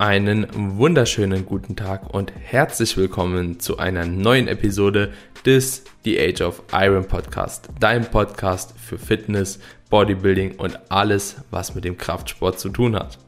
Einen 0.00 0.46
wunderschönen 0.78 1.44
guten 1.44 1.74
Tag 1.74 2.14
und 2.14 2.32
herzlich 2.40 2.96
willkommen 2.96 3.58
zu 3.58 3.78
einer 3.78 4.06
neuen 4.06 4.46
Episode 4.46 5.12
des 5.44 5.82
The 6.04 6.20
Age 6.20 6.42
of 6.42 6.62
Iron 6.72 7.04
Podcast, 7.04 7.68
dein 7.80 8.08
Podcast 8.08 8.78
für 8.78 8.96
Fitness, 8.96 9.58
Bodybuilding 9.90 10.54
und 10.54 10.78
alles, 10.88 11.38
was 11.50 11.74
mit 11.74 11.84
dem 11.84 11.98
Kraftsport 11.98 12.60
zu 12.60 12.68
tun 12.68 12.94
hat. 12.94 13.18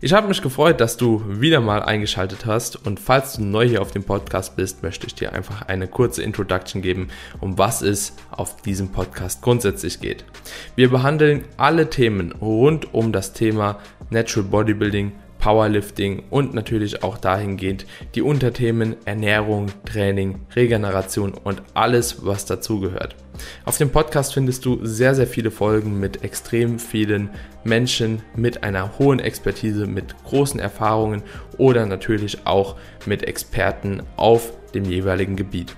Ich 0.00 0.12
habe 0.12 0.28
mich 0.28 0.40
gefreut, 0.40 0.80
dass 0.80 0.96
du 0.96 1.24
wieder 1.26 1.58
mal 1.58 1.82
eingeschaltet 1.82 2.46
hast 2.46 2.86
und 2.86 3.00
falls 3.00 3.32
du 3.32 3.42
neu 3.42 3.66
hier 3.66 3.82
auf 3.82 3.90
dem 3.90 4.04
Podcast 4.04 4.54
bist, 4.54 4.84
möchte 4.84 5.08
ich 5.08 5.16
dir 5.16 5.32
einfach 5.32 5.62
eine 5.62 5.88
kurze 5.88 6.22
Introduction 6.22 6.80
geben, 6.80 7.08
um 7.40 7.58
was 7.58 7.82
es 7.82 8.14
auf 8.30 8.62
diesem 8.62 8.92
Podcast 8.92 9.42
grundsätzlich 9.42 9.98
geht. 9.98 10.24
Wir 10.76 10.90
behandeln 10.90 11.42
alle 11.56 11.90
Themen 11.90 12.30
rund 12.40 12.94
um 12.94 13.10
das 13.10 13.32
Thema 13.32 13.80
Natural 14.10 14.48
Bodybuilding, 14.48 15.10
Powerlifting 15.40 16.24
und 16.30 16.54
natürlich 16.54 17.02
auch 17.02 17.18
dahingehend 17.18 17.86
die 18.14 18.22
Unterthemen 18.22 18.96
Ernährung, 19.06 19.66
Training, 19.84 20.40
Regeneration 20.54 21.32
und 21.32 21.62
alles, 21.74 22.24
was 22.24 22.44
dazugehört. 22.44 23.16
Auf 23.64 23.78
dem 23.78 23.90
Podcast 23.90 24.34
findest 24.34 24.64
du 24.66 24.84
sehr, 24.84 25.14
sehr 25.14 25.26
viele 25.26 25.50
Folgen 25.50 25.98
mit 25.98 26.22
extrem 26.22 26.78
vielen 26.78 27.30
Menschen 27.64 28.22
mit 28.36 28.62
einer 28.62 28.98
hohen 28.98 29.18
Expertise, 29.18 29.86
mit 29.86 30.14
großen 30.24 30.60
Erfahrungen 30.60 31.22
oder 31.56 31.86
natürlich 31.86 32.46
auch 32.46 32.76
mit 33.06 33.22
Experten 33.24 34.02
auf 34.16 34.52
dem 34.74 34.84
jeweiligen 34.84 35.36
Gebiet. 35.36 35.74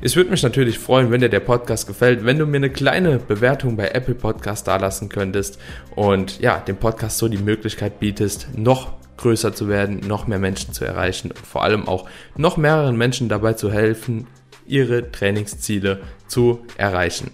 Es 0.00 0.16
würde 0.16 0.30
mich 0.30 0.42
natürlich 0.42 0.78
freuen, 0.78 1.10
wenn 1.10 1.20
dir 1.20 1.28
der 1.28 1.40
Podcast 1.40 1.86
gefällt, 1.86 2.24
wenn 2.24 2.38
du 2.38 2.46
mir 2.46 2.56
eine 2.56 2.70
kleine 2.70 3.18
Bewertung 3.18 3.76
bei 3.76 3.88
Apple 3.88 4.14
Podcast 4.14 4.66
dalassen 4.66 5.08
könntest 5.08 5.58
und 5.94 6.40
ja, 6.40 6.58
dem 6.58 6.76
Podcast 6.76 7.18
so 7.18 7.28
die 7.28 7.38
Möglichkeit 7.38 8.00
bietest, 8.00 8.48
noch 8.56 8.97
größer 9.18 9.52
zu 9.52 9.68
werden, 9.68 10.00
noch 10.06 10.26
mehr 10.26 10.38
Menschen 10.38 10.72
zu 10.72 10.84
erreichen 10.84 11.30
und 11.30 11.46
vor 11.46 11.62
allem 11.62 11.86
auch 11.86 12.08
noch 12.36 12.56
mehreren 12.56 12.96
Menschen 12.96 13.28
dabei 13.28 13.52
zu 13.52 13.70
helfen, 13.70 14.26
ihre 14.66 15.10
Trainingsziele 15.10 16.00
zu 16.26 16.60
erreichen. 16.76 17.30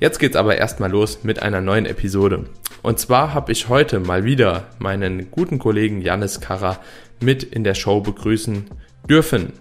Jetzt 0.00 0.18
geht's 0.18 0.36
aber 0.36 0.56
erstmal 0.56 0.90
los 0.90 1.20
mit 1.22 1.42
einer 1.42 1.60
neuen 1.60 1.86
Episode. 1.86 2.46
Und 2.82 2.98
zwar 2.98 3.34
habe 3.34 3.52
ich 3.52 3.68
heute 3.68 4.00
mal 4.00 4.24
wieder 4.24 4.68
meinen 4.78 5.30
guten 5.30 5.58
Kollegen 5.58 6.00
Janis 6.00 6.40
Karra 6.40 6.80
mit 7.20 7.42
in 7.42 7.64
der 7.64 7.74
Show 7.74 8.00
begrüßen 8.00 8.66
dürfen. 9.08 9.52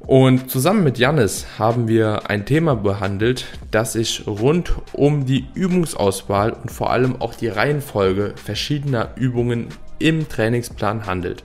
Und 0.00 0.50
zusammen 0.50 0.84
mit 0.84 0.98
Jannis 0.98 1.46
haben 1.58 1.88
wir 1.88 2.30
ein 2.30 2.46
Thema 2.46 2.76
behandelt, 2.76 3.46
das 3.72 3.94
sich 3.94 4.24
rund 4.26 4.72
um 4.92 5.26
die 5.26 5.46
Übungsauswahl 5.54 6.52
und 6.52 6.70
vor 6.70 6.90
allem 6.90 7.20
auch 7.20 7.34
die 7.34 7.48
Reihenfolge 7.48 8.34
verschiedener 8.36 9.10
Übungen 9.16 9.66
im 9.98 10.28
Trainingsplan 10.28 11.06
handelt. 11.06 11.44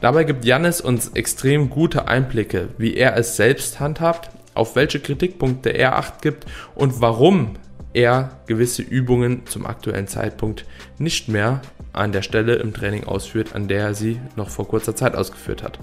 Dabei 0.00 0.24
gibt 0.24 0.44
Jannis 0.44 0.80
uns 0.80 1.08
extrem 1.10 1.70
gute 1.70 2.08
Einblicke, 2.08 2.68
wie 2.76 2.94
er 2.94 3.16
es 3.16 3.36
selbst 3.36 3.78
handhabt, 3.78 4.30
auf 4.54 4.76
welche 4.76 5.00
Kritikpunkte 5.00 5.70
er 5.70 5.96
Acht 5.96 6.22
gibt 6.22 6.44
und 6.74 7.00
warum 7.00 7.54
er 7.94 8.30
gewisse 8.46 8.82
Übungen 8.82 9.46
zum 9.46 9.66
aktuellen 9.66 10.08
Zeitpunkt 10.08 10.64
nicht 10.98 11.28
mehr 11.28 11.60
an 11.92 12.12
der 12.12 12.22
Stelle 12.22 12.54
im 12.54 12.72
Training 12.72 13.04
ausführt, 13.04 13.54
an 13.54 13.68
der 13.68 13.80
er 13.80 13.94
sie 13.94 14.20
noch 14.36 14.48
vor 14.48 14.66
kurzer 14.66 14.96
Zeit 14.96 15.14
ausgeführt 15.14 15.62
hat. 15.62 15.78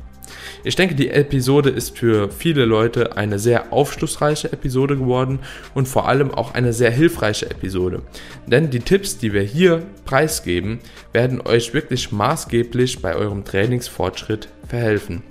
Ich 0.63 0.75
denke, 0.75 0.95
die 0.95 1.09
Episode 1.09 1.69
ist 1.69 1.97
für 1.97 2.29
viele 2.31 2.65
Leute 2.65 3.17
eine 3.17 3.39
sehr 3.39 3.71
aufschlussreiche 3.71 4.51
Episode 4.51 4.97
geworden 4.97 5.39
und 5.73 5.87
vor 5.87 6.07
allem 6.07 6.31
auch 6.31 6.53
eine 6.53 6.73
sehr 6.73 6.91
hilfreiche 6.91 7.49
Episode. 7.49 8.01
Denn 8.47 8.69
die 8.69 8.79
Tipps, 8.79 9.17
die 9.17 9.33
wir 9.33 9.43
hier 9.43 9.83
preisgeben, 10.05 10.79
werden 11.13 11.41
euch 11.41 11.73
wirklich 11.73 12.11
maßgeblich 12.11 13.01
bei 13.01 13.15
eurem 13.15 13.45
Trainingsfortschritt 13.45 14.49
verhelfen. 14.67 15.23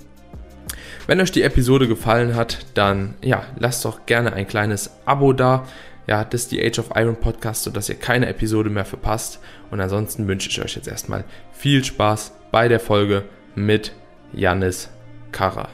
Wenn 1.07 1.21
euch 1.21 1.31
die 1.31 1.41
Episode 1.41 1.87
gefallen 1.87 2.35
hat, 2.35 2.59
dann 2.75 3.15
ja, 3.23 3.43
lasst 3.57 3.83
doch 3.83 4.05
gerne 4.05 4.33
ein 4.33 4.47
kleines 4.47 4.91
Abo 5.05 5.33
da 5.33 5.65
ja, 6.09 6.23
das 6.23 6.41
ist 6.41 6.51
die 6.51 6.65
Age 6.65 6.79
of 6.79 6.89
Iron 6.95 7.15
Podcast, 7.15 7.61
sodass 7.61 7.87
ihr 7.87 7.93
keine 7.93 8.25
Episode 8.25 8.71
mehr 8.71 8.83
verpasst. 8.83 9.39
Und 9.69 9.79
ansonsten 9.79 10.27
wünsche 10.27 10.49
ich 10.49 10.59
euch 10.59 10.75
jetzt 10.75 10.87
erstmal 10.87 11.23
viel 11.51 11.83
Spaß 11.83 12.31
bei 12.49 12.67
der 12.67 12.79
Folge 12.79 13.25
mit 13.53 13.93
Janis 14.33 14.89
Kara. 15.31 15.69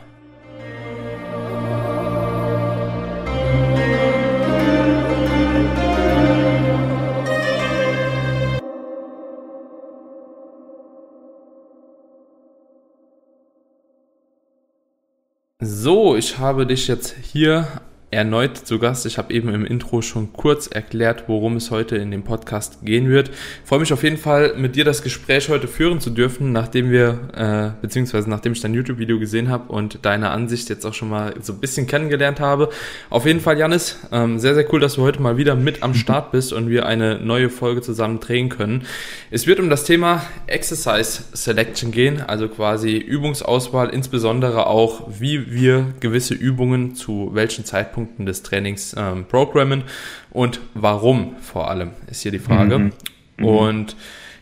So, 15.61 16.17
ich 16.17 16.39
habe 16.39 16.67
dich 16.67 16.89
jetzt 16.89 17.15
hier 17.31 17.69
erneut 18.15 18.57
zu 18.57 18.79
Gast. 18.79 19.05
Ich 19.05 19.17
habe 19.17 19.33
eben 19.33 19.49
im 19.49 19.65
Intro 19.65 20.01
schon 20.01 20.31
kurz 20.31 20.67
erklärt, 20.67 21.25
worum 21.27 21.57
es 21.57 21.69
heute 21.69 21.97
in 21.97 22.11
dem 22.11 22.23
Podcast 22.23 22.79
gehen 22.83 23.09
wird. 23.09 23.27
Ich 23.29 23.67
freue 23.67 23.79
mich 23.79 23.91
auf 23.91 24.03
jeden 24.03 24.17
Fall, 24.17 24.53
mit 24.55 24.77
dir 24.77 24.85
das 24.85 25.03
Gespräch 25.03 25.49
heute 25.49 25.67
führen 25.67 25.99
zu 25.99 26.09
dürfen, 26.09 26.53
nachdem 26.53 26.91
wir, 26.91 27.75
äh, 27.77 27.81
beziehungsweise 27.81 28.29
nachdem 28.29 28.53
ich 28.53 28.61
dein 28.61 28.73
YouTube-Video 28.73 29.19
gesehen 29.19 29.49
habe 29.49 29.71
und 29.71 29.99
deine 30.03 30.29
Ansicht 30.29 30.69
jetzt 30.69 30.85
auch 30.85 30.93
schon 30.93 31.09
mal 31.09 31.33
so 31.41 31.51
ein 31.51 31.59
bisschen 31.59 31.87
kennengelernt 31.87 32.39
habe. 32.39 32.69
Auf 33.09 33.25
jeden 33.25 33.41
Fall, 33.41 33.57
Janis, 33.57 33.99
ähm, 34.13 34.39
sehr, 34.39 34.55
sehr 34.55 34.71
cool, 34.73 34.79
dass 34.79 34.95
du 34.95 35.01
heute 35.01 35.21
mal 35.21 35.35
wieder 35.35 35.55
mit 35.55 35.83
am 35.83 35.93
Start 36.05 36.31
bist 36.31 36.53
und 36.53 36.69
wir 36.69 36.85
eine 36.85 37.19
neue 37.19 37.49
Folge 37.49 37.81
zusammen 37.81 38.21
drehen 38.21 38.47
können. 38.47 38.83
Es 39.29 39.45
wird 39.45 39.59
um 39.59 39.69
das 39.69 39.83
Thema 39.83 40.21
Exercise 40.47 41.23
Selection 41.33 41.91
gehen, 41.91 42.21
also 42.21 42.47
quasi 42.47 42.95
Übungsauswahl, 42.95 43.89
insbesondere 43.89 44.67
auch, 44.67 45.09
wie 45.19 45.51
wir 45.51 45.93
gewisse 45.99 46.33
Übungen 46.33 46.95
zu 46.95 47.31
welchen 47.33 47.65
Zeitpunkten 47.65 48.04
Schwerpunkten 48.05 48.25
des 48.25 48.43
Trainings 48.43 48.95
ähm, 48.97 49.25
programmen 49.25 49.83
und 50.31 50.59
warum 50.73 51.35
vor 51.41 51.69
allem 51.69 51.91
ist 52.09 52.21
hier 52.21 52.31
die 52.31 52.39
Frage. 52.39 52.79
Mhm. 52.79 52.91
Mhm. 53.37 53.45
Und 53.45 53.95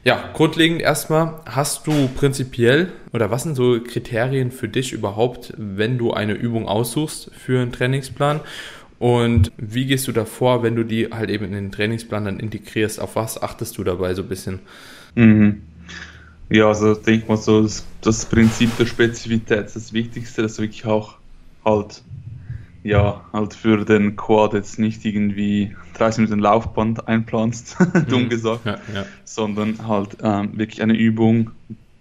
ja, 0.03 0.31
grundlegend 0.33 0.81
erstmal, 0.81 1.39
hast 1.45 1.87
du 1.87 2.09
prinzipiell 2.09 2.91
oder 3.13 3.31
was 3.31 3.43
sind 3.43 3.55
so 3.55 3.79
Kriterien 3.79 4.51
für 4.51 4.67
dich 4.67 4.91
überhaupt, 4.91 5.53
wenn 5.57 5.97
du 5.97 6.11
eine 6.11 6.33
Übung 6.33 6.67
aussuchst 6.67 7.31
für 7.33 7.61
einen 7.61 7.71
Trainingsplan? 7.71 8.41
Und 8.99 9.51
wie 9.57 9.85
gehst 9.85 10.07
du 10.07 10.11
da 10.11 10.25
vor, 10.25 10.63
wenn 10.63 10.75
du 10.75 10.83
die 10.83 11.07
halt 11.07 11.29
eben 11.29 11.45
in 11.45 11.53
den 11.53 11.71
Trainingsplan 11.71 12.25
dann 12.25 12.39
integrierst? 12.39 12.99
Auf 12.99 13.15
was 13.15 13.41
achtest 13.41 13.77
du 13.77 13.83
dabei 13.83 14.13
so 14.13 14.23
ein 14.23 14.29
bisschen? 14.29 14.59
Mhm. 15.15 15.61
Ja, 16.49 16.67
also 16.67 16.93
denke 16.93 17.27
mal 17.27 17.37
so, 17.37 17.63
das, 17.63 17.85
das 18.01 18.25
Prinzip 18.25 18.75
der 18.77 18.85
Spezifität 18.85 19.65
ist 19.65 19.75
das 19.75 19.93
Wichtigste, 19.93 20.41
dass 20.41 20.55
du 20.55 20.63
wirklich 20.63 20.85
auch 20.85 21.15
halt 21.65 22.01
ja, 22.83 23.21
halt 23.31 23.53
für 23.53 23.85
den 23.85 24.15
Quad 24.15 24.53
jetzt 24.53 24.77
nicht 24.77 25.05
irgendwie 25.05 25.75
30 25.95 26.23
Minuten 26.23 26.41
Laufband 26.41 27.07
einplanst, 27.07 27.77
dumm 28.09 28.23
mhm. 28.23 28.29
gesagt, 28.29 28.65
ja, 28.65 28.77
ja. 28.93 29.05
sondern 29.23 29.87
halt 29.87 30.17
ähm, 30.21 30.57
wirklich 30.57 30.81
eine 30.81 30.95
Übung, 30.95 31.51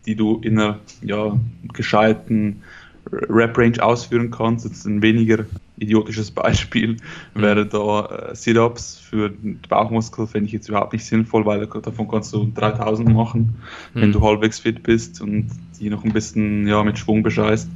die 0.07 0.17
du 0.17 0.41
in 0.43 0.59
einer 0.59 0.81
ja, 1.01 1.37
gescheiten 1.73 2.63
Rap-Range 3.11 3.83
ausführen 3.83 4.31
kannst. 4.31 4.65
Jetzt 4.65 4.85
ein 4.85 5.03
weniger 5.03 5.45
idiotisches 5.79 6.31
Beispiel 6.33 6.97
mhm. 7.35 7.43
wäre 7.43 7.67
da 7.67 8.07
äh, 8.07 8.35
Sit-Ups 8.35 8.99
für 8.99 9.31
den 9.31 9.61
Bauchmuskel, 9.69 10.27
fände 10.27 10.47
ich 10.47 10.53
jetzt 10.53 10.69
überhaupt 10.69 10.93
nicht 10.93 11.05
sinnvoll, 11.05 11.47
weil 11.47 11.65
davon 11.67 12.09
kannst 12.09 12.33
du 12.33 12.51
3000 12.55 13.09
machen, 13.15 13.55
mhm. 13.95 14.01
wenn 14.01 14.13
du 14.13 14.21
halbwegs 14.21 14.59
fit 14.59 14.83
bist 14.83 15.21
und 15.21 15.49
die 15.79 15.91
noch 15.91 16.05
ein 16.05 16.13
bisschen 16.13 16.67
ja, 16.67 16.83
mit 16.83 16.99
Schwung 16.99 17.23
bescheißt. 17.23 17.69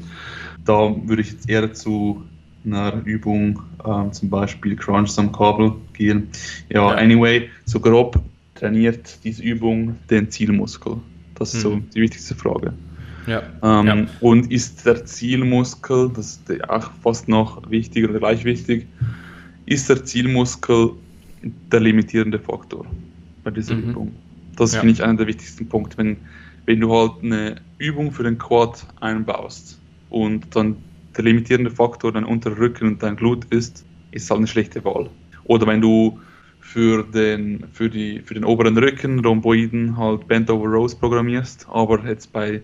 Da 0.65 0.95
würde 1.05 1.23
ich 1.23 1.31
jetzt 1.31 1.49
eher 1.49 1.73
zu 1.73 2.25
einer 2.67 3.03
Übung, 3.05 3.63
ähm, 3.85 4.13
zum 4.13 4.29
Beispiel 4.29 4.77
Crunch 4.77 5.19
am 5.19 5.33
Kabel 5.33 5.73
gehen. 5.93 6.29
Ja, 6.69 6.89
anyway, 6.89 7.49
so 7.65 7.81
grob 7.81 8.21
trainiert 8.55 9.19
diese 9.25 9.43
Übung 9.43 9.97
den 10.11 10.31
Zielmuskel. 10.31 10.97
Das 11.35 11.55
ist 11.55 11.65
mhm. 11.65 11.71
so 11.71 11.81
die 11.95 12.01
wichtigste 12.01 12.35
Frage. 12.35 12.73
Ja. 13.27 13.43
Ähm, 13.63 13.87
ja. 13.87 14.07
Und 14.21 14.51
ist 14.53 14.87
der 14.87 15.05
Zielmuskel, 15.05 16.11
das 16.15 16.41
ist 16.49 16.69
auch 16.69 16.91
fast 17.03 17.29
noch 17.29 17.71
wichtiger 17.71 18.11
oder 18.11 18.21
gleich 18.21 18.45
wichtig, 18.45 18.87
ist 19.67 19.89
der 19.89 20.05
Zielmuskel 20.05 20.93
der 21.43 21.81
limitierende 21.81 22.39
Faktor 22.39 22.87
bei 23.45 23.51
dieser 23.51 23.75
mhm. 23.75 23.91
Übung? 23.91 24.13
Das 24.57 24.73
ja. 24.73 24.81
finde 24.81 24.95
ich 24.95 25.03
einer 25.03 25.17
der 25.17 25.27
wichtigsten 25.27 25.69
Punkte. 25.69 25.99
Wenn, 25.99 26.17
wenn 26.65 26.81
du 26.81 26.93
halt 26.93 27.23
eine 27.23 27.57
Übung 27.79 28.13
für 28.13 28.23
den 28.23 28.39
Quad 28.39 28.87
einbaust 29.01 29.79
und 30.09 30.55
dann 30.55 30.77
der 31.17 31.25
limitierende 31.25 31.71
Faktor 31.71 32.13
dein 32.13 32.25
unterer 32.25 32.59
Rücken 32.59 32.89
und 32.89 33.03
dein 33.03 33.17
Glut 33.17 33.45
ist, 33.47 33.85
ist 34.11 34.31
halt 34.31 34.39
eine 34.39 34.47
schlechte 34.47 34.85
Wahl. 34.85 35.11
Oder 35.45 35.67
wenn 35.67 35.81
du 35.81 36.19
für 36.61 37.05
den, 37.05 37.65
für 37.73 37.89
die, 37.89 38.21
für 38.25 38.35
den 38.35 38.45
oberen 38.45 38.77
Rücken 38.77 39.25
Rhomboiden 39.25 39.97
halt 39.97 40.27
Bent 40.27 40.51
over 40.51 40.67
Rows 40.67 40.95
programmierst, 40.95 41.67
aber 41.71 42.05
jetzt 42.07 42.33
bei 42.33 42.61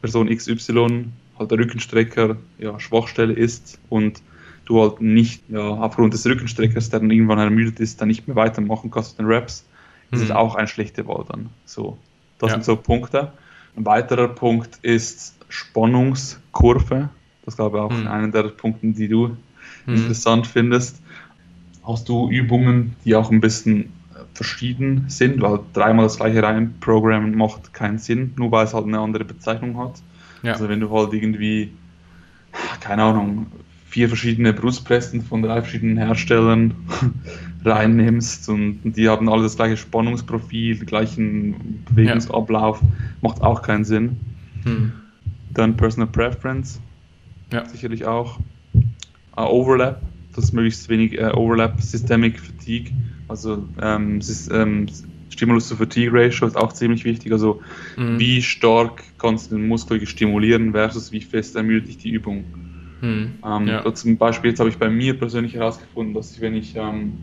Person 0.00 0.28
XY 0.28 1.06
halt 1.38 1.50
der 1.50 1.58
Rückenstrecker 1.58 2.36
ja, 2.58 2.78
Schwachstelle 2.80 3.32
ist 3.32 3.78
und 3.88 4.20
du 4.66 4.80
halt 4.80 5.00
nicht 5.00 5.42
ja, 5.48 5.60
aufgrund 5.60 6.14
des 6.14 6.26
Rückenstreckers, 6.26 6.90
der 6.90 7.00
dann 7.00 7.10
irgendwann 7.10 7.38
ermüdet 7.38 7.80
ist, 7.80 8.00
dann 8.00 8.08
nicht 8.08 8.26
mehr 8.26 8.36
weitermachen 8.36 8.90
kannst 8.90 9.18
mit 9.18 9.26
den 9.26 9.32
Raps, 9.32 9.64
mhm. 10.10 10.16
ist 10.16 10.24
es 10.24 10.30
auch 10.30 10.54
eine 10.54 10.68
schlechte 10.68 11.06
Wahl 11.06 11.24
dann. 11.28 11.50
So, 11.64 11.98
das 12.38 12.50
ja. 12.50 12.54
sind 12.56 12.64
so 12.64 12.76
Punkte. 12.76 13.32
Ein 13.76 13.86
weiterer 13.86 14.28
Punkt 14.28 14.78
ist 14.82 15.34
Spannungskurve. 15.48 17.08
Das 17.44 17.56
glaube 17.56 17.78
ich 17.78 17.82
auch 17.82 17.90
mhm. 17.90 18.06
einer 18.06 18.28
der 18.28 18.44
Punkte, 18.44 18.86
die 18.88 19.08
du 19.08 19.36
mhm. 19.86 19.94
interessant 19.94 20.46
findest. 20.46 21.00
Hast 21.86 22.08
du 22.08 22.30
Übungen, 22.30 22.96
die 23.04 23.14
auch 23.14 23.30
ein 23.30 23.40
bisschen 23.40 23.84
äh, 23.84 23.86
verschieden 24.32 25.04
sind, 25.08 25.40
weil 25.42 25.60
dreimal 25.72 26.06
das 26.06 26.16
gleiche 26.16 26.42
reinprogrammen 26.42 27.36
macht 27.36 27.74
keinen 27.74 27.98
Sinn, 27.98 28.32
nur 28.36 28.50
weil 28.50 28.64
es 28.64 28.74
halt 28.74 28.86
eine 28.86 29.00
andere 29.00 29.24
Bezeichnung 29.24 29.78
hat. 29.78 30.02
Ja. 30.42 30.52
Also 30.52 30.68
wenn 30.68 30.80
du 30.80 30.90
halt 30.90 31.12
irgendwie, 31.12 31.72
keine 32.80 33.02
Ahnung, 33.02 33.46
vier 33.94 34.08
verschiedene 34.08 34.52
Brustpressen 34.52 35.22
von 35.22 35.42
drei 35.42 35.60
verschiedenen 35.62 35.96
Herstellern 35.96 36.74
reinnimmst 37.64 38.48
und 38.48 38.80
die 38.82 39.08
haben 39.08 39.28
alle 39.28 39.44
das 39.44 39.54
gleiche 39.54 39.76
Spannungsprofil, 39.76 40.78
den 40.78 40.86
gleichen 40.86 41.84
Bewegungsablauf, 41.84 42.82
ja. 42.82 42.88
macht 43.20 43.40
auch 43.40 43.62
keinen 43.62 43.84
Sinn. 43.84 44.16
Hm. 44.64 44.92
Dann 45.50 45.76
Personal 45.76 46.08
Preference, 46.08 46.80
ja. 47.54 47.66
sicherlich 47.66 48.04
auch. 48.04 48.38
Uh, 49.36 49.42
Overlap, 49.42 50.00
das 50.34 50.52
möglichst 50.52 50.88
wenig 50.88 51.20
uh, 51.20 51.36
Overlap, 51.36 51.80
Systemic 51.80 52.38
Fatigue, 52.38 52.92
also 53.28 53.66
ähm, 53.80 54.20
ähm, 54.52 54.86
Stimulus 55.30 55.68
to 55.68 55.76
Fatigue 55.76 56.12
Ratio 56.12 56.46
ist 56.46 56.56
auch 56.56 56.72
ziemlich 56.72 57.04
wichtig. 57.04 57.32
Also 57.32 57.60
mhm. 57.96 58.18
wie 58.18 58.40
stark 58.42 59.02
kannst 59.18 59.50
du 59.50 59.56
den 59.56 59.66
Muskel 59.66 60.06
stimulieren 60.06 60.72
versus 60.72 61.10
wie 61.10 61.20
fest 61.20 61.56
ermüdet 61.56 61.88
dich 61.88 61.98
die 61.98 62.10
Übung. 62.10 62.44
Mhm. 63.00 63.32
Ähm, 63.44 63.66
ja. 63.66 63.94
Zum 63.94 64.16
Beispiel 64.16 64.50
jetzt 64.50 64.60
habe 64.60 64.70
ich 64.70 64.78
bei 64.78 64.88
mir 64.88 65.18
persönlich 65.18 65.54
herausgefunden, 65.54 66.14
dass 66.14 66.32
ich, 66.32 66.40
wenn 66.40 66.54
ich 66.54 66.76
ähm, 66.76 67.14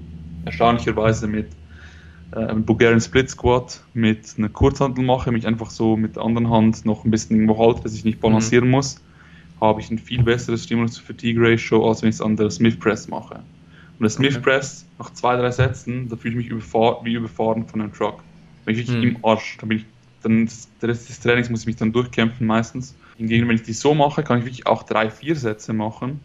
erstaunlicherweise 0.46 1.28
mit 1.28 1.48
äh, 2.32 2.54
Bulgarian 2.56 3.02
Split 3.02 3.30
Squat 3.30 3.82
mit 3.94 4.34
einer 4.38 4.50
Kurzhantel 4.50 5.04
mache, 5.04 5.32
mich 5.32 5.48
einfach 5.48 5.70
so 5.70 5.96
mit 5.96 6.18
der 6.18 6.24
anderen 6.24 6.50
Hand 6.50 6.86
noch 6.86 7.06
ein 7.06 7.12
bisschen 7.12 7.38
irgendwo 7.38 7.58
halte, 7.58 7.84
dass 7.84 7.96
ich 7.96 8.04
nicht 8.04 8.20
balancieren 8.20 8.66
mhm. 8.66 8.72
muss, 8.72 9.02
habe 9.62 9.80
ich 9.80 9.90
ein 9.92 10.00
viel 10.00 10.24
besseres 10.24 10.64
Stimulus-Fatigue-Ratio, 10.66 11.88
als 11.88 12.02
wenn 12.02 12.10
ich 12.10 12.16
es 12.16 12.22
an 12.22 12.36
der 12.36 12.50
Smith 12.50 12.78
Press 12.78 13.08
mache. 13.08 13.36
Und 13.36 14.02
der 14.02 14.10
Smith 14.10 14.36
okay. 14.36 14.44
Press, 14.44 14.86
nach 14.98 15.14
zwei, 15.14 15.36
drei 15.38 15.52
Sätzen, 15.52 16.10
da 16.10 16.16
fühle 16.16 16.34
ich 16.34 16.38
mich 16.38 16.48
überfahr 16.48 17.00
wie 17.04 17.14
überfahren 17.14 17.68
von 17.68 17.82
einem 17.82 17.94
Truck. 17.94 18.24
Wenn 18.66 18.76
ich 18.76 18.88
wirklich 18.88 18.98
mhm. 18.98 19.16
im 19.18 19.26
Arsch, 19.26 19.58
dann 19.60 19.70
bin 19.70 19.78
ich, 19.80 19.86
dann, 20.24 20.50
der 20.82 20.90
Rest 20.90 21.10
des 21.10 21.20
Trainings 21.20 21.50
muss 21.50 21.62
ich 21.62 21.68
mich 21.68 21.76
dann 21.76 21.92
durchkämpfen 21.92 22.46
meistens. 22.48 22.96
Hingegen, 23.18 23.48
wenn 23.48 23.56
ich 23.56 23.64
die 23.64 23.74
so 23.74 23.94
mache, 23.94 24.24
kann 24.24 24.40
ich 24.40 24.46
wirklich 24.46 24.66
auch 24.66 24.84
drei, 24.84 25.10
vier 25.12 25.36
Sätze 25.36 25.74
machen 25.74 26.20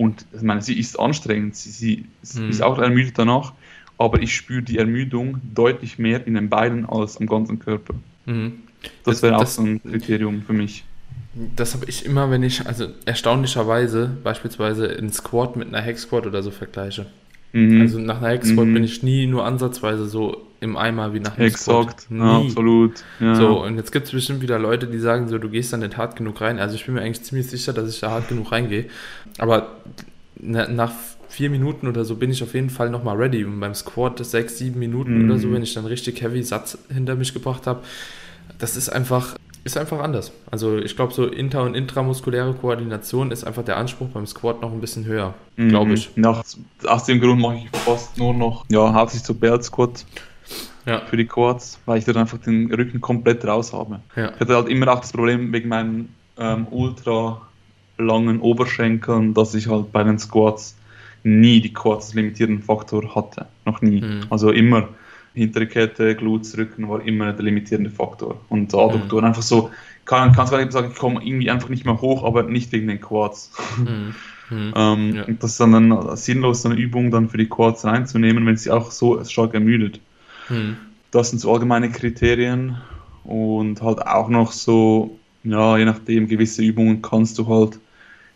und 0.00 0.24
ich 0.32 0.40
meine, 0.40 0.62
sie 0.62 0.78
ist 0.78 0.98
anstrengend, 0.98 1.54
sie, 1.56 1.70
sie, 1.70 2.06
sie 2.22 2.40
mhm. 2.40 2.48
ist 2.48 2.62
auch 2.62 2.78
ermüdet 2.78 3.18
danach, 3.18 3.52
aber 3.98 4.22
ich 4.22 4.34
spüre 4.34 4.62
die 4.62 4.78
Ermüdung 4.78 5.42
deutlich 5.54 5.98
mehr 5.98 6.26
in 6.26 6.34
den 6.34 6.48
Beinen 6.48 6.86
als 6.86 7.18
am 7.18 7.26
ganzen 7.26 7.58
Körper. 7.58 7.94
Mhm. 8.24 8.60
Das, 9.04 9.20
das 9.20 9.22
wäre 9.22 9.36
auch 9.36 9.46
so 9.46 9.62
ein 9.62 9.82
Kriterium 9.82 10.42
für 10.42 10.54
mich. 10.54 10.84
Das 11.56 11.74
habe 11.74 11.86
ich 11.86 12.04
immer, 12.04 12.30
wenn 12.30 12.42
ich, 12.42 12.66
also 12.66 12.88
erstaunlicherweise 13.04 14.10
beispielsweise 14.24 14.86
in 14.86 15.12
Squat 15.12 15.56
mit 15.56 15.68
einer 15.68 15.84
Hack 15.84 15.98
Squat 15.98 16.26
oder 16.26 16.42
so 16.42 16.50
vergleiche. 16.50 17.06
Mhm. 17.52 17.80
Also 17.80 17.98
nach 17.98 18.18
einer 18.18 18.28
Hack 18.34 18.44
Squat 18.44 18.66
mhm. 18.66 18.74
bin 18.74 18.84
ich 18.84 19.02
nie 19.02 19.26
nur 19.26 19.44
ansatzweise 19.44 20.06
so 20.06 20.46
im 20.60 20.76
Eimer 20.76 21.14
wie 21.14 21.20
nach 21.20 21.38
einem 21.38 21.46
Exakt, 21.46 22.02
Squat. 22.02 22.18
Ja, 22.18 22.38
absolut. 22.38 23.04
Ja. 23.20 23.34
So, 23.34 23.64
und 23.64 23.76
jetzt 23.76 23.92
gibt 23.92 24.06
es 24.06 24.12
bestimmt 24.12 24.42
wieder 24.42 24.58
Leute, 24.58 24.86
die 24.86 24.98
sagen 24.98 25.28
so, 25.28 25.38
du 25.38 25.48
gehst 25.48 25.72
da 25.72 25.76
nicht 25.76 25.96
hart 25.96 26.16
genug 26.16 26.40
rein. 26.40 26.58
Also 26.58 26.74
ich 26.74 26.84
bin 26.84 26.94
mir 26.94 27.02
eigentlich 27.02 27.22
ziemlich 27.22 27.48
sicher, 27.48 27.72
dass 27.72 27.88
ich 27.88 28.00
da 28.00 28.10
hart 28.10 28.28
genug 28.28 28.52
reingehe. 28.52 28.86
Aber 29.38 29.76
nach 30.36 30.92
vier 31.28 31.48
Minuten 31.48 31.86
oder 31.86 32.04
so 32.04 32.16
bin 32.16 32.30
ich 32.30 32.42
auf 32.42 32.54
jeden 32.54 32.70
Fall 32.70 32.90
nochmal 32.90 33.16
ready. 33.16 33.44
Und 33.44 33.60
beim 33.60 33.74
Squat 33.74 34.24
sechs, 34.24 34.58
sieben 34.58 34.78
Minuten 34.80 35.18
mhm. 35.18 35.30
oder 35.30 35.38
so, 35.38 35.52
wenn 35.52 35.62
ich 35.62 35.74
dann 35.74 35.86
richtig 35.86 36.20
heavy 36.20 36.42
Satz 36.42 36.76
hinter 36.92 37.14
mich 37.14 37.32
gebracht 37.32 37.66
habe, 37.66 37.82
das 38.58 38.76
ist 38.76 38.88
einfach, 38.90 39.36
ist 39.64 39.76
einfach 39.76 40.00
anders. 40.00 40.32
Also 40.50 40.78
ich 40.78 40.96
glaube, 40.96 41.12
so 41.12 41.26
inter- 41.26 41.62
und 41.62 41.74
intramuskuläre 41.74 42.54
Koordination 42.54 43.30
ist 43.30 43.44
einfach 43.44 43.64
der 43.64 43.76
Anspruch 43.76 44.08
beim 44.08 44.26
Squat 44.26 44.62
noch 44.62 44.72
ein 44.72 44.80
bisschen 44.80 45.04
höher, 45.04 45.34
mhm. 45.56 45.68
glaube 45.68 45.92
ich. 45.92 46.10
Nach, 46.16 46.42
aus 46.86 47.04
dem 47.04 47.20
Grund 47.20 47.40
mache 47.40 47.56
ich 47.56 47.80
fast 47.80 48.18
nur 48.18 48.34
noch, 48.34 48.64
ja, 48.68 48.92
hauptsächlich 48.92 49.26
so 49.26 49.34
Belt 49.34 49.64
Squat 49.64 50.04
ja. 50.86 51.00
für 51.06 51.16
die 51.16 51.26
Quads, 51.26 51.78
weil 51.86 51.98
ich 51.98 52.04
dann 52.04 52.16
einfach 52.16 52.38
den 52.38 52.72
Rücken 52.72 53.00
komplett 53.00 53.44
raus 53.44 53.72
habe. 53.72 54.00
Ja. 54.16 54.32
Ich 54.34 54.40
hatte 54.40 54.54
halt 54.54 54.68
immer 54.68 54.88
auch 54.88 55.00
das 55.00 55.12
Problem 55.12 55.52
wegen 55.52 55.68
meinen 55.68 56.14
ähm, 56.38 56.66
ultra 56.70 57.40
langen 57.98 58.40
Oberschenkeln, 58.40 59.34
dass 59.34 59.54
ich 59.54 59.68
halt 59.68 59.92
bei 59.92 60.02
den 60.02 60.18
Squats 60.18 60.76
nie 61.22 61.60
die 61.60 61.72
Quads 61.72 62.14
limitierenden 62.14 62.62
Faktor 62.62 63.14
hatte. 63.14 63.46
Noch 63.66 63.82
nie. 63.82 64.00
Mhm. 64.00 64.22
Also 64.30 64.50
immer 64.50 64.88
hintere 65.34 65.66
Kette, 65.66 66.14
Glutes, 66.14 66.56
Rücken 66.56 66.88
war 66.88 67.04
immer 67.04 67.32
der 67.32 67.44
limitierende 67.44 67.90
Faktor. 67.90 68.40
Und 68.48 68.74
Adduktoren 68.74 69.24
mhm. 69.24 69.28
einfach 69.28 69.42
so, 69.42 69.70
kann, 70.04 70.32
kannst 70.32 70.52
du 70.52 70.70
sagen, 70.70 70.90
ich 70.92 70.98
komme 70.98 71.24
irgendwie 71.24 71.50
einfach 71.50 71.68
nicht 71.68 71.84
mehr 71.84 72.00
hoch, 72.00 72.24
aber 72.24 72.42
nicht 72.42 72.72
wegen 72.72 72.88
den 72.88 73.00
Quads. 73.00 73.52
Mhm. 73.78 74.14
Mhm. 74.50 74.74
ähm, 74.74 75.14
ja. 75.14 75.24
Und 75.26 75.40
das 75.44 75.52
ist 75.52 75.60
dann, 75.60 75.70
dann 75.70 76.16
sinnlos, 76.16 76.66
eine 76.66 76.74
Übung 76.74 77.12
dann 77.12 77.28
für 77.28 77.38
die 77.38 77.48
Quads 77.48 77.84
reinzunehmen, 77.84 78.44
wenn 78.46 78.56
sie 78.56 78.72
auch 78.72 78.90
so 78.90 79.22
stark 79.24 79.54
ermüdet. 79.54 80.00
Hm. 80.48 80.76
Das 81.12 81.30
sind 81.30 81.38
so 81.38 81.52
allgemeine 81.52 81.88
Kriterien 81.90 82.76
und 83.22 83.80
halt 83.80 84.04
auch 84.04 84.28
noch 84.28 84.50
so, 84.50 85.18
ja, 85.44 85.78
je 85.78 85.84
nachdem, 85.84 86.26
gewisse 86.26 86.62
Übungen 86.62 87.00
kannst 87.00 87.38
du 87.38 87.46
halt 87.46 87.78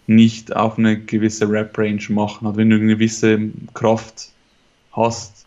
nicht 0.06 0.54
auf 0.54 0.78
eine 0.78 1.00
gewisse 1.00 1.50
Rap-Range 1.50 2.02
machen. 2.10 2.46
Also 2.46 2.58
wenn 2.58 2.70
du 2.70 2.76
eine 2.76 2.86
gewisse 2.86 3.50
Kraft 3.72 4.30
hast, 4.92 5.43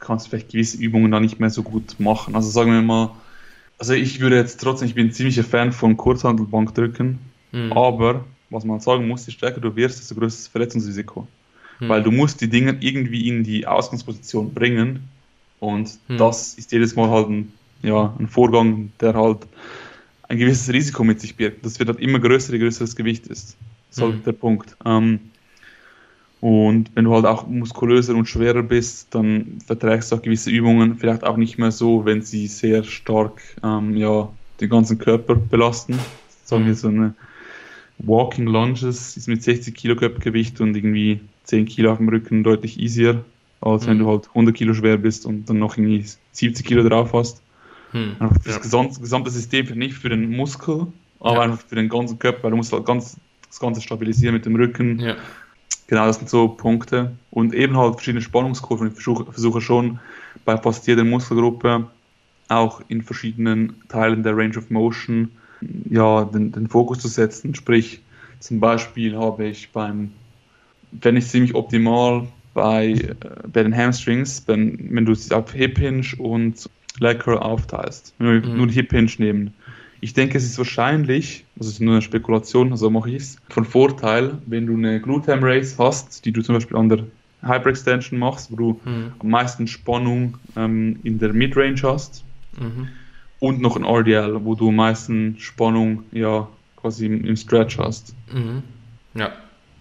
kannst 0.00 0.26
du 0.26 0.30
vielleicht 0.30 0.50
gewisse 0.50 0.78
Übungen 0.78 1.10
dann 1.10 1.22
nicht 1.22 1.40
mehr 1.40 1.50
so 1.50 1.62
gut 1.62 1.98
machen. 1.98 2.34
Also 2.34 2.50
sagen 2.50 2.72
wir 2.72 2.82
mal, 2.82 3.10
also 3.78 3.94
ich 3.94 4.20
würde 4.20 4.36
jetzt 4.36 4.60
trotzdem, 4.60 4.88
ich 4.88 4.94
bin 4.94 5.08
ein 5.08 5.12
ziemlicher 5.12 5.44
Fan 5.44 5.72
von 5.72 5.96
Kurzhandelbankdrücken, 5.96 7.18
mhm. 7.52 7.72
aber 7.72 8.24
was 8.50 8.64
man 8.64 8.80
sagen 8.80 9.06
muss, 9.06 9.26
je 9.26 9.32
stärker 9.32 9.60
du 9.60 9.76
wirst, 9.76 10.00
desto 10.00 10.14
größer 10.14 10.26
ist 10.26 10.44
das 10.46 10.48
Verletzungsrisiko. 10.48 11.28
Mhm. 11.78 11.88
Weil 11.88 12.02
du 12.02 12.10
musst 12.10 12.40
die 12.40 12.48
Dinge 12.48 12.76
irgendwie 12.80 13.28
in 13.28 13.44
die 13.44 13.66
Ausgangsposition 13.66 14.52
bringen, 14.52 15.08
und 15.60 15.98
hm. 16.08 16.16
das 16.16 16.54
ist 16.54 16.72
jedes 16.72 16.96
Mal 16.96 17.10
halt 17.10 17.28
ein, 17.28 17.52
ja, 17.82 18.14
ein 18.18 18.26
Vorgang, 18.26 18.90
der 19.00 19.14
halt 19.14 19.46
ein 20.28 20.38
gewisses 20.38 20.72
Risiko 20.72 21.04
mit 21.04 21.20
sich 21.20 21.36
birgt. 21.36 21.64
Das 21.64 21.78
wird 21.78 21.90
halt 21.90 22.00
immer 22.00 22.18
größer, 22.18 22.52
je 22.52 22.58
größer 22.58 22.84
das 22.84 22.96
Gewicht 22.96 23.26
ist. 23.26 23.56
Das 23.88 23.98
ist 23.98 24.02
halt 24.02 24.14
hm. 24.14 24.24
der 24.24 24.32
Punkt. 24.32 24.76
Ähm, 24.84 25.20
und 26.40 26.90
wenn 26.94 27.04
du 27.04 27.14
halt 27.14 27.26
auch 27.26 27.46
muskulöser 27.46 28.14
und 28.14 28.26
schwerer 28.26 28.62
bist, 28.62 29.14
dann 29.14 29.58
verträgst 29.66 30.10
du 30.10 30.16
auch 30.16 30.22
gewisse 30.22 30.50
Übungen 30.50 30.96
vielleicht 30.96 31.24
auch 31.24 31.36
nicht 31.36 31.58
mehr 31.58 31.70
so, 31.70 32.04
wenn 32.04 32.22
sie 32.22 32.46
sehr 32.46 32.82
stark 32.82 33.42
ähm, 33.62 33.96
ja, 33.96 34.28
den 34.60 34.70
ganzen 34.70 34.98
Körper 34.98 35.34
belasten. 35.34 35.98
Sagen 36.44 36.64
wir 36.64 36.72
hm. 36.72 36.78
so 36.78 36.88
eine 36.88 37.14
Walking 37.98 38.46
Lunges 38.46 39.16
ist 39.16 39.28
mit 39.28 39.42
60 39.42 39.74
Kilo 39.74 39.96
Körpergewicht 39.96 40.60
und 40.60 40.74
irgendwie 40.74 41.20
10 41.44 41.66
Kilo 41.66 41.92
auf 41.92 41.98
dem 41.98 42.08
Rücken 42.08 42.42
deutlich 42.42 42.80
easier 42.80 43.22
als 43.60 43.86
wenn 43.86 43.98
mhm. 43.98 44.00
du 44.00 44.08
halt 44.08 44.28
100 44.28 44.54
Kilo 44.54 44.74
schwer 44.74 44.96
bist 44.96 45.26
und 45.26 45.48
dann 45.48 45.58
noch 45.58 45.76
irgendwie 45.76 46.04
70 46.32 46.64
Kilo 46.64 46.88
drauf 46.88 47.12
hast. 47.12 47.42
Hm. 47.92 48.16
Das 48.44 48.54
ja. 48.54 48.58
gesamte, 48.58 49.00
gesamte 49.00 49.30
System 49.30 49.66
nicht 49.78 49.94
für 49.94 50.08
den 50.08 50.30
Muskel, 50.30 50.86
aber 51.18 51.34
ja. 51.34 51.40
einfach 51.42 51.60
für 51.60 51.74
den 51.74 51.88
ganzen 51.88 52.18
Körper, 52.18 52.44
weil 52.44 52.50
du 52.52 52.56
musst 52.56 52.72
halt 52.72 52.86
ganz, 52.86 53.16
das 53.48 53.58
Ganze 53.58 53.80
stabilisieren 53.80 54.34
mit 54.34 54.46
dem 54.46 54.56
Rücken. 54.56 54.98
Ja. 55.00 55.16
Genau, 55.90 56.06
das 56.06 56.18
sind 56.18 56.30
so 56.30 56.46
Punkte. 56.46 57.10
Und 57.32 57.52
eben 57.52 57.76
halt 57.76 57.94
verschiedene 57.94 58.22
Spannungskurven. 58.22 58.86
Ich 58.86 58.94
versuche, 58.94 59.24
versuche 59.24 59.60
schon 59.60 59.98
bei 60.44 60.56
fast 60.56 60.86
jeder 60.86 61.02
Muskelgruppe 61.02 61.88
auch 62.46 62.80
in 62.86 63.02
verschiedenen 63.02 63.74
Teilen 63.88 64.22
der 64.22 64.36
Range 64.36 64.56
of 64.56 64.70
Motion 64.70 65.32
ja, 65.90 66.24
den, 66.26 66.52
den 66.52 66.68
Fokus 66.68 67.00
zu 67.00 67.08
setzen. 67.08 67.56
Sprich, 67.56 68.02
zum 68.38 68.60
Beispiel 68.60 69.16
habe 69.16 69.48
ich 69.48 69.72
beim, 69.72 70.12
wenn 70.92 71.16
ich 71.16 71.26
ziemlich 71.26 71.56
optimal 71.56 72.28
bei, 72.54 72.90
äh, 72.90 73.14
bei 73.52 73.64
den 73.64 73.76
Hamstrings, 73.76 74.44
wenn, 74.46 74.94
wenn 74.94 75.04
du 75.04 75.10
es 75.10 75.32
auf 75.32 75.52
Hip 75.52 75.76
Hinge 75.76 76.06
und 76.18 76.70
Leg 77.00 77.18
Curl 77.18 77.38
aufteilst. 77.38 78.14
Wenn 78.18 78.44
wir 78.44 78.48
mhm. 78.48 78.56
nur 78.56 78.68
die 78.68 78.74
Hip 78.74 78.92
Hinge 78.92 79.10
nehmen. 79.18 79.54
Ich 80.00 80.14
denke, 80.14 80.38
es 80.38 80.44
ist 80.44 80.56
wahrscheinlich, 80.58 81.44
das 81.56 81.66
ist 81.66 81.80
nur 81.80 81.94
eine 81.94 82.02
Spekulation, 82.02 82.72
also 82.72 82.88
mache 82.90 83.10
ich 83.10 83.16
es, 83.16 83.36
von 83.48 83.64
Vorteil, 83.64 84.38
wenn 84.46 84.66
du 84.66 84.74
eine 84.74 85.00
Glute 85.00 85.32
Ham 85.32 85.40
Race 85.42 85.76
hast, 85.78 86.24
die 86.24 86.32
du 86.32 86.42
zum 86.42 86.54
Beispiel 86.54 86.76
an 86.76 86.88
der 86.88 87.04
Hyperextension 87.42 88.18
machst, 88.18 88.50
wo 88.50 88.56
du 88.56 88.80
mhm. 88.84 89.12
am 89.18 89.28
meisten 89.28 89.66
Spannung 89.66 90.38
ähm, 90.56 91.00
in 91.02 91.18
der 91.18 91.32
Midrange 91.32 91.82
hast 91.82 92.24
mhm. 92.58 92.88
und 93.40 93.60
noch 93.60 93.76
ein 93.76 93.84
RDL, 93.84 94.44
wo 94.44 94.54
du 94.54 94.68
am 94.68 94.76
meisten 94.76 95.36
Spannung 95.38 96.04
ja 96.12 96.48
quasi 96.76 97.06
im, 97.06 97.24
im 97.24 97.36
Stretch 97.36 97.78
hast. 97.78 98.14
Mhm. 98.32 98.62
Ja. 99.14 99.32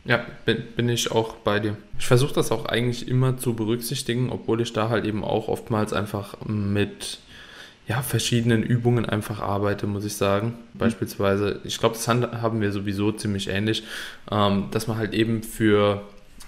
Ja, 0.05 0.25
bin, 0.45 0.63
bin 0.75 0.89
ich 0.89 1.11
auch 1.11 1.35
bei 1.35 1.59
dir. 1.59 1.77
Ich 1.99 2.07
versuche 2.07 2.33
das 2.33 2.51
auch 2.51 2.65
eigentlich 2.65 3.07
immer 3.07 3.37
zu 3.37 3.53
berücksichtigen, 3.53 4.29
obwohl 4.31 4.61
ich 4.61 4.73
da 4.73 4.89
halt 4.89 5.05
eben 5.05 5.23
auch 5.23 5.49
oftmals 5.49 5.93
einfach 5.93 6.35
mit 6.47 7.19
ja, 7.89 8.03
verschiedenen 8.03 8.61
Übungen 8.61 9.05
einfach 9.05 9.41
arbeite, 9.41 9.87
muss 9.87 10.05
ich 10.05 10.13
sagen. 10.13 10.53
Beispielsweise, 10.75 11.59
ich 11.63 11.79
glaube, 11.79 11.95
das 11.95 12.07
haben 12.07 12.61
wir 12.61 12.71
sowieso 12.71 13.11
ziemlich 13.11 13.49
ähnlich, 13.49 13.83
ähm, 14.31 14.65
dass 14.69 14.87
man 14.87 14.97
halt 14.97 15.15
eben 15.15 15.41
für, 15.41 16.03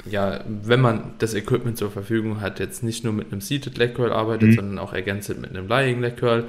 ja, 0.05 0.43
wenn 0.45 0.79
man 0.79 1.15
das 1.17 1.33
Equipment 1.33 1.79
zur 1.79 1.89
Verfügung 1.89 2.41
hat, 2.41 2.60
jetzt 2.60 2.83
nicht 2.83 3.03
nur 3.03 3.12
mit 3.12 3.31
einem 3.31 3.41
Seated 3.41 3.75
Leg 3.79 3.95
Curl 3.95 4.13
arbeitet, 4.13 4.50
mhm. 4.50 4.53
sondern 4.53 4.79
auch 4.79 4.93
ergänzend 4.93 5.41
mit 5.41 5.50
einem 5.50 5.67
Lying 5.67 6.00
Leg 6.00 6.17
Curl. 6.17 6.45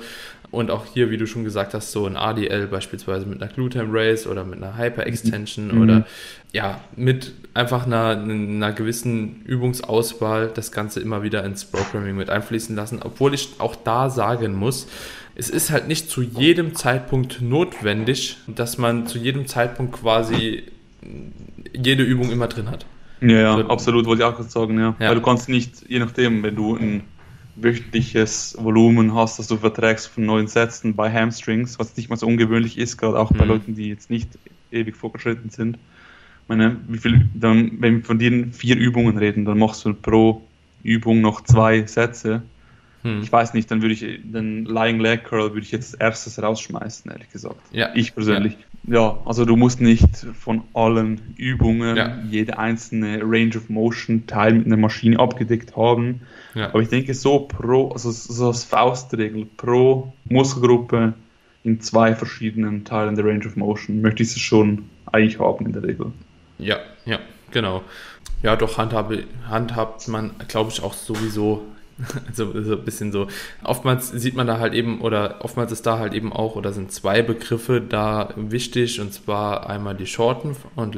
Und 0.52 0.70
auch 0.70 0.84
hier, 0.84 1.10
wie 1.10 1.16
du 1.16 1.26
schon 1.26 1.44
gesagt 1.44 1.72
hast, 1.72 1.92
so 1.92 2.06
ein 2.06 2.16
ADL 2.16 2.66
beispielsweise 2.66 3.26
mit 3.26 3.42
einer 3.42 3.50
Glutam 3.50 3.88
Race 3.90 4.26
oder 4.26 4.44
mit 4.44 4.62
einer 4.62 4.76
Hyper 4.76 5.06
Extension 5.06 5.74
mhm. 5.74 5.82
oder 5.82 6.06
ja, 6.52 6.80
mit 6.94 7.32
einfach 7.54 7.86
einer, 7.86 8.10
einer 8.10 8.72
gewissen 8.72 9.42
Übungsauswahl 9.46 10.50
das 10.54 10.70
Ganze 10.70 11.00
immer 11.00 11.22
wieder 11.22 11.42
ins 11.44 11.64
Programming 11.64 12.16
mit 12.16 12.28
einfließen 12.28 12.76
lassen, 12.76 13.00
obwohl 13.02 13.32
ich 13.32 13.48
auch 13.58 13.74
da 13.74 14.10
sagen 14.10 14.54
muss, 14.54 14.86
es 15.34 15.48
ist 15.48 15.70
halt 15.70 15.88
nicht 15.88 16.10
zu 16.10 16.20
jedem 16.22 16.74
Zeitpunkt 16.74 17.40
notwendig, 17.40 18.36
dass 18.46 18.76
man 18.76 19.06
zu 19.06 19.18
jedem 19.18 19.46
Zeitpunkt 19.46 19.94
quasi 19.94 20.64
jede 21.74 22.02
Übung 22.02 22.30
immer 22.30 22.48
drin 22.48 22.70
hat. 22.70 22.84
Ja, 23.22 23.38
ja, 23.38 23.54
also, 23.54 23.68
absolut, 23.68 24.06
wollte 24.06 24.22
ich 24.22 24.28
auch 24.28 24.40
sagen, 24.42 24.78
ja. 24.78 24.96
ja. 24.98 25.08
Weil 25.08 25.14
du 25.14 25.22
kannst 25.22 25.48
nicht, 25.48 25.88
je 25.88 26.00
nachdem, 26.00 26.42
wenn 26.42 26.56
du 26.56 26.76
ein 26.76 27.04
wöchentliches 27.56 28.56
Volumen 28.58 29.14
hast, 29.14 29.38
das 29.38 29.46
du 29.46 29.56
verträgst 29.56 30.08
von 30.08 30.24
neuen 30.24 30.48
Sätzen 30.48 30.94
bei 30.94 31.12
Hamstrings, 31.12 31.78
was 31.78 31.96
nicht 31.96 32.08
mal 32.08 32.16
so 32.16 32.26
ungewöhnlich 32.26 32.78
ist, 32.78 32.96
gerade 32.96 33.18
auch 33.18 33.32
bei 33.32 33.44
mhm. 33.44 33.50
Leuten, 33.50 33.74
die 33.74 33.88
jetzt 33.88 34.10
nicht 34.10 34.28
ewig 34.70 34.96
vorgeschritten 34.96 35.50
sind. 35.50 35.76
Ich 35.76 36.48
meine, 36.48 36.76
wie 36.88 36.98
viel, 36.98 37.28
dann, 37.34 37.80
wenn 37.80 37.98
wir 37.98 38.04
von 38.04 38.18
dir 38.18 38.48
vier 38.52 38.76
Übungen 38.76 39.16
reden, 39.16 39.44
dann 39.44 39.58
machst 39.58 39.84
du 39.84 39.94
pro 39.94 40.42
Übung 40.82 41.20
noch 41.20 41.42
zwei 41.42 41.86
Sätze. 41.86 42.42
Hm. 43.02 43.22
Ich 43.22 43.30
weiß 43.30 43.54
nicht, 43.54 43.70
dann 43.70 43.82
würde 43.82 43.94
ich 43.94 44.00
den 44.00 44.64
Lying 44.64 45.00
Leg 45.00 45.24
Curl 45.24 45.52
würde 45.52 45.60
ich 45.60 45.72
jetzt 45.72 45.94
als 45.94 46.00
erstes 46.00 46.42
rausschmeißen, 46.42 47.10
ehrlich 47.10 47.30
gesagt. 47.30 47.60
Ja. 47.70 47.90
Ich 47.94 48.14
persönlich. 48.14 48.54
Ja. 48.54 48.58
Ja 48.84 49.18
also 49.24 49.44
du 49.44 49.56
musst 49.56 49.80
nicht 49.80 50.26
von 50.38 50.62
allen 50.74 51.34
Übungen 51.36 51.96
ja. 51.96 52.18
jede 52.28 52.58
einzelne 52.58 53.20
Range 53.22 53.56
of 53.56 53.68
Motion 53.68 54.26
Teil 54.26 54.54
mit 54.54 54.66
einer 54.66 54.76
Maschine 54.76 55.18
abgedeckt 55.18 55.76
haben. 55.76 56.22
Ja. 56.54 56.68
Aber 56.68 56.80
ich 56.80 56.88
denke 56.88 57.14
so 57.14 57.40
pro, 57.40 57.90
also 57.90 58.10
so 58.10 58.48
als 58.48 58.64
Faustregel 58.64 59.46
pro 59.56 60.12
Muskelgruppe 60.24 61.14
in 61.64 61.80
zwei 61.80 62.14
verschiedenen 62.14 62.84
Teilen 62.84 63.14
der 63.14 63.24
Range 63.24 63.46
of 63.46 63.56
Motion 63.56 64.00
möchte 64.00 64.22
ich 64.22 64.30
es 64.30 64.38
schon 64.38 64.86
eigentlich 65.10 65.38
haben 65.38 65.66
in 65.66 65.72
der 65.72 65.82
Regel. 65.82 66.12
Ja, 66.58 66.78
ja, 67.04 67.18
genau. 67.50 67.82
Ja, 68.42 68.56
doch 68.56 68.78
handhabe, 68.78 69.24
handhabt 69.48 70.08
man, 70.08 70.32
glaube 70.48 70.70
ich, 70.70 70.82
auch 70.82 70.94
sowieso 70.94 71.62
so, 72.32 72.52
so 72.62 72.76
ein 72.76 72.84
bisschen 72.84 73.12
so. 73.12 73.28
Oftmals 73.62 74.10
sieht 74.10 74.34
man 74.34 74.46
da 74.46 74.58
halt 74.58 74.74
eben, 74.74 75.00
oder 75.00 75.44
oftmals 75.44 75.72
ist 75.72 75.86
da 75.86 75.98
halt 75.98 76.14
eben 76.14 76.32
auch, 76.32 76.56
oder 76.56 76.72
sind 76.72 76.92
zwei 76.92 77.22
Begriffe 77.22 77.80
da 77.80 78.32
wichtig, 78.36 79.00
und 79.00 79.12
zwar 79.12 79.68
einmal 79.68 79.94
die 79.94 80.06
Shorten 80.06 80.56
und 80.76 80.96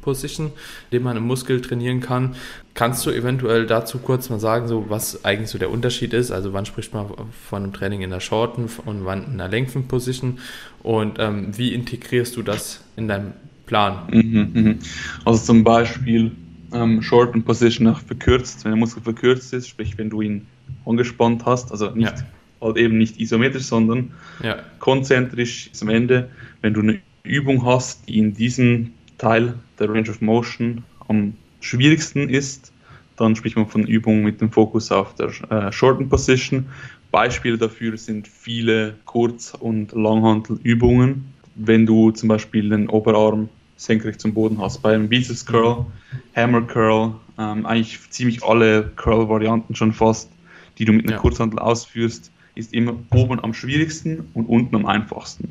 Position, 0.00 0.52
die 0.92 0.98
man 0.98 1.16
im 1.16 1.26
Muskel 1.26 1.60
trainieren 1.60 2.00
kann. 2.00 2.34
Kannst 2.74 3.06
du 3.06 3.10
eventuell 3.10 3.66
dazu 3.66 3.98
kurz 3.98 4.30
mal 4.30 4.40
sagen, 4.40 4.66
so 4.66 4.86
was 4.88 5.24
eigentlich 5.24 5.50
so 5.50 5.58
der 5.58 5.70
Unterschied 5.70 6.12
ist? 6.12 6.32
Also 6.32 6.52
wann 6.52 6.66
spricht 6.66 6.92
man 6.92 7.06
von 7.48 7.62
einem 7.62 7.72
Training 7.72 8.02
in 8.02 8.10
der 8.10 8.20
Shorten 8.20 8.68
und 8.84 9.04
wann 9.04 9.24
in 9.24 9.38
der 9.38 9.48
Position? 9.86 10.38
Und 10.82 11.18
ähm, 11.18 11.56
wie 11.56 11.72
integrierst 11.72 12.36
du 12.36 12.42
das 12.42 12.82
in 12.96 13.06
deinem 13.06 13.32
Plan? 13.66 14.08
Mhm, 14.10 14.50
mhm. 14.52 14.78
Also 15.24 15.44
zum 15.44 15.62
Beispiel 15.62 16.32
ähm, 16.72 17.02
Short 17.02 17.32
Position 17.44 17.86
auch 17.88 18.00
verkürzt, 18.00 18.64
wenn 18.64 18.72
der 18.72 18.78
Muskel 18.78 19.02
verkürzt 19.02 19.52
ist, 19.52 19.68
sprich 19.68 19.96
wenn 19.98 20.10
du 20.10 20.20
ihn 20.22 20.46
angespannt 20.86 21.44
hast, 21.44 21.70
also 21.70 21.90
nicht 21.90 22.18
ja. 22.18 22.24
halt 22.60 22.76
eben 22.76 22.98
nicht 22.98 23.20
isometrisch, 23.20 23.64
sondern 23.64 24.12
ja. 24.42 24.56
konzentrisch 24.78 25.70
zum 25.72 25.88
Ende, 25.88 26.30
wenn 26.62 26.74
du 26.74 26.80
eine 26.80 27.00
Übung 27.22 27.64
hast, 27.64 28.08
die 28.08 28.18
in 28.18 28.34
diesem 28.34 28.92
Teil 29.18 29.54
der 29.78 29.88
Range 29.88 30.10
of 30.10 30.20
Motion 30.20 30.84
am 31.08 31.34
schwierigsten 31.60 32.28
ist, 32.28 32.72
dann 33.16 33.36
spricht 33.36 33.56
man 33.56 33.66
von 33.66 33.86
Übungen 33.86 34.24
mit 34.24 34.40
dem 34.40 34.50
Fokus 34.50 34.90
auf 34.90 35.14
der 35.14 35.30
äh, 35.50 35.72
Shorten 35.72 36.08
Position. 36.08 36.66
Beispiele 37.10 37.56
dafür 37.56 37.96
sind 37.96 38.26
viele 38.26 38.96
Kurz- 39.04 39.54
und 39.54 39.92
Langhantelübungen. 39.92 41.32
Wenn 41.54 41.86
du 41.86 42.10
zum 42.10 42.28
Beispiel 42.28 42.68
den 42.68 42.88
Oberarm 42.88 43.48
senkrecht 43.84 44.20
zum 44.20 44.34
Boden 44.34 44.60
hast. 44.60 44.82
Beim 44.82 45.08
Biceps 45.08 45.44
Curl, 45.46 45.86
Hammer 46.34 46.62
Curl, 46.62 47.14
ähm, 47.38 47.66
eigentlich 47.66 47.98
ziemlich 48.10 48.42
alle 48.42 48.90
Curl-Varianten 48.96 49.74
schon 49.74 49.92
fast, 49.92 50.30
die 50.78 50.84
du 50.84 50.92
mit 50.92 51.04
einer 51.04 51.16
ja. 51.16 51.18
Kurzhandel 51.18 51.58
ausführst, 51.58 52.30
ist 52.54 52.72
immer 52.72 52.94
oben 53.12 53.42
am 53.42 53.52
schwierigsten 53.54 54.28
und 54.34 54.46
unten 54.46 54.76
am 54.76 54.86
einfachsten. 54.86 55.50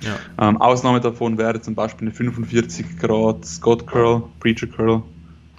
Ja. 0.00 0.48
Ähm, 0.48 0.60
Ausnahme 0.60 1.00
davon 1.00 1.38
wäre 1.38 1.60
zum 1.60 1.74
Beispiel 1.74 2.08
eine 2.08 2.14
45 2.14 2.98
Grad 2.98 3.44
Scott 3.44 3.86
Curl, 3.86 4.22
Preacher 4.40 4.66
Curl 4.66 5.02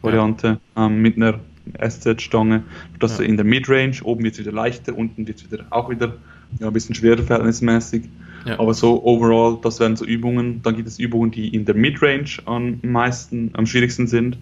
Variante 0.01 0.60
ja. 0.75 0.86
ähm, 0.86 1.01
mit 1.01 1.15
einer 1.17 1.39
SZ-Stange, 1.79 2.63
dass 3.00 3.13
ja. 3.13 3.17
du 3.17 3.24
in 3.24 3.38
der 3.38 3.46
Midrange, 3.46 4.01
oben 4.03 4.24
wird 4.24 4.36
es 4.36 4.39
wieder 4.39 4.51
leichter, 4.51 4.96
unten 4.96 5.27
wird 5.27 5.39
es 5.39 5.51
wieder 5.51 5.65
auch 5.72 5.89
wieder 5.89 6.13
ja, 6.60 6.67
ein 6.67 6.74
bisschen 6.74 6.96
schwerer 6.96 7.24
verhältnismäßig. 7.24 8.03
Ja. 8.45 8.59
Aber 8.59 8.73
so 8.73 9.03
overall, 9.03 9.57
das 9.61 9.79
wären 9.79 9.95
so 9.95 10.05
Übungen. 10.05 10.61
Dann 10.61 10.75
gibt 10.75 10.87
es 10.87 10.99
Übungen, 10.99 11.31
die 11.31 11.53
in 11.53 11.65
der 11.65 11.75
Midrange 11.75 12.37
am 12.45 12.79
meisten, 12.83 13.49
am 13.53 13.65
schwierigsten 13.65 14.07
sind. 14.07 14.37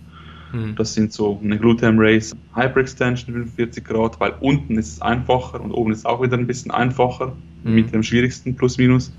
Mhm. 0.52 0.76
Das 0.76 0.94
sind 0.94 1.14
so 1.14 1.40
eine 1.42 1.58
Gluteum 1.58 1.96
Race, 1.98 2.36
Hyperextension 2.54 3.34
45 3.34 3.84
Grad, 3.84 4.20
weil 4.20 4.34
unten 4.40 4.78
ist 4.78 4.94
es 4.94 5.02
einfacher 5.02 5.60
und 5.62 5.72
oben 5.72 5.92
ist 5.92 6.00
es 6.00 6.06
auch 6.06 6.22
wieder 6.22 6.38
ein 6.38 6.48
bisschen 6.48 6.72
einfacher 6.72 7.34
mhm. 7.64 7.76
mit 7.76 7.94
dem 7.94 8.04
schwierigsten 8.04 8.56
plus 8.56 8.78
minus. 8.78 9.14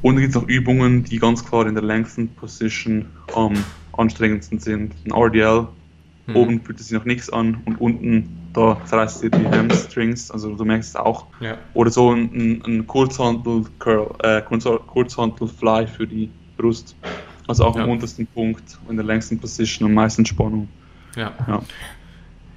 Und 0.00 0.14
dann 0.14 0.22
gibt 0.22 0.36
es 0.36 0.40
noch 0.40 0.48
Übungen, 0.48 1.02
die 1.02 1.18
ganz 1.18 1.44
klar 1.44 1.66
in 1.66 1.74
der 1.74 1.82
Lengthened 1.82 2.36
Position 2.36 3.06
am 3.34 3.54
anstrengendsten 3.96 4.60
sind. 4.60 4.94
Ein 5.04 5.12
RDL, 5.12 5.66
mhm. 6.28 6.36
oben 6.36 6.60
fühlt 6.62 6.78
es 6.78 6.88
sich 6.88 6.96
noch 6.96 7.04
nichts 7.04 7.30
an 7.30 7.62
und 7.64 7.80
unten 7.80 8.38
da 8.52 8.80
zerreißt 8.84 9.22
dir 9.22 9.30
die 9.30 9.46
Hamstrings, 9.46 10.30
also 10.30 10.54
du 10.54 10.64
merkst 10.64 10.90
es 10.90 10.96
auch. 10.96 11.26
Ja. 11.40 11.58
Oder 11.74 11.90
so 11.90 12.12
ein, 12.12 12.62
ein 12.66 12.86
Kurzhantel-Curl, 12.86 14.14
äh, 14.22 14.42
Kurzhantel-Fly 14.42 15.86
für 15.86 16.06
die 16.06 16.30
Brust. 16.56 16.96
Also 17.46 17.64
auch 17.64 17.76
ja. 17.76 17.84
am 17.84 17.90
untersten 17.90 18.26
Punkt, 18.26 18.78
in 18.88 18.96
der 18.96 19.04
längsten 19.04 19.38
Position 19.38 19.88
und 19.88 19.94
meisten 19.94 20.24
Spannung. 20.26 20.68
Ja. 21.16 21.32
ja. 21.46 21.62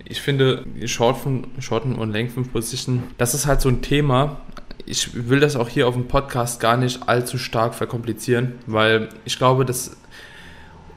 Ich 0.05 0.21
finde, 0.21 0.65
Short 0.85 1.17
Shorten 1.59 1.95
und 1.95 2.11
Lengthen 2.11 2.45
Position, 2.45 3.03
das 3.17 3.33
ist 3.33 3.45
halt 3.45 3.61
so 3.61 3.69
ein 3.69 3.81
Thema. 3.81 4.41
Ich 4.85 5.29
will 5.29 5.39
das 5.39 5.55
auch 5.55 5.69
hier 5.69 5.87
auf 5.87 5.93
dem 5.93 6.07
Podcast 6.07 6.59
gar 6.59 6.75
nicht 6.75 7.07
allzu 7.07 7.37
stark 7.37 7.75
verkomplizieren, 7.75 8.53
weil 8.65 9.09
ich 9.23 9.37
glaube, 9.37 9.63
dass 9.63 9.95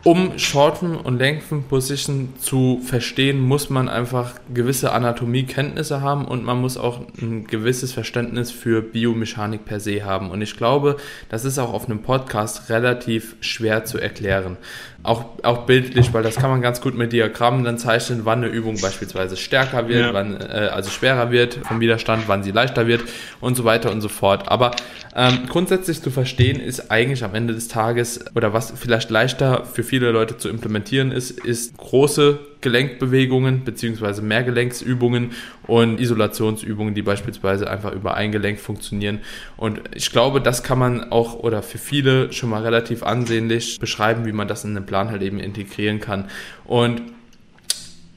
um 0.04 0.38
Shorten 0.38 0.96
und 0.96 1.18
Lengthen 1.18 1.64
Position 1.64 2.34
zu 2.38 2.80
verstehen, 2.84 3.40
muss 3.40 3.70
man 3.70 3.88
einfach 3.88 4.34
gewisse 4.52 4.92
Anatomiekenntnisse 4.92 6.02
haben 6.02 6.26
und 6.26 6.44
man 6.44 6.61
muss 6.61 6.76
auch 6.76 7.00
ein 7.20 7.46
gewisses 7.46 7.92
Verständnis 7.92 8.50
für 8.50 8.82
Biomechanik 8.82 9.64
per 9.64 9.80
se 9.80 10.04
haben. 10.04 10.30
Und 10.30 10.42
ich 10.42 10.56
glaube, 10.56 10.99
das 11.30 11.46
ist 11.46 11.58
auch 11.58 11.73
auf 11.73 11.87
einem 11.87 12.02
Podcast 12.02 12.68
relativ 12.68 13.37
schwer 13.40 13.87
zu 13.87 13.99
erklären 13.99 14.58
auch, 15.04 15.26
auch 15.42 15.66
bildlich, 15.66 16.14
weil 16.14 16.23
das 16.23 16.37
kann 16.37 16.50
man 16.50 16.62
ganz 16.62 16.80
gut 16.80 16.96
mit 16.96 17.12
Diagrammen 17.12 17.62
dann 17.62 17.76
zeichnen, 17.76 18.23
wann 18.25 18.38
eine 18.38 18.49
Übung 18.49 18.80
beispielsweise 18.80 19.37
stärker 19.37 19.87
wird, 19.87 20.06
ja. 20.06 20.14
wann 20.14 20.40
äh, 20.40 20.70
also 20.73 20.90
schwerer 20.90 21.30
wird 21.30 21.58
vom 21.62 21.78
Widerstand, 21.80 22.25
wann 22.26 22.42
sie 22.42 22.52
leichter 22.52 22.87
wird 22.87 23.02
und 23.40 23.54
so 23.54 23.64
weiter 23.64 23.92
und 23.92 24.00
so 24.00 24.08
fort. 24.08 24.49
Aber 24.49 24.70
ähm, 25.14 25.40
grundsätzlich 25.46 26.00
zu 26.00 26.11
verstehen 26.11 26.58
ist 26.58 26.90
eigentlich 26.90 27.23
am 27.23 27.34
Ende 27.34 27.52
des 27.52 27.68
Tages 27.68 28.25
oder 28.34 28.54
was 28.54 28.73
vielleicht 28.75 29.11
leichter 29.11 29.66
für 29.66 29.84
viele 29.84 29.93
Leute 29.98 30.36
zu 30.36 30.48
implementieren 30.48 31.12
ist, 31.12 31.30
ist 31.30 31.76
große 31.76 32.38
Gelenkbewegungen 32.60 33.60
bzw. 33.60 34.22
Mehrgelenksübungen 34.22 35.32
und 35.66 36.00
Isolationsübungen, 36.00 36.94
die 36.94 37.02
beispielsweise 37.02 37.70
einfach 37.70 37.92
über 37.92 38.14
ein 38.14 38.32
Gelenk 38.32 38.58
funktionieren. 38.58 39.20
Und 39.56 39.80
ich 39.94 40.10
glaube, 40.10 40.40
das 40.40 40.62
kann 40.62 40.78
man 40.78 41.12
auch 41.12 41.34
oder 41.34 41.62
für 41.62 41.78
viele 41.78 42.32
schon 42.32 42.50
mal 42.50 42.62
relativ 42.62 43.02
ansehnlich 43.02 43.78
beschreiben, 43.78 44.24
wie 44.26 44.32
man 44.32 44.48
das 44.48 44.64
in 44.64 44.74
den 44.74 44.86
Plan 44.86 45.10
halt 45.10 45.22
eben 45.22 45.38
integrieren 45.38 46.00
kann. 46.00 46.30
Und 46.64 47.02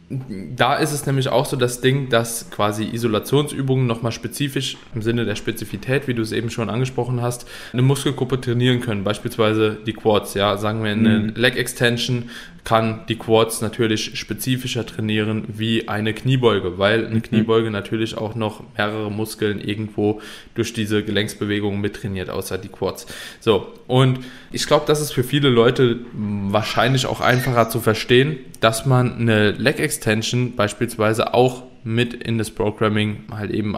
da 0.10 0.76
ist 0.76 0.94
es 0.94 1.06
nämlich 1.06 1.28
auch 1.28 1.46
so 1.46 1.58
das 1.58 1.82
Ding, 1.82 2.08
dass 2.08 2.50
quasi 2.50 2.86
Isolationsübungen 2.86 3.86
nochmal 3.86 4.14
spezifisch 4.14 4.78
im 4.96 5.02
Sinne 5.02 5.26
der 5.26 5.36
Spezifität, 5.36 6.08
wie 6.08 6.14
du 6.14 6.22
es 6.22 6.32
eben 6.32 6.50
schon 6.50 6.70
angesprochen 6.70 7.22
hast, 7.22 7.46
eine 7.74 7.82
Muskelgruppe 7.82 8.40
trainieren 8.40 8.80
können. 8.80 9.04
Beispielsweise 9.04 9.78
die 9.86 9.92
Quads, 9.92 10.34
ja, 10.34 10.56
sagen 10.56 10.82
wir 10.82 10.92
eine 10.92 11.20
mhm. 11.20 11.34
Leg 11.36 11.58
Extension 11.58 12.30
kann 12.68 13.06
die 13.08 13.16
Quads 13.16 13.62
natürlich 13.62 14.20
spezifischer 14.20 14.86
trainieren 14.86 15.46
wie 15.48 15.88
eine 15.88 16.14
Kniebeuge, 16.14 16.78
weil 16.78 17.06
eine 17.06 17.16
mhm. 17.16 17.22
Kniebeuge 17.22 17.72
natürlich 17.72 18.18
auch 18.18 18.36
noch 18.36 18.62
mehrere 18.78 19.10
Muskeln 19.10 19.62
irgendwo 19.62 20.20
durch 20.54 20.74
diese 20.74 21.02
Gelenksbewegungen 21.02 21.80
mittrainiert, 21.80 22.30
außer 22.30 22.58
die 22.58 22.68
Quads. 22.68 23.08
So, 23.40 23.72
und 23.88 24.20
ich 24.52 24.68
glaube, 24.68 24.84
das 24.86 25.00
ist 25.00 25.14
für 25.14 25.24
viele 25.24 25.48
Leute 25.48 26.00
wahrscheinlich 26.12 27.06
auch 27.06 27.22
einfacher 27.22 27.70
zu 27.70 27.80
verstehen, 27.80 28.38
dass 28.60 28.86
man 28.86 29.18
eine 29.18 29.52
Leg 29.52 29.80
Extension 29.80 30.58
beispielsweise 30.58 31.34
auch 31.34 31.64
mit 31.86 32.14
in 32.16 32.38
das 32.38 32.52
Programming 32.52 33.24
halt 33.32 33.52
eben 33.52 33.78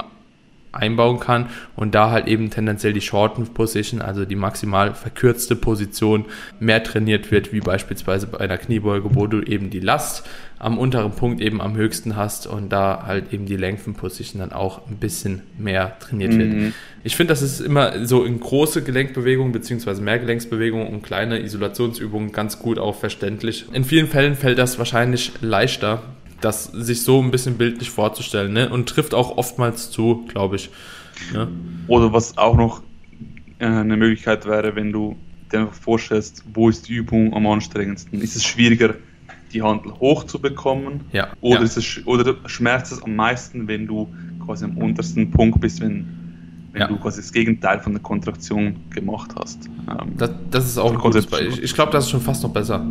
einbauen 0.71 1.19
kann 1.19 1.47
und 1.75 1.95
da 1.95 2.11
halt 2.11 2.27
eben 2.27 2.49
tendenziell 2.49 2.93
die 2.93 3.01
Shorten 3.01 3.45
Position, 3.53 4.01
also 4.01 4.25
die 4.25 4.35
maximal 4.35 4.93
verkürzte 4.93 5.55
Position, 5.55 6.25
mehr 6.59 6.83
trainiert 6.83 7.31
wird, 7.31 7.53
wie 7.53 7.59
beispielsweise 7.59 8.27
bei 8.27 8.39
einer 8.39 8.57
Kniebeuge, 8.57 9.15
wo 9.15 9.27
du 9.27 9.41
eben 9.41 9.69
die 9.69 9.79
Last 9.79 10.27
am 10.59 10.77
unteren 10.77 11.11
Punkt 11.11 11.41
eben 11.41 11.61
am 11.61 11.75
höchsten 11.77 12.17
hast 12.17 12.45
und 12.45 12.69
da 12.69 13.03
halt 13.05 13.33
eben 13.33 13.45
die 13.45 13.55
Lengthen 13.55 13.93
Position 13.93 14.41
dann 14.41 14.51
auch 14.51 14.87
ein 14.87 14.97
bisschen 14.97 15.41
mehr 15.57 15.97
trainiert 15.99 16.33
mhm. 16.33 16.39
wird. 16.39 16.73
Ich 17.03 17.15
finde, 17.15 17.31
das 17.31 17.41
ist 17.41 17.61
immer 17.61 18.05
so 18.05 18.25
in 18.25 18.41
große 18.41 18.83
Gelenkbewegungen 18.83 19.53
beziehungsweise 19.53 20.01
Mehrgelenksbewegungen 20.01 20.87
und 20.87 21.01
kleine 21.01 21.39
Isolationsübungen 21.39 22.33
ganz 22.33 22.59
gut 22.59 22.77
auch 22.77 22.95
verständlich. 22.95 23.65
In 23.71 23.85
vielen 23.85 24.07
Fällen 24.07 24.35
fällt 24.35 24.59
das 24.59 24.77
wahrscheinlich 24.77 25.31
leichter, 25.39 26.03
das 26.41 26.65
sich 26.65 27.03
so 27.03 27.21
ein 27.21 27.31
bisschen 27.31 27.57
bildlich 27.57 27.89
vorzustellen 27.89 28.53
ne? 28.53 28.69
und 28.69 28.87
trifft 28.87 29.13
auch 29.13 29.37
oftmals 29.37 29.91
zu, 29.91 30.25
glaube 30.27 30.55
ich. 30.55 30.69
Ne? 31.33 31.47
Oder 31.87 32.13
was 32.13 32.37
auch 32.37 32.55
noch 32.55 32.81
äh, 33.59 33.65
eine 33.65 33.97
Möglichkeit 33.97 34.45
wäre, 34.45 34.75
wenn 34.75 34.91
du 34.91 35.17
dir 35.51 35.67
vorstellst, 35.67 36.43
wo 36.53 36.69
ist 36.69 36.87
die 36.87 36.93
Übung 36.93 37.33
am 37.33 37.47
anstrengendsten? 37.47 38.21
Ist 38.21 38.35
es 38.35 38.45
schwieriger, 38.45 38.95
die 39.51 39.61
Handel 39.61 39.93
hochzubekommen? 39.93 41.01
Ja. 41.11 41.29
Oder, 41.41 41.59
ja. 41.59 41.65
Ist 41.65 41.77
es, 41.77 42.05
oder 42.05 42.35
schmerzt 42.45 42.91
es 42.91 43.03
am 43.03 43.15
meisten, 43.15 43.67
wenn 43.67 43.87
du 43.87 44.07
quasi 44.45 44.65
am 44.65 44.77
untersten 44.77 45.31
Punkt 45.31 45.59
bist, 45.59 45.81
wenn, 45.81 46.07
wenn 46.71 46.81
ja. 46.81 46.87
du 46.87 46.97
quasi 46.97 47.21
das 47.21 47.33
Gegenteil 47.33 47.79
von 47.79 47.93
der 47.93 48.01
Kontraktion 48.01 48.75
gemacht 48.91 49.31
hast? 49.37 49.65
Ähm, 49.89 50.13
das, 50.17 50.31
das, 50.51 50.65
ist 50.65 50.77
auch 50.77 50.91
ein 50.91 50.99
gutes 50.99 51.25
Beispiel. 51.25 51.49
Ich, 51.49 51.63
ich 51.63 51.73
glaube, 51.73 51.91
das 51.91 52.05
ist 52.05 52.11
schon 52.11 52.21
fast 52.21 52.43
noch 52.43 52.53
besser. 52.53 52.85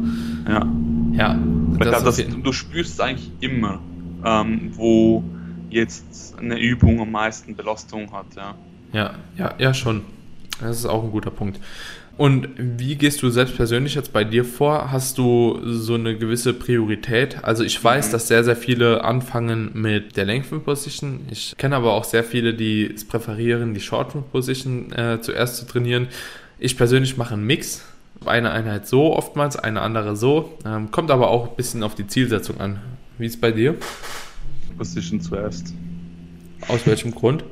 Ja. 0.49 0.67
Ja. 1.12 1.38
Ich 1.81 1.91
glaube, 1.91 2.05
das, 2.05 2.17
du 2.17 2.53
spürst 2.53 3.01
eigentlich 3.01 3.31
immer, 3.41 3.81
ähm, 4.25 4.73
wo 4.75 5.23
jetzt 5.71 6.35
eine 6.39 6.59
Übung 6.59 7.01
am 7.01 7.11
meisten 7.11 7.55
Belastung 7.55 8.13
hat. 8.13 8.27
Ja. 8.37 8.55
ja, 8.93 9.15
ja, 9.37 9.55
ja, 9.59 9.75
schon. 9.75 10.03
Das 10.61 10.79
ist 10.79 10.87
auch 10.87 11.05
ein 11.05 11.11
guter 11.11 11.31
Punkt. 11.31 11.61
Und 12.17 12.49
wie 12.57 12.97
gehst 12.97 13.23
du 13.23 13.31
selbst 13.31 13.55
persönlich 13.55 13.95
jetzt 13.95 14.13
bei 14.13 14.25
dir 14.25 14.45
vor? 14.45 14.91
Hast 14.91 15.19
du 15.19 15.61
so 15.65 15.95
eine 15.95 16.19
gewisse 16.19 16.53
Priorität? 16.53 17.45
Also 17.45 17.63
ich 17.63 17.83
weiß, 17.83 18.09
mhm. 18.09 18.13
dass 18.13 18.27
sehr, 18.27 18.43
sehr 18.43 18.57
viele 18.57 19.05
anfangen 19.05 19.71
mit 19.75 20.17
der 20.17 20.25
Length 20.25 20.65
Position. 20.65 21.21
Ich 21.31 21.55
kenne 21.59 21.77
aber 21.77 21.93
auch 21.93 22.03
sehr 22.03 22.25
viele, 22.25 22.55
die 22.55 22.93
es 22.93 23.05
präferieren, 23.05 23.73
die 23.73 23.81
Short 23.81 24.13
Position 24.33 24.93
äh, 24.93 25.21
zuerst 25.21 25.59
zu 25.59 25.67
trainieren. 25.67 26.09
Ich 26.59 26.77
persönlich 26.77 27.17
mache 27.17 27.35
einen 27.35 27.47
Mix. 27.47 27.85
Eine 28.27 28.51
Einheit 28.51 28.87
so 28.87 29.15
oftmals, 29.15 29.57
eine 29.57 29.81
andere 29.81 30.17
so. 30.17 30.59
Ähm, 30.67 30.91
kommt 30.91 31.11
aber 31.11 31.31
auch 31.31 31.51
ein 31.51 31.57
bisschen 31.57 31.83
auf 31.83 31.95
die 31.95 32.07
Zielsetzung 32.07 32.61
an. 32.61 32.79
Wie 33.17 33.27
ist 33.27 33.37
es 33.37 33.41
bei 33.41 33.53
dir? 33.53 33.77
Position 34.79 35.21
zuerst. 35.21 35.75
Aus 36.69 36.87
welchem 36.87 37.11
Grund? 37.11 37.45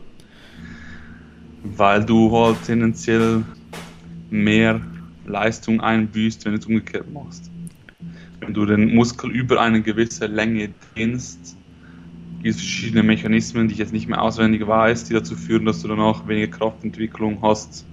Weil 1.62 2.04
du 2.04 2.30
halt 2.32 2.62
tendenziell 2.64 3.42
mehr 4.30 4.80
Leistung 5.26 5.80
einbüßt, 5.80 6.44
wenn 6.44 6.52
du 6.52 6.58
es 6.58 6.66
umgekehrt 6.66 7.12
machst. 7.12 7.50
Wenn 8.40 8.54
du 8.54 8.64
den 8.64 8.94
Muskel 8.94 9.30
über 9.30 9.60
eine 9.60 9.82
gewisse 9.82 10.26
Länge 10.26 10.70
dehnst, 10.96 11.56
gibt 12.42 12.54
es 12.54 12.60
verschiedene 12.60 13.02
Mechanismen, 13.02 13.68
die 13.68 13.72
ich 13.72 13.78
jetzt 13.78 13.92
nicht 13.92 14.08
mehr 14.08 14.22
auswendig 14.22 14.66
weiß, 14.66 15.04
die 15.04 15.14
dazu 15.14 15.34
führen, 15.34 15.64
dass 15.64 15.82
du 15.82 15.88
danach 15.88 16.28
weniger 16.28 16.56
Kraftentwicklung 16.58 17.42
hast. 17.42 17.84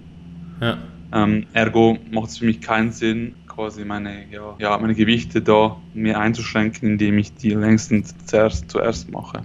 Ja. 0.62 0.78
Ähm, 1.14 1.46
ergo 1.54 1.98
macht 2.12 2.30
es 2.30 2.40
für 2.40 2.46
mich 2.46 2.60
keinen 2.62 2.92
Sinn, 2.92 3.36
quasi 3.48 3.86
meine, 3.86 4.26
ja, 4.32 4.56
ja, 4.58 4.78
meine 4.80 4.96
Gewichte 4.96 5.42
da 5.42 5.78
mehr 5.94 6.20
einzuschränken, 6.20 6.90
indem 6.90 7.20
ich 7.20 7.36
die 7.36 7.52
längsten 7.52 8.04
zuerst, 8.26 8.72
zuerst 8.72 9.12
mache. 9.12 9.42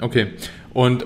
Okay. 0.00 0.28
Und 0.72 1.04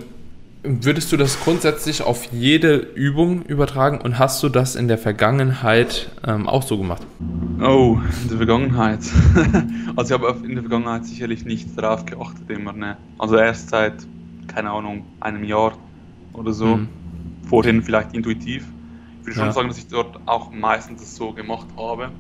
Würdest 0.63 1.11
du 1.11 1.17
das 1.17 1.41
grundsätzlich 1.41 2.03
auf 2.03 2.27
jede 2.35 2.77
Übung 2.77 3.43
übertragen 3.45 3.99
und 3.99 4.19
hast 4.19 4.43
du 4.43 4.51
das 4.51 4.77
in 4.77 4.89
der 4.89 4.99
Vergangenheit 4.99 6.11
ähm, 6.27 6.47
auch 6.47 6.63
so 6.63 6.77
gemacht? 6.77 7.01
Oh, 7.63 7.99
in 8.23 8.29
der 8.29 8.37
Vergangenheit. 8.37 8.99
also 9.97 10.15
ich 10.15 10.21
habe 10.21 10.47
in 10.47 10.57
der 10.57 10.63
Vergangenheit 10.63 11.07
sicherlich 11.07 11.47
nicht 11.47 11.67
darauf 11.79 12.05
geachtet 12.05 12.51
immer. 12.51 12.75
Ne? 12.75 12.99
Also 13.17 13.37
erst 13.37 13.71
seit, 13.71 13.95
keine 14.49 14.71
Ahnung, 14.71 15.07
einem 15.21 15.45
Jahr 15.45 15.73
oder 16.35 16.53
so. 16.53 16.77
Mhm. 16.77 16.89
Vorhin 17.49 17.83
vielleicht 17.83 18.13
intuitiv. 18.15 18.67
Ich 19.21 19.27
würde 19.27 19.35
schon 19.35 19.47
ja. 19.47 19.53
sagen, 19.53 19.69
dass 19.69 19.79
ich 19.79 19.89
dort 19.89 20.19
auch 20.27 20.51
meistens 20.51 21.15
so 21.15 21.33
gemacht 21.33 21.67
habe. 21.77 22.11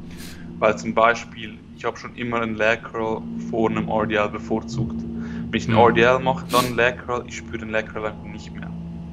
Weil 0.58 0.78
zum 0.78 0.94
Beispiel, 0.94 1.58
ich 1.76 1.84
habe 1.84 1.96
schon 1.96 2.14
immer 2.16 2.42
einen 2.42 2.54
Leg 2.54 2.82
Curl 2.84 3.22
vor 3.48 3.70
einem 3.70 3.88
RDL 3.88 4.28
bevorzugt. 4.28 4.96
Wenn 5.50 5.58
ich 5.58 5.66
einen 5.66 5.76
mhm. 5.76 5.84
RDL 5.84 6.18
mache, 6.18 6.44
dann 6.50 6.66
einen 6.66 6.76
Leg 6.76 6.98
Curl, 7.06 7.24
ich 7.26 7.38
spüre 7.38 7.58
den 7.58 7.70
Leg 7.70 7.86
Curl 7.90 8.06
einfach 8.06 8.24
nicht 8.24 8.52
mehr. 8.54 8.70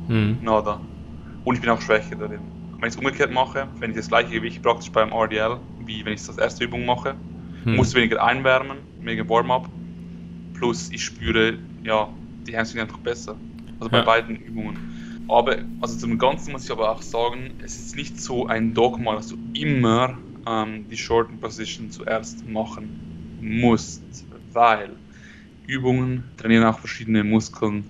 Mhm. 0.09 0.39
Nada. 0.41 0.81
Und 1.45 1.55
ich 1.55 1.61
bin 1.61 1.69
auch 1.69 1.79
schwächer 1.79 2.15
darin. 2.17 2.41
Wenn 2.79 2.89
ich 2.89 2.95
es 2.95 2.97
umgekehrt 2.97 3.31
mache, 3.31 3.67
wenn 3.79 3.91
ich 3.91 3.97
das 3.97 4.09
gleiche 4.09 4.31
Gewicht 4.31 4.61
praktisch 4.61 4.91
beim 4.91 5.11
RDL, 5.11 5.57
wie 5.85 6.03
wenn 6.03 6.13
ich 6.13 6.19
es 6.19 6.27
als 6.27 6.37
erste 6.37 6.65
Übung 6.65 6.85
mache, 6.85 7.15
mhm. 7.63 7.77
muss 7.77 7.95
weniger 7.95 8.21
einwärmen, 8.23 8.79
weniger 8.99 9.27
Warm-up. 9.29 9.69
Plus 10.53 10.89
ich 10.91 11.05
spüre, 11.05 11.57
ja, 11.83 12.09
die 12.45 12.57
Hamstring 12.57 12.81
einfach 12.81 12.97
besser. 12.97 13.35
Also 13.79 13.89
bei 13.89 13.99
ja. 13.99 14.03
beiden 14.03 14.35
Übungen. 14.35 14.96
Aber, 15.27 15.57
also 15.81 15.97
zum 15.97 16.17
Ganzen 16.17 16.53
muss 16.53 16.65
ich 16.65 16.71
aber 16.71 16.91
auch 16.91 17.01
sagen, 17.01 17.51
es 17.63 17.77
ist 17.77 17.95
nicht 17.95 18.19
so 18.19 18.47
ein 18.47 18.73
Dogma, 18.73 19.15
dass 19.15 19.27
du 19.27 19.37
immer 19.53 20.17
ähm, 20.47 20.85
die 20.89 20.97
Shorten 20.97 21.39
Position 21.39 21.91
zuerst 21.91 22.47
machen 22.47 23.37
musst, 23.41 24.01
weil 24.53 24.91
Übungen 25.67 26.23
trainieren 26.37 26.63
auch 26.63 26.79
verschiedene 26.79 27.23
Muskeln 27.23 27.83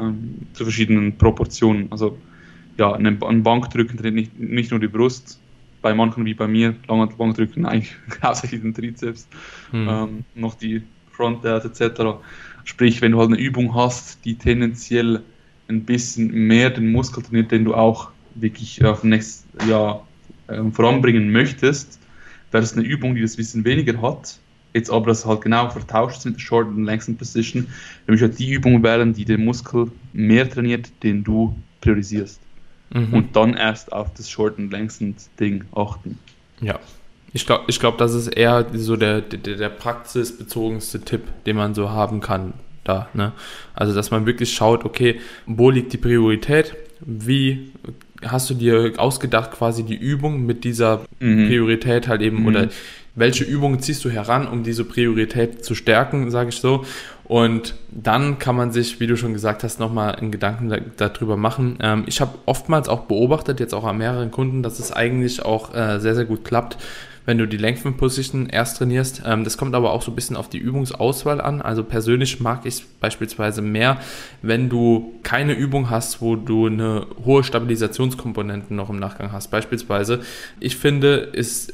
ähm, 0.00 0.38
zu 0.54 0.64
verschiedenen 0.64 1.18
Proportionen. 1.18 1.88
Also 1.90 2.18
ja, 2.78 2.92
ein, 2.94 3.42
Bankdrücken 3.42 3.98
trainiert 3.98 4.14
nicht, 4.14 4.38
nicht 4.38 4.70
nur 4.70 4.80
die 4.80 4.88
Brust, 4.88 5.38
bei 5.82 5.94
manchen 5.94 6.24
wie 6.24 6.34
bei 6.34 6.48
mir, 6.48 6.74
lange 6.88 7.06
Bankdrücken 7.08 7.66
eigentlich 7.66 7.94
hauptsächlich 8.22 8.62
den 8.62 8.72
Trizeps, 8.72 9.28
hm. 9.70 9.88
ähm, 9.88 10.24
noch 10.34 10.54
die 10.54 10.82
Frontdelts 11.12 11.66
etc. 11.66 12.18
Sprich, 12.64 13.02
wenn 13.02 13.12
du 13.12 13.18
halt 13.18 13.28
eine 13.28 13.38
Übung 13.38 13.74
hast, 13.74 14.24
die 14.24 14.36
tendenziell 14.36 15.22
ein 15.68 15.84
bisschen 15.84 16.32
mehr 16.32 16.70
den 16.70 16.92
Muskel 16.92 17.22
trainiert, 17.22 17.50
den 17.50 17.64
du 17.64 17.74
auch 17.74 18.10
wirklich 18.34 18.84
auf 18.84 19.04
nächstes 19.04 19.44
Jahr 19.68 20.06
äh, 20.48 20.62
voranbringen 20.70 21.30
möchtest, 21.30 21.98
wäre 22.50 22.62
es 22.62 22.76
eine 22.76 22.84
Übung, 22.84 23.14
die 23.14 23.22
das 23.22 23.34
ein 23.34 23.36
bisschen 23.38 23.64
weniger 23.64 24.00
hat, 24.02 24.38
Jetzt 24.74 24.90
aber 24.90 25.06
das 25.06 25.24
halt 25.24 25.40
genau 25.40 25.70
vertauscht 25.70 26.22
sind, 26.22 26.40
Short 26.40 26.66
und 26.66 26.84
Längsten 26.84 27.16
Position, 27.16 27.68
nämlich 28.08 28.22
halt 28.22 28.36
die 28.40 28.50
Übungen 28.50 28.82
wären, 28.82 29.14
die 29.14 29.24
den 29.24 29.44
Muskel 29.44 29.90
mehr 30.12 30.50
trainiert, 30.50 30.90
den 31.04 31.22
du 31.22 31.56
priorisierst. 31.80 32.40
Mhm. 32.92 33.14
Und 33.14 33.36
dann 33.36 33.54
erst 33.54 33.92
auf 33.92 34.12
das 34.14 34.28
Short 34.28 34.58
und 34.58 34.72
Längsten 34.72 35.14
Ding 35.38 35.64
achten. 35.76 36.18
Ja. 36.60 36.80
Ich 37.32 37.46
glaube, 37.46 37.64
ich 37.68 37.78
glaub, 37.78 37.98
das 37.98 38.14
ist 38.14 38.28
eher 38.28 38.66
so 38.74 38.96
der, 38.96 39.20
der, 39.20 39.56
der 39.56 39.68
praxisbezogenste 39.68 41.00
Tipp, 41.00 41.22
den 41.46 41.54
man 41.56 41.74
so 41.74 41.90
haben 41.90 42.20
kann 42.20 42.52
da. 42.84 43.08
Ne? 43.14 43.32
Also, 43.74 43.94
dass 43.94 44.10
man 44.10 44.26
wirklich 44.26 44.52
schaut, 44.52 44.84
okay, 44.84 45.20
wo 45.46 45.70
liegt 45.70 45.92
die 45.92 45.98
Priorität? 45.98 46.74
Wie 47.00 47.72
hast 48.24 48.48
du 48.50 48.54
dir 48.54 48.92
ausgedacht, 48.96 49.52
quasi 49.52 49.82
die 49.82 49.96
Übung 49.96 50.46
mit 50.46 50.64
dieser 50.64 51.04
mhm. 51.20 51.48
Priorität 51.48 52.08
halt 52.08 52.22
eben 52.22 52.40
mhm. 52.40 52.46
oder 52.46 52.68
welche 53.16 53.44
Übungen 53.44 53.80
ziehst 53.80 54.04
du 54.04 54.10
heran, 54.10 54.48
um 54.48 54.64
diese 54.64 54.84
Priorität 54.84 55.64
zu 55.64 55.74
stärken, 55.74 56.30
sage 56.30 56.48
ich 56.48 56.56
so. 56.56 56.84
Und 57.24 57.74
dann 57.90 58.38
kann 58.38 58.56
man 58.56 58.72
sich, 58.72 59.00
wie 59.00 59.06
du 59.06 59.16
schon 59.16 59.32
gesagt 59.32 59.62
hast, 59.62 59.80
nochmal 59.80 60.16
einen 60.16 60.30
Gedanken 60.30 60.70
darüber 60.96 61.36
machen. 61.36 61.78
Ähm, 61.80 62.04
ich 62.06 62.20
habe 62.20 62.34
oftmals 62.44 62.88
auch 62.88 63.02
beobachtet, 63.02 63.60
jetzt 63.60 63.72
auch 63.72 63.84
an 63.84 63.98
mehreren 63.98 64.30
Kunden, 64.30 64.62
dass 64.62 64.78
es 64.78 64.92
eigentlich 64.92 65.44
auch 65.44 65.74
äh, 65.74 66.00
sehr, 66.00 66.14
sehr 66.14 66.26
gut 66.26 66.44
klappt, 66.44 66.76
wenn 67.26 67.38
du 67.38 67.46
die 67.46 67.56
Lengthen 67.56 67.96
Position 67.96 68.46
erst 68.46 68.78
trainierst. 68.78 69.22
Ähm, 69.24 69.44
das 69.44 69.56
kommt 69.56 69.74
aber 69.74 69.92
auch 69.92 70.02
so 70.02 70.12
ein 70.12 70.14
bisschen 70.14 70.36
auf 70.36 70.48
die 70.48 70.58
Übungsauswahl 70.58 71.40
an. 71.40 71.62
Also 71.62 71.84
persönlich 71.84 72.40
mag 72.40 72.60
ich 72.64 72.74
es 72.74 72.80
beispielsweise 72.82 73.62
mehr, 73.62 73.98
wenn 74.42 74.68
du 74.68 75.14
keine 75.22 75.54
Übung 75.54 75.90
hast, 75.90 76.20
wo 76.20 76.36
du 76.36 76.66
eine 76.66 77.06
hohe 77.24 77.44
Stabilisationskomponente 77.44 78.74
noch 78.74 78.90
im 78.90 78.98
Nachgang 78.98 79.32
hast. 79.32 79.50
Beispielsweise, 79.50 80.20
ich 80.60 80.76
finde, 80.76 81.32
es 81.34 81.72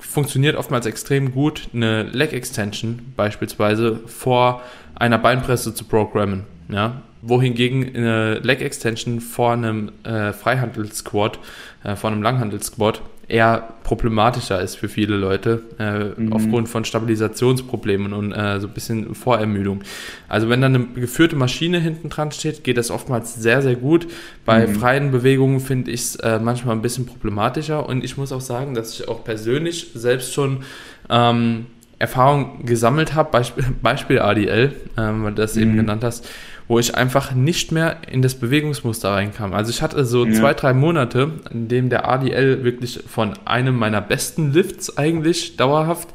funktioniert 0.00 0.56
oftmals 0.56 0.86
extrem 0.86 1.32
gut, 1.32 1.68
eine 1.72 2.02
Leg 2.04 2.32
Extension 2.32 3.12
beispielsweise 3.16 4.00
vor 4.06 4.62
einer 4.94 5.18
Beinpresse 5.18 5.74
zu 5.74 5.84
programmen. 5.84 6.44
Ja? 6.68 7.02
Wohingegen 7.22 7.94
eine 7.94 8.38
Leg 8.40 8.60
Extension 8.60 9.20
vor 9.20 9.52
einem 9.52 9.92
äh, 10.02 10.32
Freihandel-Squat, 10.32 11.38
äh, 11.84 11.94
vor 11.94 12.10
einem 12.10 12.22
Langhandel-Squat 12.22 13.02
eher 13.28 13.68
problematischer 13.84 14.60
ist 14.60 14.76
für 14.76 14.88
viele 14.88 15.16
Leute, 15.16 15.62
äh, 15.78 16.20
mhm. 16.20 16.32
aufgrund 16.32 16.68
von 16.68 16.84
Stabilisationsproblemen 16.84 18.14
und 18.14 18.32
äh, 18.32 18.58
so 18.58 18.66
ein 18.66 18.72
bisschen 18.72 19.14
Vorermüdung. 19.14 19.82
Also 20.28 20.48
wenn 20.48 20.62
dann 20.62 20.74
eine 20.74 20.86
geführte 20.86 21.36
Maschine 21.36 21.78
hinten 21.78 22.08
dran 22.08 22.32
steht, 22.32 22.64
geht 22.64 22.78
das 22.78 22.90
oftmals 22.90 23.34
sehr, 23.34 23.60
sehr 23.60 23.76
gut. 23.76 24.06
Bei 24.46 24.66
mhm. 24.66 24.74
freien 24.74 25.10
Bewegungen 25.10 25.60
finde 25.60 25.90
ich 25.90 26.00
es 26.00 26.16
äh, 26.16 26.38
manchmal 26.38 26.74
ein 26.74 26.82
bisschen 26.82 27.04
problematischer 27.04 27.86
und 27.86 28.02
ich 28.02 28.16
muss 28.16 28.32
auch 28.32 28.40
sagen, 28.40 28.74
dass 28.74 28.94
ich 28.94 29.08
auch 29.08 29.24
persönlich 29.24 29.90
selbst 29.94 30.32
schon 30.32 30.64
ähm, 31.10 31.66
Erfahrung 31.98 32.64
gesammelt 32.64 33.14
habe, 33.14 33.30
Beispiel, 33.32 33.64
Beispiel 33.82 34.20
ADL, 34.20 34.74
ähm, 34.96 35.24
weil 35.24 35.30
du 35.32 35.42
das 35.42 35.54
mhm. 35.54 35.62
eben 35.62 35.76
genannt 35.76 36.02
hast, 36.02 36.26
wo 36.68 36.78
ich 36.78 36.94
einfach 36.94 37.32
nicht 37.32 37.72
mehr 37.72 37.96
in 38.10 38.20
das 38.20 38.34
Bewegungsmuster 38.34 39.10
reinkam. 39.10 39.54
Also 39.54 39.70
ich 39.70 39.80
hatte 39.80 40.04
so 40.04 40.26
ja. 40.26 40.32
zwei, 40.32 40.52
drei 40.52 40.74
Monate, 40.74 41.32
in 41.50 41.68
dem 41.68 41.88
der 41.88 42.08
ADL 42.08 42.62
wirklich 42.62 43.00
von 43.06 43.32
einem 43.46 43.76
meiner 43.76 44.02
besten 44.02 44.52
Lifts 44.52 44.98
eigentlich 44.98 45.56
dauerhaft 45.56 46.08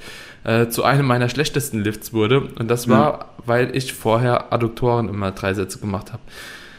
äh, 0.44 0.68
zu 0.68 0.84
einem 0.84 1.08
meiner 1.08 1.28
schlechtesten 1.28 1.84
Lifts 1.84 2.14
wurde. 2.14 2.42
Und 2.42 2.70
das 2.70 2.88
war, 2.88 3.14
mhm. 3.14 3.44
weil 3.48 3.76
ich 3.76 3.94
vorher 3.94 4.54
Adduktoren 4.54 5.10
immer 5.10 5.32
drei 5.32 5.56
Sätze 5.56 5.80
gemacht 5.80 6.14
habe. 6.14 6.22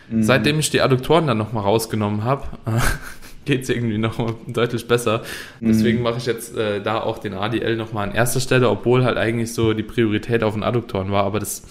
Mhm. 0.09 0.23
Seitdem 0.23 0.59
ich 0.61 0.71
die 0.71 0.81
Adduktoren 0.81 1.27
dann 1.27 1.39
nochmal 1.39 1.65
rausgenommen 1.65 2.23
habe, 2.23 2.45
geht 3.45 3.65
es 3.65 3.71
irgendwie 3.71 3.99
noch 3.99 4.35
deutlich 4.47 4.87
besser. 4.87 5.23
Deswegen 5.61 5.99
mhm. 5.99 6.05
mache 6.05 6.19
ich 6.19 6.27
jetzt 6.27 6.57
äh, 6.57 6.81
da 6.81 7.01
auch 7.01 7.19
den 7.19 7.35
ADL 7.35 7.77
nochmal 7.77 8.09
an 8.09 8.15
erster 8.15 8.39
Stelle, 8.39 8.71
obwohl 8.71 9.05
halt 9.05 9.19
eigentlich 9.19 9.53
so 9.53 9.73
die 9.73 9.83
Priorität 9.83 10.45
auf 10.45 10.55
den 10.55 10.63
Adduktoren 10.63 11.11
war. 11.11 11.25
Aber 11.25 11.41
das 11.41 11.65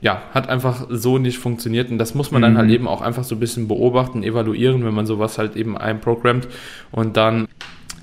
ja, 0.00 0.22
hat 0.32 0.48
einfach 0.48 0.86
so 0.90 1.18
nicht 1.18 1.38
funktioniert 1.38 1.90
und 1.90 1.98
das 1.98 2.14
muss 2.14 2.30
man 2.30 2.40
mhm. 2.40 2.44
dann 2.44 2.58
halt 2.58 2.70
eben 2.70 2.86
auch 2.86 3.00
einfach 3.00 3.24
so 3.24 3.34
ein 3.34 3.40
bisschen 3.40 3.68
beobachten, 3.68 4.22
evaluieren, 4.22 4.84
wenn 4.84 4.94
man 4.94 5.06
sowas 5.06 5.38
halt 5.38 5.56
eben 5.56 5.76
einprogrammt 5.76 6.48
und 6.92 7.16
dann 7.16 7.48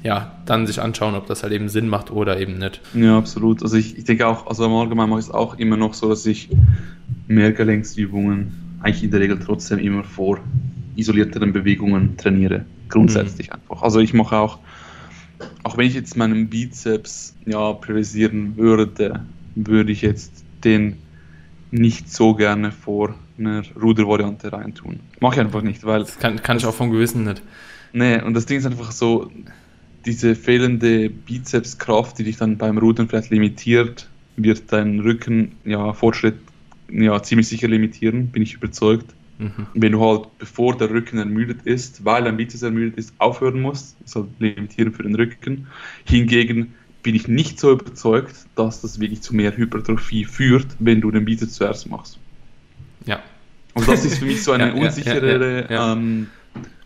ja, 0.03 0.35
dann 0.45 0.67
sich 0.67 0.79
anschauen, 0.79 1.15
ob 1.15 1.25
das 1.25 1.41
halt 1.41 1.51
eben 1.51 1.67
Sinn 1.67 1.89
macht 1.89 2.11
oder 2.11 2.39
eben 2.39 2.59
nicht. 2.59 2.79
Ja, 2.93 3.17
absolut. 3.17 3.63
Also 3.63 3.75
ich, 3.75 3.97
ich 3.97 4.03
denke 4.03 4.27
auch, 4.27 4.45
also 4.45 4.63
im 4.65 4.71
Allgemeinen 4.71 5.09
mache 5.09 5.21
ich 5.21 5.25
es 5.25 5.31
auch 5.31 5.57
immer 5.57 5.77
noch 5.77 5.95
so, 5.95 6.09
dass 6.09 6.27
ich 6.27 6.47
Mehrgelenksübungen 7.27 8.51
eigentlich 8.81 9.03
in 9.03 9.09
der 9.09 9.21
Regel 9.21 9.39
trotzdem 9.43 9.79
immer 9.79 10.03
vor 10.03 10.39
isolierteren 10.95 11.53
Bewegungen 11.53 12.17
trainiere. 12.17 12.65
Grundsätzlich 12.89 13.47
mhm. 13.47 13.55
einfach. 13.55 13.81
Also 13.81 13.99
ich 13.99 14.13
mache 14.13 14.37
auch, 14.37 14.59
auch 15.63 15.75
wenn 15.75 15.87
ich 15.87 15.95
jetzt 15.95 16.15
meinen 16.15 16.49
Bizeps 16.49 17.35
ja 17.47 17.73
priorisieren 17.73 18.57
würde, 18.57 19.21
würde 19.55 19.91
ich 19.91 20.03
jetzt 20.03 20.43
den 20.63 20.97
nicht 21.75 22.11
so 22.11 22.33
gerne 22.33 22.71
vor 22.71 23.15
einer 23.37 23.63
Rudervariante 23.79 24.51
reintun. 24.51 24.99
Mache 25.19 25.35
ich 25.35 25.41
einfach 25.41 25.61
nicht, 25.61 25.83
weil. 25.83 26.01
Das 26.01 26.19
kann, 26.19 26.41
kann 26.41 26.57
ich 26.57 26.65
auch 26.65 26.73
vom 26.73 26.91
Gewissen 26.91 27.23
nicht. 27.23 27.41
Nee, 27.93 28.21
und 28.21 28.33
das 28.33 28.45
Ding 28.45 28.57
ist 28.57 28.65
einfach 28.65 28.91
so, 28.91 29.31
diese 30.05 30.35
fehlende 30.35 31.09
Bizepskraft, 31.09 32.19
die 32.19 32.23
dich 32.23 32.37
dann 32.37 32.57
beim 32.57 32.77
Rudern 32.77 33.07
vielleicht 33.07 33.31
limitiert, 33.31 34.07
wird 34.37 34.71
deinen 34.71 34.99
Rücken 34.99 35.53
ja 35.63 35.93
Fortschritt 35.93 36.35
ja 36.89 37.21
ziemlich 37.23 37.47
sicher 37.47 37.67
limitieren, 37.67 38.27
bin 38.27 38.43
ich 38.43 38.53
überzeugt. 38.53 39.13
Mhm. 39.39 39.67
Wenn 39.73 39.91
du 39.91 40.01
halt, 40.01 40.27
bevor 40.37 40.77
der 40.77 40.89
Rücken 40.89 41.17
ermüdet 41.17 41.63
ist, 41.63 42.05
weil 42.05 42.23
dein 42.23 42.37
Bizeps 42.37 42.61
ermüdet 42.61 42.97
ist, 42.97 43.13
aufhören 43.17 43.61
musst, 43.61 43.97
ist 44.05 44.15
halt 44.15 44.27
limitierend 44.39 44.95
für 44.95 45.03
den 45.03 45.15
Rücken. 45.15 45.67
Hingegen 46.05 46.73
bin 47.05 47.13
ich 47.13 47.27
nicht 47.27 47.59
so 47.59 47.71
überzeugt, 47.71 48.35
dass 48.55 48.81
das 48.81 48.99
wirklich 48.99 49.21
zu 49.21 49.35
mehr 49.35 49.55
Hypertrophie 49.55 50.25
führt, 50.25 50.65
wenn 50.79 51.01
du 51.01 51.11
den 51.11 51.23
Bizeps 51.23 51.53
zuerst 51.53 51.87
machst. 51.87 52.17
Ja. 53.05 53.19
Und 53.75 53.87
das 53.87 54.03
ist 54.05 54.17
für 54.17 54.25
mich 54.25 54.43
so 54.43 54.51
eine 54.53 54.69
ja, 54.69 54.73
unsicherere 54.73 55.67
ja, 55.69 55.71
ja, 55.71 55.93
ähm, 55.93 56.27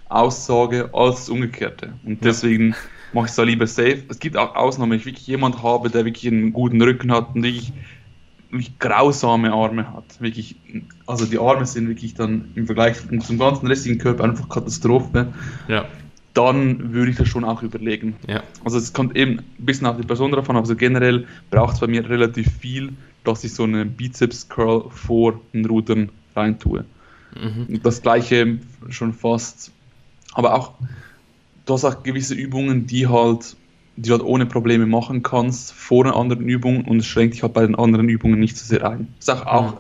Aussage 0.10 0.89
als 0.93 1.15
das 1.15 1.29
Umgekehrte. 1.29 1.93
Und 2.03 2.25
deswegen 2.25 2.75
mache 3.13 3.27
ich 3.27 3.29
es 3.29 3.38
da 3.38 3.43
lieber 3.43 3.65
safe. 3.65 4.03
Es 4.10 4.19
gibt 4.19 4.36
auch 4.36 4.55
Ausnahmen, 4.55 4.91
wenn 4.91 4.99
ich 4.99 5.05
wirklich 5.05 5.25
jemanden 5.25 5.63
habe, 5.63 5.89
der 5.89 6.03
wirklich 6.03 6.27
einen 6.27 6.51
guten 6.51 6.82
Rücken 6.82 7.13
hat 7.13 7.34
und 7.34 7.43
wirklich 7.43 7.71
wirklich 8.51 8.77
grausame 8.77 9.53
Arme 9.53 9.93
hat. 9.93 10.19
Wirklich, 10.19 10.58
also 11.05 11.25
die 11.25 11.39
Arme 11.39 11.65
sind 11.65 11.88
wirklich 11.88 12.13
dann 12.15 12.51
im 12.55 12.65
Vergleich 12.65 12.97
zum 13.21 13.38
ganzen 13.38 13.67
restlichen 13.67 13.99
Körper 13.99 14.25
einfach 14.25 14.49
Katastrophe. 14.49 15.32
Ja. 15.69 15.86
Dann 16.39 16.93
würde 16.93 17.12
ich 17.12 17.17
das 17.17 17.28
schon 17.28 17.43
auch 17.43 17.63
überlegen. 17.63 18.15
Ja. 18.28 18.43
Also 18.63 18.78
es 18.78 18.93
kommt 18.93 19.15
eben 19.15 19.39
ein 19.39 19.65
bisschen 19.65 19.88
auf 19.88 19.97
die 19.97 20.08
Person 20.08 20.32
davon, 20.32 20.56
aber 20.56 20.65
so 20.65 20.75
generell 20.75 21.28
braucht 21.49 21.73
es 21.75 21.80
bei 21.80 21.88
mir 21.88 22.10
relativ 22.10 22.49
viel, 22.60 22.93
dass 23.23 23.43
ich 23.43 23.54
so 23.54 23.63
eine 23.63 23.86
Bizeps-Curl 23.86 24.89
vor 24.89 25.41
den 25.54 25.65
Rudern 25.65 26.10
reintue. 26.36 26.86
Mhm. 27.36 27.82
Das 27.84 28.02
gleiche 28.02 28.60
schon 28.89 29.13
fast, 29.13 29.71
aber 30.34 30.56
auch, 30.56 30.73
du 31.65 31.73
hast 31.73 31.84
auch 31.86 32.04
gewisse 32.04 32.36
Übungen, 32.36 32.88
die 32.88 33.08
halt 33.08 33.56
die 33.97 34.08
du 34.08 34.13
halt 34.13 34.23
ohne 34.23 34.45
Probleme 34.45 34.86
machen 34.86 35.23
kannst 35.23 35.73
vor 35.73 36.06
einer 36.06 36.15
anderen 36.15 36.47
Übung 36.47 36.86
und 36.86 36.99
es 36.99 37.06
schränkt 37.06 37.34
dich 37.36 37.43
halt 37.43 37.54
bei 37.54 37.65
den 37.65 37.75
anderen 37.75 38.08
Übungen 38.08 38.39
nicht 38.39 38.56
so 38.58 38.65
sehr 38.65 38.89
ein. 38.89 39.13
Das 39.17 39.36
ist 39.36 39.45
auch, 39.45 39.45
auch 39.45 39.73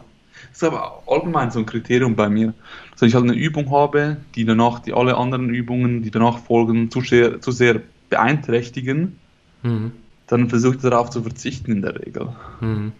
das 0.49 0.57
ist 0.57 0.63
aber 0.63 1.03
allgemein 1.07 1.51
so 1.51 1.59
ein 1.59 1.65
Kriterium 1.65 2.15
bei 2.15 2.27
mir. 2.27 2.53
Dass 2.99 3.07
ich 3.07 3.15
halt 3.15 3.23
eine 3.23 3.35
Übung 3.35 3.71
habe, 3.71 4.17
die 4.35 4.43
danach 4.43 4.79
die 4.79 4.93
alle 4.93 5.15
anderen 5.15 5.49
Übungen, 5.49 6.01
die 6.01 6.11
danach 6.11 6.39
folgen, 6.39 6.91
zu 6.91 6.99
sehr, 6.99 7.39
zu 7.39 7.51
sehr 7.51 7.81
beeinträchtigen, 8.09 9.15
mhm. 9.63 9.91
dann 10.27 10.49
versuche 10.49 10.75
ich 10.75 10.81
darauf 10.81 11.09
zu 11.09 11.21
verzichten 11.21 11.71
in 11.71 11.81
der 11.81 11.97
Regel. 11.97 12.27
Mhm. 12.59 12.91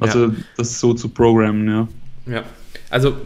Also 0.00 0.26
ja. 0.26 0.32
das 0.56 0.80
so 0.80 0.94
zu 0.94 1.08
programmen, 1.08 1.68
ja. 1.68 1.88
Ja, 2.26 2.42
also 2.88 3.16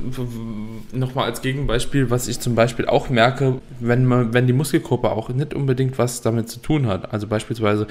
nochmal 0.93 1.27
als 1.27 1.43
Gegenbeispiel, 1.43 2.11
was 2.11 2.29
ich 2.29 2.41
zum 2.41 2.55
Beispiel 2.55 2.87
auch 2.87 3.11
merke, 3.11 3.61
wenn 3.79 4.07
man, 4.07 4.33
wenn 4.33 4.47
die 4.47 4.53
Muskelgruppe 4.53 5.11
auch 5.11 5.29
nicht 5.29 5.53
unbedingt 5.53 5.99
was 5.99 6.23
damit 6.23 6.49
zu 6.49 6.61
tun 6.61 6.87
hat. 6.87 7.13
Also 7.13 7.27
beispielsweise 7.27 7.87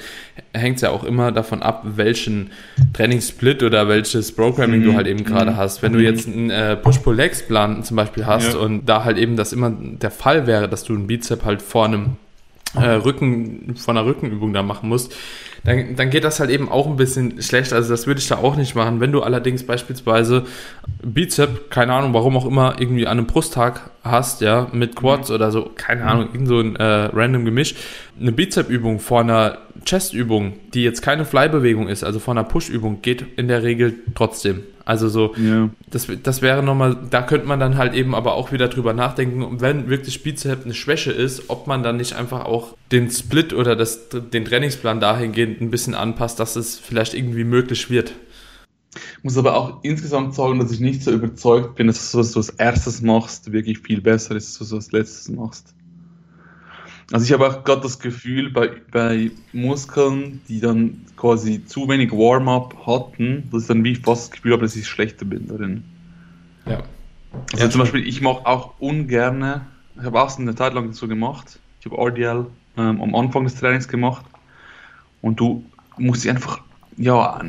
hängt 0.52 0.76
es 0.76 0.82
ja 0.82 0.90
auch 0.90 1.04
immer 1.04 1.30
davon 1.30 1.62
ab, 1.62 1.82
welchen 1.84 2.50
Trainingssplit 2.92 3.62
oder 3.62 3.88
welches 3.88 4.32
Programming 4.32 4.80
mhm. 4.80 4.84
du 4.84 4.94
halt 4.94 5.06
eben 5.06 5.24
gerade 5.24 5.52
mhm. 5.52 5.56
hast. 5.56 5.82
Wenn 5.82 5.92
du 5.92 6.00
jetzt 6.00 6.26
einen 6.26 6.50
äh, 6.50 6.76
Push-Pull-Legs-Plan 6.76 7.84
zum 7.84 7.96
Beispiel 7.96 8.26
hast 8.26 8.54
ja. 8.54 8.58
und 8.58 8.86
da 8.86 9.04
halt 9.04 9.18
eben 9.18 9.36
das 9.36 9.52
immer 9.52 9.70
der 9.70 10.10
Fall 10.10 10.46
wäre, 10.46 10.68
dass 10.68 10.82
du 10.82 10.94
einen 10.94 11.06
Bizep 11.06 11.44
halt 11.44 11.62
vor 11.62 11.84
einem 11.84 12.16
äh, 12.74 12.90
Rücken, 12.90 13.74
von 13.76 13.96
einer 13.96 14.06
Rückenübung 14.06 14.52
da 14.52 14.62
machen 14.62 14.88
musst, 14.88 15.14
dann, 15.64 15.96
dann 15.96 16.10
geht 16.10 16.24
das 16.24 16.40
halt 16.40 16.50
eben 16.50 16.68
auch 16.68 16.86
ein 16.86 16.96
bisschen 16.96 17.42
schlecht. 17.42 17.72
Also 17.72 17.90
das 17.90 18.06
würde 18.06 18.20
ich 18.20 18.28
da 18.28 18.36
auch 18.36 18.56
nicht 18.56 18.74
machen. 18.74 19.00
Wenn 19.00 19.12
du 19.12 19.22
allerdings 19.22 19.64
beispielsweise 19.64 20.44
Bizep, 21.02 21.70
keine 21.70 21.92
Ahnung, 21.92 22.14
warum 22.14 22.36
auch 22.36 22.46
immer, 22.46 22.76
irgendwie 22.78 23.06
an 23.06 23.18
einem 23.18 23.26
Brusttag 23.26 23.90
hast, 24.02 24.40
ja, 24.40 24.68
mit 24.72 24.96
Quads 24.96 25.28
mhm. 25.28 25.34
oder 25.34 25.50
so, 25.50 25.70
keine 25.74 26.04
Ahnung, 26.04 26.28
irgend 26.32 26.48
so 26.48 26.60
ein 26.60 26.76
äh, 26.76 27.10
random 27.12 27.44
Gemisch, 27.44 27.74
eine 28.18 28.32
Bizep-Übung 28.32 29.00
vor 29.00 29.20
einer 29.20 29.58
Chest-Übung, 29.84 30.54
die 30.74 30.82
jetzt 30.82 31.02
keine 31.02 31.24
Fly-Bewegung 31.24 31.88
ist, 31.88 32.04
also 32.04 32.18
vor 32.18 32.32
einer 32.34 32.44
Push-Übung, 32.44 33.02
geht 33.02 33.24
in 33.36 33.48
der 33.48 33.62
Regel 33.62 33.94
trotzdem. 34.14 34.62
Also 34.84 35.08
so, 35.08 35.34
ja. 35.36 35.70
das, 35.90 36.08
das 36.22 36.42
wäre 36.42 36.62
nochmal, 36.62 36.96
da 37.10 37.22
könnte 37.22 37.46
man 37.46 37.60
dann 37.60 37.76
halt 37.76 37.94
eben 37.94 38.14
aber 38.14 38.34
auch 38.34 38.50
wieder 38.50 38.68
drüber 38.68 38.92
nachdenken, 38.92 39.60
wenn 39.60 39.88
wirklich 39.88 40.22
Bizep 40.22 40.64
eine 40.64 40.74
Schwäche 40.74 41.12
ist, 41.12 41.48
ob 41.48 41.66
man 41.66 41.82
dann 41.82 41.96
nicht 41.96 42.14
einfach 42.14 42.44
auch 42.44 42.76
den 42.90 43.10
Split 43.10 43.52
oder 43.52 43.76
das, 43.76 44.08
den 44.08 44.44
Trainingsplan 44.44 44.98
dahingehend 44.98 45.60
ein 45.60 45.70
bisschen 45.70 45.94
anpasst, 45.94 46.40
dass 46.40 46.56
es 46.56 46.78
vielleicht 46.78 47.14
irgendwie 47.14 47.44
möglich 47.44 47.88
wird. 47.88 48.14
Ich 49.18 49.24
muss 49.24 49.38
aber 49.38 49.56
auch 49.56 49.84
insgesamt 49.84 50.34
sagen, 50.34 50.58
dass 50.58 50.72
ich 50.72 50.80
nicht 50.80 51.04
so 51.04 51.12
überzeugt 51.12 51.76
bin, 51.76 51.86
dass 51.86 52.10
du 52.10 52.18
was 52.18 52.32
du 52.32 52.40
als 52.40 52.50
erstes 52.50 53.02
machst, 53.02 53.52
wirklich 53.52 53.78
viel 53.78 54.00
besser 54.00 54.34
ist, 54.34 54.60
als 54.60 54.70
du 54.70 54.76
als 54.76 54.90
letztes 54.90 55.28
machst. 55.28 55.74
Also 57.12 57.26
ich 57.26 57.32
habe 57.32 57.48
auch 57.48 57.64
gerade 57.64 57.82
das 57.82 57.98
Gefühl, 57.98 58.50
bei, 58.50 58.70
bei 58.92 59.32
Muskeln, 59.52 60.40
die 60.48 60.60
dann 60.60 61.04
quasi 61.16 61.64
zu 61.64 61.88
wenig 61.88 62.12
Warm-up 62.12 62.86
hatten, 62.86 63.48
dass 63.50 63.62
ich 63.62 63.68
dann 63.68 63.82
wie 63.82 63.96
fast 63.96 64.24
das 64.24 64.30
Gefühl 64.30 64.52
habe, 64.52 64.62
dass 64.62 64.76
ich 64.76 64.86
schlechter 64.86 65.24
bin 65.24 65.48
darin. 65.48 65.84
Ja. 66.66 66.82
Also 67.52 67.64
ja, 67.64 67.70
zum 67.70 67.80
Beispiel, 67.80 68.06
ich 68.06 68.20
mache 68.20 68.46
auch 68.46 68.74
ungerne, 68.78 69.62
ich 69.96 70.04
habe 70.04 70.20
auch 70.20 70.38
eine 70.38 70.54
Zeit 70.54 70.74
lang 70.74 70.92
so 70.92 71.08
gemacht, 71.08 71.58
ich 71.80 71.86
habe 71.90 72.00
RDL 72.00 72.46
ähm, 72.76 73.02
am 73.02 73.14
Anfang 73.14 73.44
des 73.44 73.56
Trainings 73.56 73.88
gemacht 73.88 74.24
und 75.20 75.40
du 75.40 75.64
musst 75.98 76.24
dich 76.24 76.30
einfach, 76.30 76.60
ja, 76.96 77.40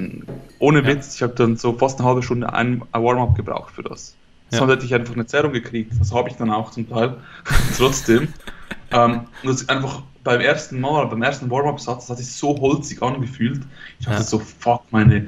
ohne 0.60 0.86
Witz, 0.86 1.16
ich 1.16 1.22
habe 1.22 1.34
dann 1.34 1.58
so 1.58 1.74
fast 1.74 2.00
eine 2.00 2.08
halbe 2.08 2.24
Stunde 2.24 2.52
ein, 2.52 2.82
ein 2.92 3.04
Warm-up 3.04 3.36
gebraucht 3.36 3.74
für 3.74 3.84
das. 3.84 4.16
Sonst 4.50 4.70
ja. 4.70 4.76
hätte 4.76 4.86
ich 4.86 4.94
einfach 4.94 5.14
eine 5.14 5.26
Zerrung 5.26 5.54
gekriegt. 5.54 5.94
Das 5.98 6.14
habe 6.14 6.30
ich 6.30 6.36
dann 6.36 6.52
auch 6.52 6.72
zum 6.72 6.90
Teil. 6.90 7.16
Trotzdem. 7.78 8.28
Ähm, 8.92 9.22
das 9.44 9.68
einfach 9.70 10.04
beim 10.24 10.42
ersten 10.42 10.80
Mal, 10.80 11.08
beim 11.08 11.22
ersten 11.22 11.50
Warm-Up-Satz, 11.50 12.10
hat 12.10 12.18
sich 12.18 12.32
so 12.32 12.58
holzig 12.60 13.02
angefühlt. 13.02 13.62
Ich 14.00 14.06
dachte 14.06 14.20
ja. 14.20 14.24
so, 14.24 14.40
fuck, 14.40 14.84
meine 14.92 15.28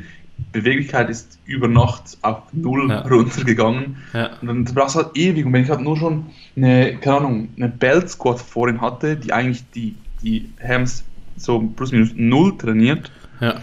Beweglichkeit 0.52 1.10
ist 1.10 1.40
über 1.46 1.68
Nacht 1.68 2.18
auf 2.22 2.42
null 2.52 2.90
ja. 2.90 3.02
runtergegangen. 3.02 3.98
Ja. 4.14 4.32
Und 4.42 4.48
dann 4.48 4.64
brauchst 4.66 4.96
du 4.96 5.00
halt 5.00 5.18
ewig. 5.18 5.46
Und 5.46 5.54
wenn 5.54 5.64
ich 5.64 5.70
halt 5.70 5.82
nur 5.82 5.98
schon 5.98 6.28
eine, 6.56 6.98
keine 6.98 7.18
Ahnung, 7.18 7.50
eine 7.56 7.70
Belt 7.70 8.10
Squat 8.10 8.40
vorhin 8.40 8.82
hatte, 8.82 9.16
die 9.16 9.34
eigentlich 9.34 9.64
die, 9.72 9.96
die 10.22 10.50
Hams 10.62 11.04
so 11.38 11.60
plus 11.60 11.92
minus 11.92 12.12
null 12.16 12.58
trainiert, 12.58 13.12
ja. 13.42 13.56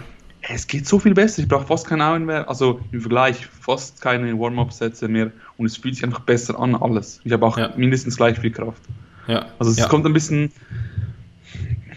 es 0.43 0.67
geht 0.67 0.87
so 0.87 0.99
viel 0.99 1.15
besser. 1.15 1.43
Ich 1.43 1.49
brauche 1.49 1.67
fast 1.67 1.87
keine 1.87 2.05
Augen 2.05 2.25
mehr, 2.25 2.49
also 2.49 2.81
im 2.91 3.01
Vergleich 3.01 3.47
fast 3.47 4.01
keine 4.01 4.39
Warm-Up-Sätze 4.39 5.09
mehr 5.09 5.31
und 5.57 5.67
es 5.67 5.77
fühlt 5.77 5.95
sich 5.95 6.05
einfach 6.05 6.21
besser 6.21 6.59
an, 6.59 6.75
alles. 6.75 7.21
Ich 7.25 7.33
habe 7.33 7.47
auch 7.47 7.77
mindestens 7.77 8.17
gleich 8.17 8.39
viel 8.39 8.51
Kraft. 8.51 8.83
Ja. 9.31 9.47
Also 9.59 9.71
es 9.71 9.79
ja. 9.79 9.87
kommt 9.87 10.05
ein 10.07 10.13
bisschen, 10.13 10.51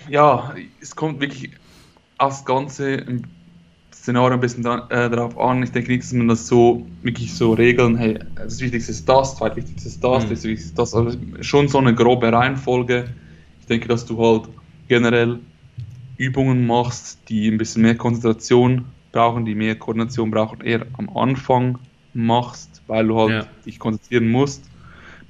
ja, 0.09 0.53
es 0.81 0.95
kommt 0.95 1.19
wirklich 1.19 1.51
aufs 2.17 2.45
ganze 2.45 3.03
Szenario 3.91 4.33
ein 4.33 4.39
bisschen 4.39 4.63
da, 4.63 4.87
äh, 4.89 5.09
darauf 5.09 5.37
an. 5.37 5.63
Ich 5.63 5.71
denke 5.71 5.91
nicht, 5.91 6.03
dass 6.03 6.13
man 6.13 6.27
das 6.27 6.47
so 6.47 6.85
wirklich 7.01 7.33
so 7.33 7.53
regeln, 7.53 7.97
hey, 7.97 8.19
das 8.35 8.59
Wichtigste 8.59 8.91
ist 8.91 9.07
das, 9.07 9.37
zweitwichtigste 9.37 9.87
ist 9.87 10.03
das, 10.03 10.25
mhm. 10.25 10.29
das 10.29 10.43
Wichtigste 10.43 10.69
ist 10.69 10.77
das. 10.77 10.93
Also 10.93 11.17
schon 11.41 11.67
so 11.67 11.79
eine 11.79 11.95
grobe 11.95 12.31
Reihenfolge. 12.31 13.05
Ich 13.61 13.65
denke, 13.67 13.87
dass 13.87 14.05
du 14.05 14.19
halt 14.19 14.49
generell 14.87 15.39
Übungen 16.17 16.67
machst, 16.67 17.17
die 17.29 17.49
ein 17.49 17.57
bisschen 17.57 17.81
mehr 17.81 17.95
Konzentration 17.95 18.85
brauchen, 19.11 19.45
die 19.45 19.55
mehr 19.55 19.75
Koordination 19.75 20.29
brauchen, 20.31 20.61
eher 20.61 20.85
am 20.97 21.09
Anfang 21.15 21.79
machst, 22.13 22.81
weil 22.87 23.07
du 23.07 23.17
halt 23.17 23.31
ja. 23.31 23.47
dich 23.65 23.79
konzentrieren 23.79 24.29
musst. 24.29 24.69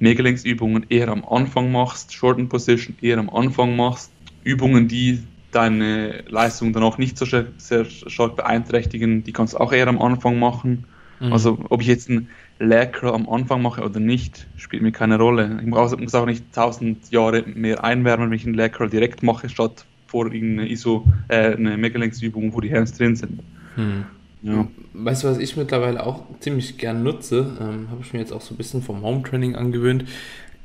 Megalinksübungen 0.04 0.86
eher 0.90 1.08
am 1.08 1.24
Anfang 1.24 1.72
machst, 1.72 2.12
Shorten 2.12 2.48
Position 2.48 2.94
eher 3.00 3.18
am 3.18 3.30
Anfang 3.30 3.74
machst, 3.74 4.10
Übungen, 4.44 4.86
die 4.86 5.20
deine 5.50 6.24
Leistung 6.28 6.72
dann 6.72 6.82
auch 6.82 6.98
nicht 6.98 7.16
so 7.16 7.24
sehr, 7.24 7.46
sehr 7.56 7.86
stark 7.86 8.36
beeinträchtigen, 8.36 9.24
die 9.24 9.32
kannst 9.32 9.54
du 9.54 9.58
auch 9.58 9.72
eher 9.72 9.88
am 9.88 10.00
Anfang 10.00 10.38
machen. 10.38 10.84
Mhm. 11.20 11.32
Also 11.32 11.58
ob 11.70 11.80
ich 11.80 11.86
jetzt 11.86 12.10
einen 12.10 12.28
Leg 12.58 13.02
am 13.02 13.28
Anfang 13.28 13.62
mache 13.62 13.82
oder 13.82 13.98
nicht, 13.98 14.46
spielt 14.56 14.82
mir 14.82 14.92
keine 14.92 15.16
Rolle. 15.18 15.58
Ich 15.60 15.66
muss 15.66 16.14
auch 16.14 16.26
nicht 16.26 16.52
tausend 16.52 17.10
Jahre 17.10 17.42
mehr 17.46 17.82
einwärmen, 17.82 18.30
wenn 18.30 18.36
ich 18.36 18.44
einen 18.44 18.54
Leg 18.54 18.76
direkt 18.90 19.22
mache, 19.22 19.48
statt 19.48 19.86
vor 20.06 20.26
irgendeine 20.26 20.68
ISO, 20.68 21.06
äh, 21.28 21.54
eine 21.54 21.78
Megalinksübung, 21.78 22.52
wo 22.52 22.60
die 22.60 22.72
Hands 22.72 22.92
drin 22.92 23.16
sind. 23.16 23.40
Mhm. 23.76 24.04
Ja. 24.44 24.68
Weißt 24.92 25.24
du, 25.24 25.28
was 25.28 25.38
ich 25.38 25.56
mittlerweile 25.56 26.04
auch 26.06 26.22
ziemlich 26.40 26.76
gern 26.76 27.02
nutze? 27.02 27.56
Ähm, 27.60 27.88
Habe 27.90 28.02
ich 28.02 28.12
mir 28.12 28.18
jetzt 28.18 28.32
auch 28.32 28.42
so 28.42 28.54
ein 28.54 28.58
bisschen 28.58 28.82
vom 28.82 29.02
Home 29.02 29.22
Training 29.22 29.56
angewöhnt. 29.56 30.04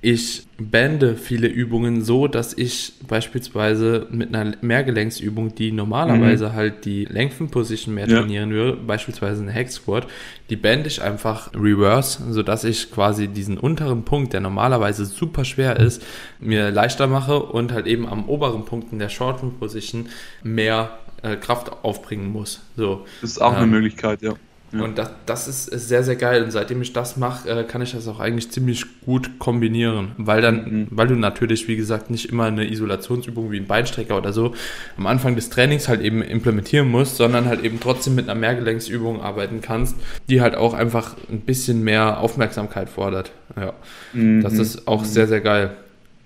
Ich 0.02 0.44
bände 0.58 1.18
viele 1.18 1.48
Übungen 1.48 2.04
so, 2.04 2.28
dass 2.28 2.58
ich 2.58 2.94
beispielsweise 3.06 4.08
mit 4.12 4.34
einer 4.34 4.56
Mehrgelenksübung, 4.62 5.56
die 5.56 5.74
normalerweise 5.74 6.50
mhm. 6.50 6.54
halt 6.54 6.86
die 6.86 7.04
Lengthen-Position 7.04 7.96
mehr 7.96 8.08
ja. 8.08 8.20
trainieren 8.20 8.52
würde, 8.52 8.78
beispielsweise 8.78 9.42
eine 9.42 9.54
Hack 9.54 9.70
Squat, 9.70 10.08
die 10.50 10.56
bände 10.56 10.88
ich 10.88 11.02
einfach 11.02 11.54
reverse, 11.54 12.32
sodass 12.32 12.64
ich 12.64 12.92
quasi 12.92 13.28
diesen 13.28 13.58
unteren 13.58 14.04
Punkt, 14.04 14.32
der 14.32 14.40
normalerweise 14.40 15.06
super 15.06 15.44
schwer 15.44 15.78
ist, 15.78 16.02
mir 16.40 16.72
leichter 16.72 17.08
mache 17.08 17.38
und 17.40 17.74
halt 17.74 17.86
eben 17.86 18.08
am 18.08 18.30
oberen 18.30 18.64
Punkt 18.64 18.94
in 18.94 19.00
der 19.00 19.10
Shorten-Position 19.10 20.08
mehr 20.44 20.98
äh, 21.24 21.36
Kraft 21.36 21.84
aufbringen 21.84 22.32
muss. 22.32 22.62
So. 22.78 23.06
Das 23.20 23.32
ist 23.32 23.42
auch 23.42 23.52
ähm, 23.52 23.58
eine 23.58 23.68
Möglichkeit, 23.68 24.22
ja. 24.22 24.34
Ja. 24.72 24.84
Und 24.84 24.98
das, 24.98 25.10
das 25.26 25.48
ist, 25.48 25.66
sehr, 25.66 26.04
sehr 26.04 26.16
geil. 26.16 26.44
Und 26.44 26.52
seitdem 26.52 26.82
ich 26.82 26.94
das 26.94 27.18
mache, 27.18 27.50
äh, 27.50 27.64
kann 27.64 27.82
ich 27.82 27.94
das 27.94 28.08
auch 28.08 28.20
eigentlich 28.20 28.52
ziemlich 28.52 28.86
gut 29.04 29.40
kombinieren. 29.40 30.12
Weil 30.18 30.42
dann, 30.42 30.56
mhm. 30.56 30.88
weil 30.92 31.08
du 31.08 31.16
natürlich, 31.16 31.68
wie 31.68 31.76
gesagt, 31.76 32.10
nicht 32.12 32.30
immer 32.30 32.46
eine 32.46 32.70
Isolationsübung 32.70 33.52
wie 33.52 33.58
ein 33.58 33.68
Beinstrecker 33.68 34.18
oder 34.18 34.34
so 34.34 34.54
am 34.98 35.08
Anfang 35.08 35.36
des 35.36 35.50
Trainings 35.50 35.88
halt 35.88 36.02
eben 36.02 36.22
implementieren 36.22 36.90
musst, 36.90 37.18
sondern 37.18 37.46
halt 37.46 37.64
eben 37.64 37.80
trotzdem 37.80 38.16
mit 38.16 38.30
einer 38.30 38.40
Mehrgelenksübung 38.40 39.22
arbeiten 39.22 39.62
kannst, 39.62 39.96
die 40.30 40.42
halt 40.42 40.56
auch 40.56 40.74
einfach 40.74 41.16
ein 41.32 41.42
bisschen 41.42 41.84
mehr 41.84 42.20
Aufmerksamkeit 42.20 42.90
fordert. 42.90 43.32
Ja. 43.56 43.74
Mhm. 44.14 44.44
Das 44.44 44.54
ist 44.54 44.88
auch 44.88 45.02
mhm. 45.02 45.08
sehr, 45.08 45.28
sehr 45.28 45.42
geil. 45.42 45.72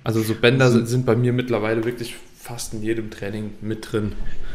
Also 0.04 0.22
so 0.22 0.36
Bänder 0.36 0.66
also, 0.66 0.84
sind 0.84 1.06
bei 1.06 1.16
mir 1.16 1.32
mittlerweile 1.32 1.86
wirklich 1.86 2.16
fast 2.38 2.74
in 2.74 2.84
jedem 2.84 3.10
Training 3.10 3.52
mit 3.62 3.92
drin. 3.92 4.12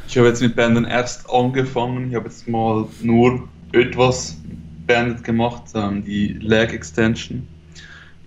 Ich 0.07 0.19
habe 0.19 0.29
jetzt 0.29 0.43
mit 0.43 0.57
Bändern 0.57 0.85
erst 0.85 1.31
angefangen. 1.31 2.11
Ich 2.11 2.17
habe 2.17 2.27
jetzt 2.29 2.47
mal 2.49 2.87
nur 3.03 3.49
etwas 3.73 4.39
beendet 4.87 5.25
gemacht, 5.25 5.65
ähm, 5.75 6.05
die 6.05 6.35
Leg 6.35 6.73
Extension. 6.73 7.47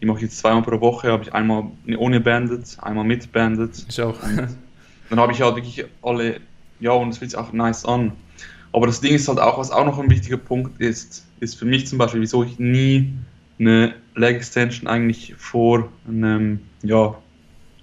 Die 0.02 0.06
mache 0.06 0.18
ich 0.18 0.24
jetzt 0.24 0.40
zweimal 0.40 0.64
pro 0.64 0.80
Woche, 0.80 1.12
habe 1.12 1.24
ich 1.24 1.34
einmal 1.34 1.66
ohne 1.98 2.20
Bandit, 2.20 2.78
einmal 2.82 3.04
mit 3.04 3.32
Bandit. 3.32 3.86
Ich 3.88 4.02
auch. 4.02 4.18
dann 5.10 5.20
habe 5.20 5.32
ich 5.32 5.42
halt 5.42 5.56
wirklich 5.56 5.86
alle, 6.02 6.40
ja, 6.80 6.92
und 6.92 7.10
es 7.10 7.20
fühlt 7.20 7.32
sich 7.32 7.40
auch 7.40 7.52
nice 7.54 7.86
an. 7.86 8.14
Aber 8.74 8.88
das 8.88 9.02
Ding 9.02 9.14
ist 9.14 9.28
halt 9.28 9.40
auch, 9.40 9.60
was 9.60 9.70
auch 9.72 9.86
noch 9.86 10.00
ein 10.00 10.10
wichtiger 10.10 10.38
Punkt 10.38 10.80
ist, 10.80 11.28
ist 11.40 11.56
für 11.56 11.66
mich 11.66 11.88
zum 11.88 11.98
Beispiel, 11.98 12.22
wieso 12.22 12.44
ich 12.44 12.58
nie 12.58 13.14
eine 13.60 13.94
Leg 14.16 14.38
Extension 14.38 14.88
eigentlich 14.88 15.36
vor 15.38 15.90
einem, 16.08 16.62
ja, 16.82 17.16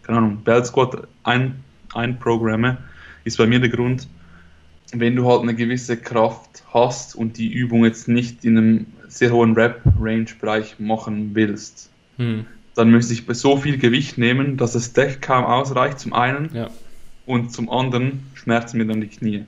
keine 0.03 0.19
Ahnung, 0.19 0.39
Belt 0.39 0.67
Squat 0.67 1.07
ein, 1.25 1.63
einprogramme, 1.95 2.79
ist 3.25 3.39
bei 3.39 3.47
mir 3.47 3.61
der 3.61 3.69
Grund, 3.69 4.09
wenn 4.93 5.17
du 5.17 5.29
halt 5.29 5.43
eine 5.43 5.55
gewisse 5.55 5.97
Kraft 5.97 6.63
hast 6.73 7.15
und 7.15 7.39
die 7.39 7.53
Übung 7.53 7.85
jetzt 7.85 8.09
nicht 8.09 8.45
in 8.45 8.57
einem 8.57 8.87
sehr 9.09 9.33
hohen 9.33 9.55
Rep-Range-Bereich 9.55 10.79
machen 10.79 11.35
willst, 11.35 11.91
hm. 12.17 12.47
dann 12.75 12.91
müsste 12.91 13.15
ich 13.15 13.25
so 13.37 13.57
viel 13.57 13.79
Gewicht 13.79 14.19
nehmen, 14.19 14.57
dass 14.57 14.73
das 14.73 14.93
Deck 14.93 15.23
kaum 15.23 15.45
ausreicht, 15.45 15.99
zum 15.99 16.13
einen, 16.13 16.51
ja. 16.55 16.71
und 17.27 17.53
zum 17.53 17.71
anderen 17.71 18.31
schmerzen 18.35 18.79
mir 18.79 18.87
dann 18.87 19.01
die 19.01 19.09
Knie, 19.09 19.45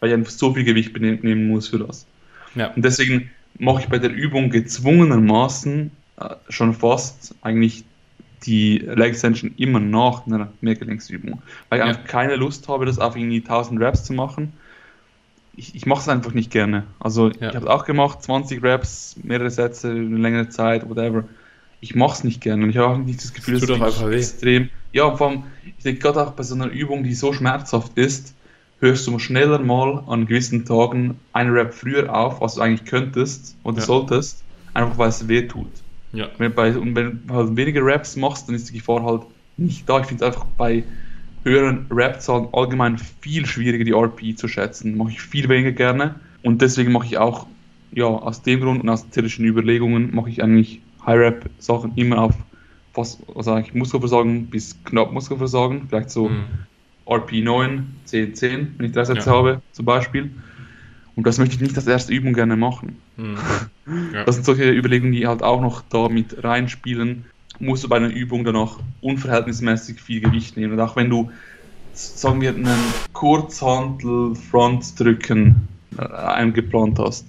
weil 0.00 0.10
ich 0.10 0.14
einfach 0.14 0.32
so 0.32 0.52
viel 0.54 0.64
Gewicht 0.64 0.96
nehmen 0.98 1.48
muss 1.48 1.68
für 1.68 1.78
das. 1.78 2.06
Ja. 2.54 2.68
Und 2.68 2.84
deswegen 2.84 3.30
mache 3.58 3.82
ich 3.82 3.88
bei 3.88 3.98
der 3.98 4.12
Übung 4.12 4.50
gezwungenermaßen 4.50 5.90
äh, 6.18 6.28
schon 6.48 6.74
fast 6.74 7.34
eigentlich 7.42 7.84
die 8.44 8.78
Leg 8.78 9.10
Extension 9.10 9.54
immer 9.56 9.78
nach 9.78 10.26
einer 10.26 10.52
Mehrgelenksübung, 10.60 11.42
weil 11.68 11.78
ich 11.78 11.84
ja. 11.84 11.90
einfach 11.90 12.04
keine 12.04 12.36
Lust 12.36 12.68
habe, 12.68 12.86
das 12.86 12.98
auf 12.98 13.16
irgendwie 13.16 13.38
1000 13.38 13.80
Reps 13.80 14.04
zu 14.04 14.12
machen, 14.12 14.52
ich, 15.54 15.74
ich 15.74 15.86
mache 15.86 16.00
es 16.00 16.08
einfach 16.08 16.32
nicht 16.32 16.50
gerne. 16.50 16.84
Also 16.98 17.28
ja. 17.28 17.50
ich 17.50 17.54
habe 17.54 17.66
es 17.66 17.66
auch 17.66 17.84
gemacht, 17.84 18.22
20 18.22 18.62
Raps, 18.62 19.16
mehrere 19.22 19.50
Sätze, 19.50 19.90
eine 19.90 20.16
längere 20.16 20.48
Zeit, 20.48 20.88
whatever. 20.88 21.24
Ich 21.80 21.94
mache 21.94 22.14
es 22.14 22.24
nicht 22.24 22.40
gerne 22.40 22.64
und 22.64 22.70
ich 22.70 22.76
habe 22.76 22.94
auch 22.94 22.98
nicht 22.98 23.22
das 23.22 23.32
Gefühl, 23.32 23.60
das 23.60 23.78
dass 23.78 24.00
es 24.00 24.32
extrem. 24.32 24.70
Ja, 24.92 25.16
vor 25.16 25.28
allem, 25.28 25.42
ich 25.64 25.82
denke 25.82 26.00
gerade 26.00 26.26
auch 26.26 26.32
bei 26.32 26.42
so 26.42 26.54
einer 26.54 26.68
Übung, 26.68 27.02
die 27.02 27.14
so 27.14 27.32
schmerzhaft 27.32 27.96
ist, 27.96 28.34
hörst 28.78 29.06
du 29.06 29.18
schneller 29.18 29.58
mal 29.58 30.02
an 30.06 30.26
gewissen 30.26 30.64
Tagen 30.64 31.18
einen 31.32 31.50
Rap 31.50 31.74
früher 31.74 32.14
auf, 32.14 32.42
als 32.42 32.54
du 32.54 32.60
eigentlich 32.60 32.84
könntest 32.84 33.56
oder 33.62 33.78
ja. 33.78 33.84
solltest, 33.84 34.42
einfach 34.74 34.98
weil 34.98 35.08
es 35.08 35.28
weh 35.28 35.42
tut. 35.42 35.70
Ja. 36.12 36.28
Wenn, 36.38 36.52
bei, 36.54 36.76
und 36.76 36.94
wenn 36.94 37.26
du 37.26 37.34
halt 37.34 37.56
weniger 37.56 37.80
Raps 37.82 38.16
machst, 38.16 38.48
dann 38.48 38.54
ist 38.54 38.68
die 38.68 38.74
Gefahr 38.74 39.02
halt 39.02 39.22
nicht 39.56 39.88
da. 39.88 40.00
Ich 40.00 40.06
finde 40.06 40.24
es 40.24 40.28
einfach 40.28 40.46
bei 40.56 40.84
höheren 41.44 41.86
Rap-Zahlen 41.90 42.48
allgemein 42.52 42.98
viel 42.98 43.46
schwieriger, 43.46 43.84
die 43.84 43.92
RP 43.92 44.36
zu 44.36 44.48
schätzen. 44.48 44.96
Mache 44.96 45.10
ich 45.10 45.20
viel 45.20 45.48
weniger 45.48 45.72
gerne. 45.72 46.16
Und 46.42 46.62
deswegen 46.62 46.92
mache 46.92 47.06
ich 47.06 47.18
auch, 47.18 47.46
ja, 47.92 48.06
aus 48.06 48.42
dem 48.42 48.60
Grund 48.60 48.82
und 48.82 48.88
aus 48.88 49.08
theoretischen 49.10 49.44
Überlegungen, 49.44 50.14
mache 50.14 50.30
ich 50.30 50.42
eigentlich 50.42 50.80
High-Rap-Sachen 51.06 51.92
immer 51.96 52.18
auf 52.18 52.34
fast, 52.92 53.22
also 53.34 53.52
eigentlich 53.52 53.74
Muskelversagen 53.74 54.46
bis 54.46 54.76
knapp 54.84 55.12
Muskelversagen. 55.12 55.88
Vielleicht 55.88 56.10
so 56.10 56.28
mhm. 56.28 56.44
RP 57.08 57.42
9, 57.42 57.86
10, 58.04 58.34
10, 58.34 58.74
wenn 58.78 58.86
ich 58.86 58.92
drei 58.92 59.04
Sätze 59.04 59.30
ja. 59.30 59.36
habe, 59.36 59.62
zum 59.72 59.84
Beispiel. 59.84 60.30
Und 61.14 61.26
das 61.26 61.38
möchte 61.38 61.56
ich 61.56 61.60
nicht 61.60 61.76
als 61.76 61.86
erste 61.86 62.12
Übung 62.12 62.32
gerne 62.32 62.56
machen. 62.56 62.96
Mhm. 63.16 63.36
Ja. 64.14 64.22
Das 64.24 64.36
sind 64.36 64.44
solche 64.44 64.70
Überlegungen, 64.70 65.12
die 65.12 65.26
halt 65.26 65.42
auch 65.42 65.60
noch 65.60 65.82
da 65.82 66.08
mit 66.08 66.44
reinspielen 66.44 67.24
musst 67.62 67.84
du 67.84 67.88
bei 67.88 67.96
einer 67.96 68.10
Übung 68.10 68.44
dann 68.44 68.56
auch 68.56 68.80
unverhältnismäßig 69.00 69.98
viel 70.00 70.20
Gewicht 70.20 70.56
nehmen. 70.56 70.72
Und 70.74 70.80
auch 70.80 70.96
wenn 70.96 71.08
du, 71.08 71.30
sagen 71.92 72.40
wir, 72.40 72.50
einen 72.50 72.66
Kurzhantel-Front-Drücken 73.12 75.68
äh, 75.96 76.02
eingeplant 76.02 76.98
hast, 76.98 77.24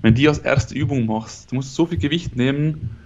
wenn 0.00 0.14
die 0.14 0.26
als 0.26 0.38
erste 0.38 0.74
Übung 0.74 1.04
machst, 1.06 1.52
du 1.52 1.56
musst 1.56 1.74
so 1.74 1.84
viel 1.86 1.98
Gewicht 1.98 2.34
nehmen, 2.34 2.96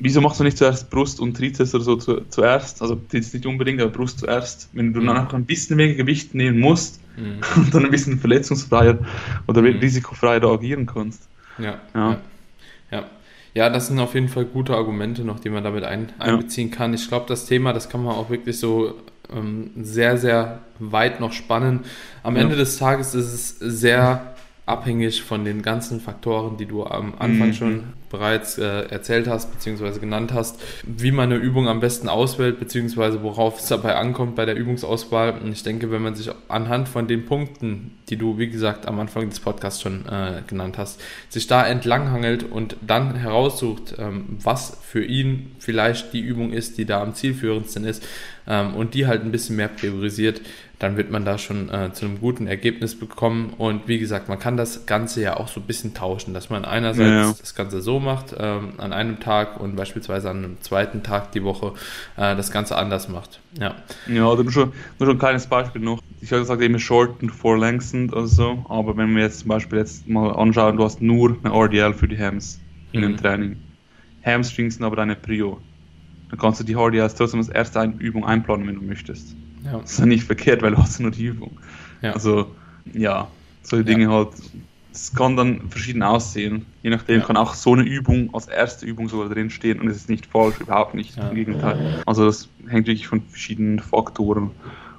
wieso 0.00 0.20
machst 0.20 0.40
du 0.40 0.44
nicht 0.44 0.58
zuerst 0.58 0.90
Brust 0.90 1.20
und 1.20 1.36
Trizeps 1.36 1.72
oder 1.74 1.84
so 1.84 1.94
zu, 1.96 2.22
zuerst? 2.28 2.82
Also 2.82 3.00
jetzt 3.12 3.32
nicht 3.32 3.46
unbedingt, 3.46 3.80
aber 3.80 3.92
Brust 3.92 4.18
zuerst. 4.18 4.68
Wenn 4.72 4.92
du 4.92 5.00
mhm. 5.00 5.06
dann 5.06 5.18
einfach 5.18 5.34
ein 5.34 5.46
bisschen 5.46 5.78
weniger 5.78 5.98
Gewicht 5.98 6.34
nehmen 6.34 6.58
musst 6.58 7.00
mhm. 7.16 7.38
und 7.56 7.72
dann 7.72 7.84
ein 7.84 7.92
bisschen 7.92 8.18
verletzungsfreier 8.18 8.98
oder 9.46 9.62
mhm. 9.62 9.78
risikofreier 9.78 10.42
agieren 10.44 10.86
kannst. 10.86 11.28
Ja. 11.58 11.80
ja. 11.94 12.10
ja. 12.10 12.20
Ja, 12.92 13.04
das 13.68 13.88
sind 13.88 13.98
auf 13.98 14.14
jeden 14.14 14.28
Fall 14.28 14.44
gute 14.44 14.74
Argumente 14.74 15.24
noch, 15.24 15.40
die 15.40 15.50
man 15.50 15.64
damit 15.64 15.84
ein, 15.84 16.12
einbeziehen 16.18 16.70
kann. 16.70 16.94
Ich 16.94 17.08
glaube, 17.08 17.26
das 17.28 17.46
Thema, 17.46 17.72
das 17.72 17.88
kann 17.88 18.02
man 18.02 18.14
auch 18.14 18.30
wirklich 18.30 18.58
so 18.58 18.94
ähm, 19.32 19.70
sehr, 19.76 20.16
sehr 20.18 20.60
weit 20.78 21.20
noch 21.20 21.32
spannen. 21.32 21.80
Am 22.22 22.36
ja. 22.36 22.42
Ende 22.42 22.56
des 22.56 22.78
Tages 22.78 23.14
ist 23.14 23.32
es 23.32 23.58
sehr 23.58 24.29
abhängig 24.70 25.22
von 25.22 25.44
den 25.44 25.62
ganzen 25.62 26.00
Faktoren, 26.00 26.56
die 26.56 26.66
du 26.66 26.84
am 26.84 27.14
Anfang 27.18 27.48
mhm. 27.48 27.54
schon 27.54 27.82
bereits 28.10 28.58
äh, 28.58 28.82
erzählt 28.88 29.28
hast, 29.28 29.52
beziehungsweise 29.52 30.00
genannt 30.00 30.32
hast, 30.34 30.60
wie 30.84 31.12
man 31.12 31.30
eine 31.32 31.40
Übung 31.40 31.68
am 31.68 31.80
besten 31.80 32.08
auswählt, 32.08 32.58
beziehungsweise 32.58 33.22
worauf 33.22 33.60
es 33.60 33.68
dabei 33.68 33.96
ankommt 33.96 34.34
bei 34.34 34.44
der 34.44 34.56
Übungsauswahl. 34.56 35.38
Und 35.38 35.52
ich 35.52 35.62
denke, 35.62 35.90
wenn 35.90 36.02
man 36.02 36.16
sich 36.16 36.30
anhand 36.48 36.88
von 36.88 37.06
den 37.06 37.24
Punkten, 37.24 37.92
die 38.08 38.16
du, 38.16 38.38
wie 38.38 38.48
gesagt, 38.48 38.86
am 38.88 38.98
Anfang 38.98 39.28
des 39.28 39.40
Podcasts 39.40 39.80
schon 39.80 40.06
äh, 40.06 40.42
genannt 40.46 40.76
hast, 40.76 41.00
sich 41.28 41.46
da 41.46 41.64
entlanghangelt 41.64 42.42
und 42.42 42.76
dann 42.84 43.14
heraussucht, 43.14 43.94
ähm, 43.98 44.38
was 44.42 44.78
für 44.82 45.04
ihn 45.04 45.52
vielleicht 45.58 46.12
die 46.12 46.20
Übung 46.20 46.52
ist, 46.52 46.78
die 46.78 46.84
da 46.84 47.02
am 47.02 47.14
zielführendsten 47.14 47.84
ist 47.84 48.04
ähm, 48.46 48.74
und 48.74 48.94
die 48.94 49.06
halt 49.06 49.22
ein 49.22 49.32
bisschen 49.32 49.56
mehr 49.56 49.68
priorisiert, 49.68 50.40
dann 50.80 50.96
wird 50.96 51.10
man 51.10 51.26
da 51.26 51.36
schon 51.36 51.68
äh, 51.68 51.92
zu 51.92 52.06
einem 52.06 52.20
guten 52.20 52.46
Ergebnis 52.46 52.98
bekommen. 52.98 53.52
Und 53.58 53.86
wie 53.86 53.98
gesagt, 53.98 54.30
man 54.30 54.38
kann 54.38 54.56
das 54.56 54.86
Ganze 54.86 55.20
ja 55.20 55.36
auch 55.36 55.46
so 55.46 55.60
ein 55.60 55.66
bisschen 55.66 55.92
tauschen, 55.92 56.32
dass 56.32 56.48
man 56.48 56.64
einerseits 56.64 57.10
ja, 57.10 57.26
ja. 57.26 57.34
das 57.38 57.54
Ganze 57.54 57.82
so 57.82 58.00
macht, 58.00 58.34
ähm, 58.38 58.72
an 58.78 58.94
einem 58.94 59.20
Tag 59.20 59.60
und 59.60 59.76
beispielsweise 59.76 60.30
an 60.30 60.38
einem 60.38 60.60
zweiten 60.62 61.02
Tag 61.02 61.32
die 61.32 61.44
Woche 61.44 61.74
äh, 62.16 62.34
das 62.34 62.50
Ganze 62.50 62.76
anders 62.76 63.10
macht. 63.10 63.40
Ja, 63.60 63.74
ja 64.06 64.26
oder 64.26 64.42
nur 64.42 64.52
schon, 64.52 64.72
nur 64.98 65.06
schon 65.06 65.16
ein 65.16 65.18
kleines 65.18 65.46
Beispiel 65.46 65.82
noch. 65.82 66.00
Ich 66.22 66.32
habe 66.32 66.40
gesagt, 66.40 66.62
eben 66.62 66.78
shortened 66.78 67.30
vor 67.30 67.58
längstend 67.58 68.14
oder 68.14 68.26
so, 68.26 68.64
aber 68.70 68.96
wenn 68.96 69.14
wir 69.14 69.22
jetzt 69.22 69.40
zum 69.40 69.48
Beispiel 69.48 69.78
jetzt 69.78 70.08
mal 70.08 70.32
anschauen, 70.32 70.78
du 70.78 70.84
hast 70.84 71.02
nur 71.02 71.36
eine 71.44 71.54
RDL 71.54 71.92
für 71.92 72.08
die 72.08 72.18
Hams 72.18 72.58
in 72.92 73.00
mhm. 73.00 73.04
dem 73.04 73.16
Training. 73.18 73.56
Hamstrings 74.24 74.76
sind 74.76 74.84
aber 74.84 74.96
deine 74.96 75.16
Prio. 75.16 75.60
Dann 76.30 76.38
kannst 76.38 76.60
du 76.60 76.64
die 76.64 76.74
RDLs 76.74 77.14
trotzdem 77.14 77.40
als 77.40 77.48
erste 77.48 77.82
Übung 77.98 78.24
einplanen, 78.24 78.66
wenn 78.66 78.76
du 78.76 78.82
möchtest. 78.82 79.34
Ja. 79.64 79.78
Das 79.78 79.92
ist 79.92 79.98
ja 79.98 80.06
nicht 80.06 80.24
verkehrt, 80.24 80.62
weil 80.62 80.72
du 80.72 80.78
hast 80.78 81.00
nur 81.00 81.10
die 81.10 81.26
Übung. 81.26 81.58
Ja. 82.02 82.12
Also, 82.12 82.54
ja, 82.92 83.28
solche 83.62 83.84
Dinge 83.84 84.04
ja. 84.04 84.10
halt 84.10 84.28
es 84.92 85.14
kann 85.14 85.36
dann 85.36 85.70
verschieden 85.70 86.02
aussehen. 86.02 86.66
Je 86.82 86.90
nachdem 86.90 87.20
Ja. 87.20 87.26
kann 87.26 87.36
auch 87.36 87.54
so 87.54 87.74
eine 87.74 87.84
Übung 87.84 88.34
als 88.34 88.48
erste 88.48 88.86
Übung 88.86 89.08
sogar 89.08 89.28
drin 89.28 89.50
stehen 89.50 89.80
und 89.80 89.88
es 89.88 89.96
ist 89.96 90.08
nicht 90.08 90.26
falsch, 90.26 90.58
überhaupt 90.60 90.94
nicht. 90.94 91.16
Ja. 91.16 91.28
Im 91.28 91.36
Gegenteil. 91.36 92.02
Also 92.06 92.26
das 92.26 92.48
hängt 92.66 92.86
wirklich 92.86 93.06
von 93.06 93.22
verschiedenen 93.22 93.78
Faktoren 93.78 94.50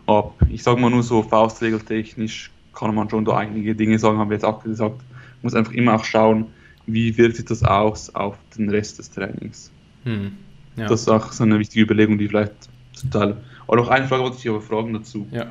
ab. 0.07 0.33
Ich 0.49 0.63
sage 0.63 0.79
mal 0.79 0.89
nur 0.89 1.03
so 1.03 1.23
faustregeltechnisch 1.23 2.51
kann 2.73 2.95
man 2.95 3.09
schon 3.09 3.25
da 3.25 3.37
einige 3.37 3.75
Dinge 3.75 3.99
sagen, 3.99 4.17
haben 4.17 4.29
wir 4.29 4.35
jetzt 4.35 4.45
auch 4.45 4.63
gesagt. 4.63 4.97
Man 4.97 5.41
muss 5.43 5.55
einfach 5.55 5.73
immer 5.73 5.95
auch 5.95 6.05
schauen, 6.05 6.47
wie 6.87 7.17
wirkt 7.17 7.35
sich 7.35 7.45
das 7.45 7.63
aus 7.63 8.13
auf 8.15 8.37
den 8.57 8.69
Rest 8.69 8.99
des 8.99 9.11
Trainings. 9.11 9.71
Hm. 10.05 10.31
Ja. 10.75 10.87
Das 10.87 11.01
ist 11.01 11.09
auch 11.09 11.31
so 11.31 11.43
eine 11.43 11.59
wichtige 11.59 11.83
Überlegung, 11.83 12.17
die 12.17 12.27
vielleicht 12.27 12.53
zum 12.93 13.11
Teil. 13.11 13.37
Aber 13.67 13.77
noch 13.77 13.89
eine 13.89 14.07
Frage 14.07 14.23
wollte 14.23 14.37
ich 14.39 14.49
aber 14.49 14.61
fragen 14.61 14.93
dazu. 14.93 15.27
ja. 15.31 15.47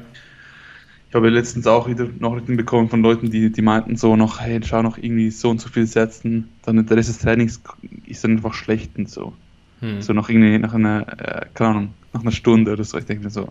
Ich 1.09 1.17
habe 1.17 1.29
letztens 1.29 1.67
auch 1.67 1.89
wieder 1.89 2.09
Nachrichten 2.21 2.57
bekommen 2.57 2.89
von 2.89 3.03
Leuten, 3.03 3.33
die, 3.33 3.51
die 3.51 3.63
meinten 3.63 3.97
so 3.97 4.15
noch, 4.15 4.41
hey, 4.41 4.61
schau 4.63 4.81
noch 4.81 4.97
irgendwie 4.97 5.33
so 5.33 5.51
und 5.51 5.61
so 5.61 5.69
viel 5.69 5.85
setzen, 5.85 6.49
dann 6.63 6.87
der 6.87 6.97
Rest 6.97 7.09
des 7.09 7.19
Trainings 7.19 7.61
ist 8.07 8.23
dann 8.23 8.37
einfach 8.37 8.55
schlecht 8.55 8.97
und 8.97 9.11
so. 9.11 9.33
Hm. 9.81 10.01
So 10.01 10.13
nach 10.13 10.29
irgendwie, 10.29 10.57
nach 10.59 10.73
einer, 10.73 11.09
äh, 11.19 11.47
keine 11.53 11.71
Ahnung, 11.71 11.95
nach 12.13 12.21
einer 12.21 12.31
Stunde 12.31 12.73
oder 12.73 12.85
so. 12.85 12.97
Ich 12.97 13.07
denke 13.07 13.25
mir 13.25 13.31
so, 13.31 13.49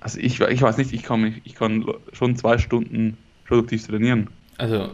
also 0.00 0.18
ich, 0.18 0.40
ich 0.40 0.62
weiß 0.62 0.78
nicht, 0.78 0.94
ich 0.94 1.02
kann 1.02 1.34
ich 1.44 1.54
kann 1.54 1.84
schon 2.14 2.36
zwei 2.36 2.56
Stunden 2.56 3.18
produktiv 3.46 3.86
trainieren. 3.86 4.28
Also, 4.56 4.92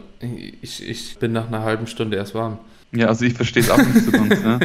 ich, 0.61 0.85
ich 0.85 1.17
bin 1.17 1.31
nach 1.31 1.47
einer 1.47 1.61
halben 1.61 1.87
Stunde 1.87 2.17
erst 2.17 2.35
warm. 2.35 2.59
Ja, 2.93 3.07
also 3.07 3.25
ich 3.25 3.33
verstehe 3.33 3.63
es 3.63 3.69
auch 3.69 3.77
nicht 3.77 3.93
so 4.05 4.11
ganz. 4.11 4.43
ne? 4.43 4.59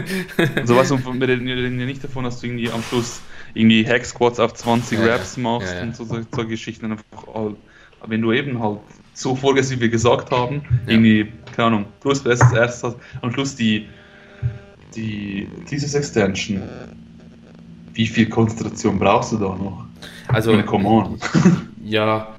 Also 0.56 0.76
was, 0.76 0.90
wir 0.90 1.28
reden 1.28 1.46
wir 1.46 1.56
reden 1.56 1.78
ja 1.78 1.86
nicht 1.86 2.02
davon, 2.02 2.24
dass 2.24 2.40
du 2.40 2.46
irgendwie 2.46 2.70
am 2.70 2.82
Schluss 2.82 3.20
irgendwie 3.54 3.86
Hack 3.86 4.04
Squats 4.04 4.40
auf 4.40 4.54
20 4.54 4.98
Ja. 4.98 5.04
Reps 5.06 5.36
machst 5.36 5.68
Ja, 5.68 5.76
ja. 5.78 5.82
und 5.84 5.96
so, 5.96 6.04
so, 6.04 6.20
so 6.34 6.46
Geschichten. 6.46 6.90
Einfach 6.90 7.04
aber 7.28 7.56
wenn 8.08 8.20
du 8.20 8.32
eben 8.32 8.60
halt 8.60 8.80
so 9.14 9.34
vorgehst, 9.34 9.70
wie 9.70 9.80
wir 9.80 9.88
gesagt 9.88 10.30
haben, 10.30 10.62
irgendwie, 10.86 11.32
keine 11.54 11.68
Ahnung, 11.68 11.86
als 12.04 12.24
erstes 12.24 12.82
hast, 12.82 12.96
am 13.22 13.32
Schluss 13.32 13.54
die, 13.56 13.86
die 14.94 15.48
Thesis 15.66 15.94
Extension. 15.94 16.62
Wie 17.94 18.06
viel 18.06 18.28
Konzentration 18.28 18.98
brauchst 18.98 19.32
du 19.32 19.38
da 19.38 19.48
noch? 19.48 19.86
Also, 20.28 20.50
meine, 20.50 20.64
come 20.64 20.86
on. 20.86 21.18
ja, 21.82 22.35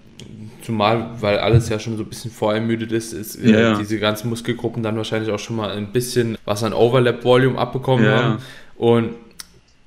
zumal, 0.68 1.10
weil 1.22 1.40
alles 1.40 1.70
ja 1.70 1.80
schon 1.80 1.96
so 1.98 2.04
ein 2.04 2.10
bisschen 2.10 2.30
vorermüdet 2.30 2.92
ist, 2.92 3.14
ist 3.14 3.38
äh, 3.38 3.52
Ja, 3.52 3.60
ja. 3.60 3.78
diese 3.78 3.98
ganzen 4.00 4.30
Muskelgruppen 4.30 4.84
dann 4.84 4.98
wahrscheinlich 4.98 5.32
auch 5.32 5.40
schon 5.40 5.56
mal 5.56 5.72
ein 5.72 5.92
bisschen 5.94 6.38
was 6.46 6.62
an 6.64 6.74
Overlap-Volume 6.74 7.58
abbekommen 7.58 8.06
Ja, 8.06 8.24
haben. 8.24 8.38
Und 8.76 9.16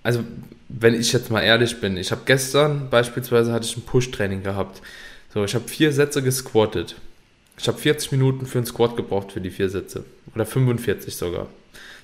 also, 0.02 0.20
wenn 0.70 0.94
ich 0.94 1.12
jetzt 1.12 1.30
mal 1.30 1.42
ehrlich 1.42 1.78
bin, 1.80 1.96
ich 1.98 2.10
habe 2.10 2.22
gestern 2.24 2.88
beispielsweise 2.90 3.52
hatte 3.52 3.66
ich 3.66 3.76
ein 3.76 3.82
Push-Training 3.82 4.42
gehabt. 4.42 4.80
So, 5.34 5.44
ich 5.44 5.54
habe 5.54 5.68
vier 5.68 5.92
Sätze 5.92 6.22
gesquattet. 6.22 6.96
Ich 7.58 7.68
habe 7.68 7.76
40 7.76 8.12
Minuten 8.12 8.46
für 8.46 8.58
einen 8.58 8.66
Squat 8.66 8.96
gebraucht 8.96 9.32
für 9.32 9.40
die 9.42 9.50
vier 9.50 9.68
Sätze. 9.68 10.04
Oder 10.34 10.46
45 10.46 11.14
sogar. 11.14 11.46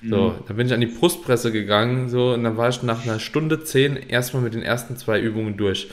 So, 0.03 0.35
dann 0.47 0.57
bin 0.57 0.67
ich 0.67 0.73
an 0.73 0.79
die 0.79 0.87
Brustpresse 0.87 1.51
gegangen, 1.51 2.09
so, 2.09 2.33
und 2.33 2.43
dann 2.43 2.55
war 2.55 2.69
ich 2.69 2.83
nach 2.83 3.03
einer 3.03 3.19
Stunde 3.19 3.63
zehn 3.63 3.95
erstmal 3.97 4.43
mit 4.43 4.53
den 4.53 4.61
ersten 4.61 4.95
zwei 4.97 5.19
Übungen 5.19 5.57
durch. 5.57 5.89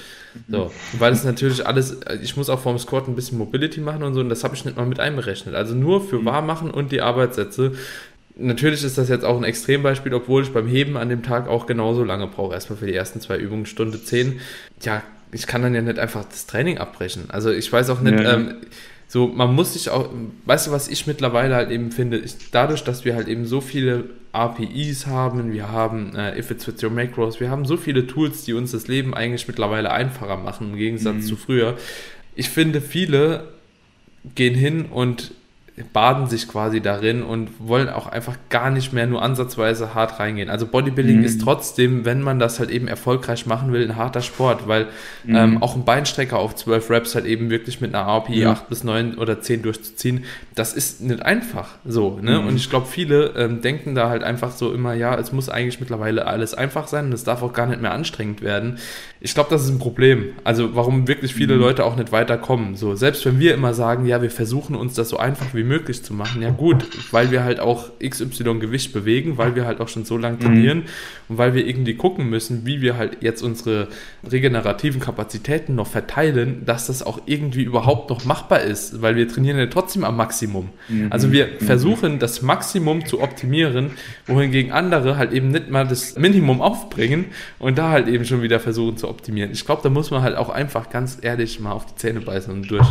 So, 0.48 0.70
weil 0.98 1.12
es 1.12 1.24
natürlich 1.24 1.66
alles, 1.66 1.96
ich 2.22 2.36
muss 2.36 2.50
auch 2.50 2.60
vorm 2.60 2.78
Squat 2.78 3.08
ein 3.08 3.14
bisschen 3.14 3.38
Mobility 3.38 3.80
machen 3.80 4.02
und 4.02 4.14
so, 4.14 4.20
und 4.20 4.28
das 4.28 4.44
habe 4.44 4.54
ich 4.54 4.64
nicht 4.64 4.76
mal 4.76 4.84
mit 4.84 5.00
einberechnet. 5.00 5.54
Also 5.54 5.74
nur 5.74 6.06
für 6.06 6.24
Warmmachen 6.24 6.70
und 6.70 6.92
die 6.92 7.00
Arbeitssätze. 7.00 7.72
Natürlich 8.36 8.82
ist 8.82 8.98
das 8.98 9.08
jetzt 9.08 9.24
auch 9.24 9.36
ein 9.36 9.44
Extrembeispiel, 9.44 10.12
obwohl 10.12 10.42
ich 10.42 10.52
beim 10.52 10.66
Heben 10.66 10.96
an 10.96 11.08
dem 11.08 11.22
Tag 11.22 11.48
auch 11.48 11.66
genauso 11.66 12.02
lange 12.02 12.26
brauche. 12.26 12.52
Erstmal 12.52 12.78
für 12.78 12.86
die 12.86 12.94
ersten 12.94 13.20
zwei 13.20 13.38
Übungen, 13.38 13.64
Stunde 13.64 14.02
zehn. 14.02 14.40
Ja, 14.82 15.02
ich 15.30 15.46
kann 15.46 15.62
dann 15.62 15.74
ja 15.74 15.82
nicht 15.82 15.98
einfach 15.98 16.24
das 16.24 16.46
Training 16.46 16.78
abbrechen. 16.78 17.24
Also 17.28 17.50
ich 17.50 17.72
weiß 17.72 17.90
auch 17.90 18.00
nicht, 18.00 18.18
Ja, 18.18 18.22
ja. 18.22 18.34
ähm, 18.34 18.56
so, 19.14 19.28
man 19.28 19.54
muss 19.54 19.74
sich 19.74 19.90
auch, 19.90 20.08
weißt 20.44 20.66
du, 20.66 20.70
was 20.72 20.88
ich 20.88 21.06
mittlerweile 21.06 21.54
halt 21.54 21.70
eben 21.70 21.92
finde, 21.92 22.16
ist 22.16 22.48
dadurch, 22.50 22.82
dass 22.82 23.04
wir 23.04 23.14
halt 23.14 23.28
eben 23.28 23.46
so 23.46 23.60
viele 23.60 24.06
APIs 24.32 25.06
haben, 25.06 25.52
wir 25.52 25.68
haben 25.70 26.16
äh, 26.16 26.36
If 26.36 26.50
It's 26.50 26.66
With 26.66 26.82
Your 26.82 26.90
Macros, 26.90 27.38
wir 27.38 27.48
haben 27.48 27.64
so 27.64 27.76
viele 27.76 28.08
Tools, 28.08 28.44
die 28.44 28.54
uns 28.54 28.72
das 28.72 28.88
Leben 28.88 29.14
eigentlich 29.14 29.46
mittlerweile 29.46 29.92
einfacher 29.92 30.36
machen, 30.36 30.72
im 30.72 30.76
Gegensatz 30.76 31.14
Mhm. 31.14 31.22
zu 31.22 31.36
früher. 31.36 31.76
Ich 32.34 32.48
finde, 32.48 32.80
viele 32.80 33.44
gehen 34.34 34.56
hin 34.56 34.86
und 34.86 35.30
baden 35.92 36.28
sich 36.28 36.46
quasi 36.46 36.80
darin 36.80 37.24
und 37.24 37.48
wollen 37.58 37.88
auch 37.88 38.06
einfach 38.06 38.36
gar 38.48 38.70
nicht 38.70 38.92
mehr 38.92 39.08
nur 39.08 39.22
ansatzweise 39.22 39.92
hart 39.92 40.20
reingehen. 40.20 40.48
Also 40.48 40.66
Bodybuilding 40.68 41.18
Mhm. 41.18 41.24
ist 41.24 41.40
trotzdem, 41.42 42.04
wenn 42.04 42.22
man 42.22 42.38
das 42.38 42.60
halt 42.60 42.70
eben 42.70 42.86
erfolgreich 42.86 43.46
machen 43.46 43.72
will, 43.72 43.82
ein 43.82 43.96
harter 43.96 44.20
Sport, 44.20 44.68
weil 44.68 44.86
Mhm. 45.24 45.34
ähm, 45.36 45.62
auch 45.64 45.74
ein 45.74 45.84
Beinstrecker 45.84 46.38
auf 46.38 46.54
12 46.54 46.90
Reps 46.90 47.16
halt 47.16 47.24
eben 47.24 47.50
wirklich 47.50 47.80
mit 47.80 47.92
einer 47.92 48.06
API 48.06 48.42
Ja. 48.42 48.52
8 48.52 48.68
bis 48.68 48.84
9 48.84 49.16
oder 49.18 49.40
10 49.40 49.62
durchzuziehen, 49.62 50.22
das 50.54 50.74
ist 50.74 51.00
nicht 51.00 51.22
einfach 51.22 51.70
so. 51.84 52.20
Ne? 52.22 52.38
Mhm. 52.40 52.46
Und 52.46 52.56
ich 52.56 52.70
glaube, 52.70 52.86
viele 52.86 53.32
ähm, 53.36 53.60
denken 53.60 53.96
da 53.96 54.08
halt 54.08 54.22
einfach 54.22 54.52
so 54.52 54.72
immer, 54.72 54.94
ja, 54.94 55.18
es 55.18 55.32
muss 55.32 55.48
eigentlich 55.48 55.80
mittlerweile 55.80 56.28
alles 56.28 56.54
einfach 56.54 56.86
sein 56.86 57.06
und 57.06 57.12
es 57.14 57.24
darf 57.24 57.42
auch 57.42 57.52
gar 57.52 57.66
nicht 57.66 57.82
mehr 57.82 57.92
anstrengend 57.92 58.42
werden. 58.42 58.78
Ich 59.20 59.34
glaube, 59.34 59.50
das 59.50 59.64
ist 59.64 59.70
ein 59.70 59.78
Problem. 59.80 60.26
Also 60.44 60.76
warum 60.76 61.08
wirklich 61.08 61.34
viele 61.34 61.54
Mhm. 61.54 61.60
Leute 61.60 61.84
auch 61.84 61.96
nicht 61.96 62.12
weiterkommen. 62.12 62.76
So, 62.76 62.94
selbst 62.94 63.24
wenn 63.26 63.40
wir 63.40 63.54
immer 63.54 63.74
sagen, 63.74 64.06
ja, 64.06 64.22
wir 64.22 64.30
versuchen 64.30 64.76
uns 64.76 64.94
das 64.94 65.08
so 65.08 65.16
einfach 65.16 65.46
wie 65.52 65.63
möglich 65.64 66.02
zu 66.02 66.14
machen, 66.14 66.42
ja 66.42 66.50
gut, 66.50 66.86
weil 67.12 67.30
wir 67.30 67.44
halt 67.44 67.60
auch 67.60 67.90
XY 68.02 68.58
Gewicht 68.58 68.92
bewegen, 68.92 69.38
weil 69.38 69.54
wir 69.54 69.66
halt 69.66 69.80
auch 69.80 69.88
schon 69.88 70.04
so 70.04 70.16
lange 70.16 70.38
trainieren 70.38 70.84
und 71.28 71.38
weil 71.38 71.54
wir 71.54 71.66
irgendwie 71.66 71.94
gucken 71.94 72.28
müssen, 72.28 72.66
wie 72.66 72.80
wir 72.80 72.96
halt 72.96 73.18
jetzt 73.20 73.42
unsere 73.42 73.88
regenerativen 74.30 75.00
Kapazitäten 75.00 75.74
noch 75.74 75.86
verteilen, 75.86 76.64
dass 76.64 76.86
das 76.86 77.02
auch 77.02 77.22
irgendwie 77.26 77.62
überhaupt 77.62 78.10
noch 78.10 78.24
machbar 78.24 78.60
ist, 78.60 79.02
weil 79.02 79.16
wir 79.16 79.28
trainieren 79.28 79.58
ja 79.58 79.66
trotzdem 79.66 80.04
am 80.04 80.16
Maximum. 80.16 80.70
Mhm. 80.88 81.08
Also 81.10 81.32
wir 81.32 81.48
versuchen 81.58 82.18
das 82.18 82.42
Maximum 82.42 83.06
zu 83.06 83.20
optimieren, 83.20 83.90
wohingegen 84.26 84.72
andere 84.72 85.16
halt 85.16 85.32
eben 85.32 85.48
nicht 85.48 85.70
mal 85.70 85.86
das 85.86 86.16
Minimum 86.16 86.60
aufbringen 86.60 87.26
und 87.58 87.78
da 87.78 87.90
halt 87.90 88.08
eben 88.08 88.24
schon 88.24 88.42
wieder 88.42 88.60
versuchen 88.60 88.96
zu 88.96 89.08
optimieren. 89.08 89.50
Ich 89.52 89.64
glaube, 89.64 89.82
da 89.82 89.90
muss 89.90 90.10
man 90.10 90.22
halt 90.22 90.36
auch 90.36 90.48
einfach 90.48 90.90
ganz 90.90 91.18
ehrlich 91.22 91.60
mal 91.60 91.72
auf 91.72 91.86
die 91.86 91.96
Zähne 91.96 92.20
beißen 92.20 92.52
und 92.52 92.70
durch. 92.70 92.86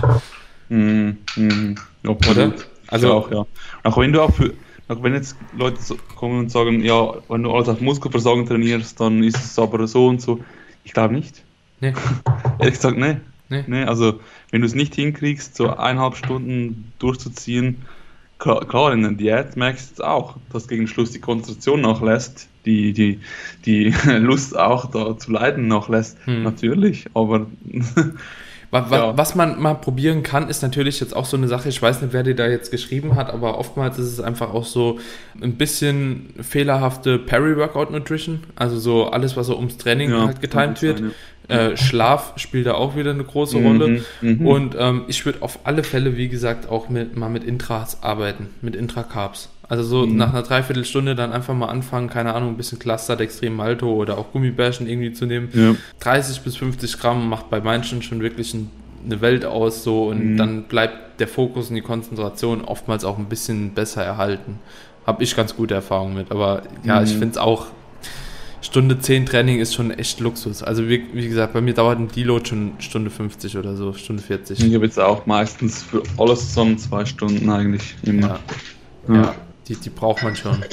Mhm. 0.73 1.17
Mhm. 1.35 1.75
Absolut. 2.07 2.37
Oder? 2.37 2.53
Also 2.87 3.07
Also- 3.07 3.13
auch, 3.13 3.31
ja. 3.31 3.45
Auch 3.83 3.97
wenn 3.97 4.11
du 4.13 4.21
auch 4.21 4.33
für, 4.33 4.53
auch 4.87 5.01
wenn 5.03 5.13
jetzt 5.13 5.35
Leute 5.57 5.77
kommen 6.15 6.39
und 6.39 6.51
sagen, 6.51 6.81
ja, 6.83 7.13
wenn 7.29 7.43
du 7.43 7.51
alles 7.51 7.69
auf 7.69 7.81
Muskelversagen 7.81 8.45
trainierst, 8.45 8.99
dann 8.99 9.23
ist 9.23 9.37
es 9.37 9.59
aber 9.59 9.87
so 9.87 10.07
und 10.07 10.21
so. 10.21 10.39
Ich 10.83 10.93
glaube 10.93 11.13
nicht. 11.13 11.43
Nee. 11.79 11.93
Ehrlich 12.59 12.75
gesagt, 12.75 12.97
nee. 12.97 13.17
Nee. 13.49 13.63
nee. 13.67 13.83
Also, 13.83 14.19
wenn 14.51 14.61
du 14.61 14.67
es 14.67 14.73
nicht 14.75 14.95
hinkriegst, 14.95 15.55
so 15.55 15.69
eineinhalb 15.69 16.15
Stunden 16.15 16.91
durchzuziehen, 16.99 17.83
klar, 18.39 18.65
klar, 18.65 18.93
in 18.93 19.01
der 19.03 19.11
Diät 19.11 19.55
merkst 19.55 19.85
du 19.85 19.89
jetzt 19.91 20.03
auch, 20.03 20.37
dass 20.51 20.67
gegen 20.67 20.87
Schluss 20.87 21.11
die 21.11 21.19
Konzentration 21.19 21.81
nachlässt, 21.81 22.47
die, 22.65 22.93
die, 22.93 23.19
die 23.65 23.93
Lust 24.19 24.57
auch 24.57 24.89
da 24.91 25.17
zu 25.17 25.31
leiden 25.31 25.67
nachlässt. 25.67 26.17
Hm. 26.25 26.43
Natürlich, 26.43 27.05
aber 27.13 27.47
Wa- 28.73 28.89
wa- 28.89 28.97
Ja. 28.97 29.17
Was 29.17 29.35
man 29.35 29.61
mal 29.61 29.75
probieren 29.75 30.23
kann, 30.23 30.49
ist 30.49 30.61
natürlich 30.63 30.99
jetzt 30.99 31.15
auch 31.15 31.25
so 31.25 31.37
eine 31.37 31.47
Sache, 31.47 31.69
ich 31.69 31.81
weiß 31.81 32.01
nicht, 32.01 32.11
wer 32.11 32.23
dir 32.23 32.35
da 32.35 32.47
jetzt 32.47 32.71
geschrieben 32.71 33.15
hat, 33.15 33.29
aber 33.31 33.57
oftmals 33.59 33.99
ist 33.99 34.07
es 34.07 34.19
einfach 34.19 34.53
auch 34.53 34.65
so 34.65 34.99
ein 35.41 35.53
bisschen 35.53 36.33
fehlerhafte 36.41 37.19
Peri-Workout-Nutrition, 37.19 38.41
also 38.55 38.77
so 38.79 39.05
alles, 39.09 39.37
was 39.37 39.47
so 39.47 39.55
ums 39.57 39.77
Training 39.77 40.09
ja, 40.11 40.25
halt 40.27 40.41
getimt 40.41 40.81
wird. 40.81 40.97
sein, 40.99 41.11
Äh, 41.49 41.75
Schlaf 41.75 42.33
spielt 42.37 42.67
da 42.67 42.75
auch 42.75 42.95
wieder 42.95 43.11
eine 43.11 43.23
große 43.25 43.57
Mhm, 43.57 43.65
Rolle. 43.67 44.01
mhm. 44.21 44.47
Und 44.47 44.75
ähm, 44.79 45.03
ich 45.07 45.25
würde 45.25 45.41
auf 45.41 45.59
alle 45.65 45.83
Fälle, 45.83 46.15
wie 46.15 46.29
gesagt, 46.29 46.69
auch 46.69 46.87
mit, 46.87 47.17
mal 47.17 47.29
mit 47.29 47.43
Intras 47.43 48.01
arbeiten, 48.01 48.47
mit 48.61 48.77
Intracarbs. 48.77 49.49
Also 49.69 49.83
so 49.83 50.05
Mhm. 50.05 50.17
nach 50.17 50.33
einer 50.33 50.43
Dreiviertelstunde 50.43 51.15
dann 51.15 51.31
einfach 51.31 51.53
mal 51.53 51.67
anfangen, 51.67 52.09
keine 52.09 52.33
Ahnung, 52.33 52.49
ein 52.49 52.57
bisschen 52.57 52.79
Cluster, 52.79 53.19
Extrem 53.19 53.55
Malto 53.55 53.91
oder 53.93 54.17
auch 54.17 54.31
Gummibärchen 54.31 54.87
irgendwie 54.87 55.13
zu 55.13 55.25
nehmen. 55.25 55.49
Ja. 55.53 55.75
30 56.01 56.41
bis 56.41 56.57
50 56.57 56.99
Gramm 56.99 57.29
macht 57.29 57.49
bei 57.49 57.61
manchen 57.61 58.01
schon 58.01 58.21
wirklich 58.21 58.53
ein, 58.53 58.69
eine 59.05 59.21
Welt 59.21 59.45
aus 59.45 59.83
so 59.83 60.07
und 60.09 60.33
Mhm. 60.33 60.37
dann 60.37 60.63
bleibt 60.63 61.19
der 61.19 61.27
Fokus 61.27 61.69
und 61.69 61.75
die 61.75 61.81
Konzentration 61.81 62.61
oftmals 62.63 63.05
auch 63.05 63.17
ein 63.17 63.25
bisschen 63.25 63.71
besser 63.71 64.03
erhalten. 64.03 64.59
Habe 65.05 65.23
ich 65.23 65.35
ganz 65.35 65.55
gute 65.55 65.73
Erfahrungen 65.73 66.15
mit, 66.15 66.31
aber 66.31 66.63
ja, 66.83 66.99
Mhm. 66.99 67.05
ich 67.05 67.11
finde 67.11 67.29
es 67.29 67.37
auch, 67.37 67.67
Stunde 68.61 68.97
10 68.99 69.25
Training 69.25 69.59
ist 69.59 69.73
schon 69.73 69.91
echt 69.91 70.19
Luxus. 70.21 70.63
Also 70.63 70.87
wie, 70.87 71.03
wie 71.13 71.27
gesagt, 71.27 71.51
bei 71.53 71.59
mir 71.61 71.73
dauert 71.73 71.99
ein 71.99 72.07
Deload 72.07 72.47
schon 72.47 72.71
Stunde 72.79 73.09
50 73.09 73.57
oder 73.57 73.75
so, 73.75 73.93
Stunde 73.93 74.23
40. 74.23 74.63
Ich 74.63 74.73
habe 74.73 74.85
jetzt 74.85 74.99
auch 74.99 75.25
meistens 75.25 75.83
für 75.83 76.01
alles 76.17 76.47
zusammen 76.49 76.77
zwei 76.77 77.03
Stunden 77.05 77.49
eigentlich 77.49 77.95
immer. 78.03 78.39
Ja, 79.09 79.15
ja. 79.15 79.35
Die, 79.67 79.75
die 79.75 79.89
braucht 79.89 80.23
man 80.23 80.35
schon. 80.35 80.63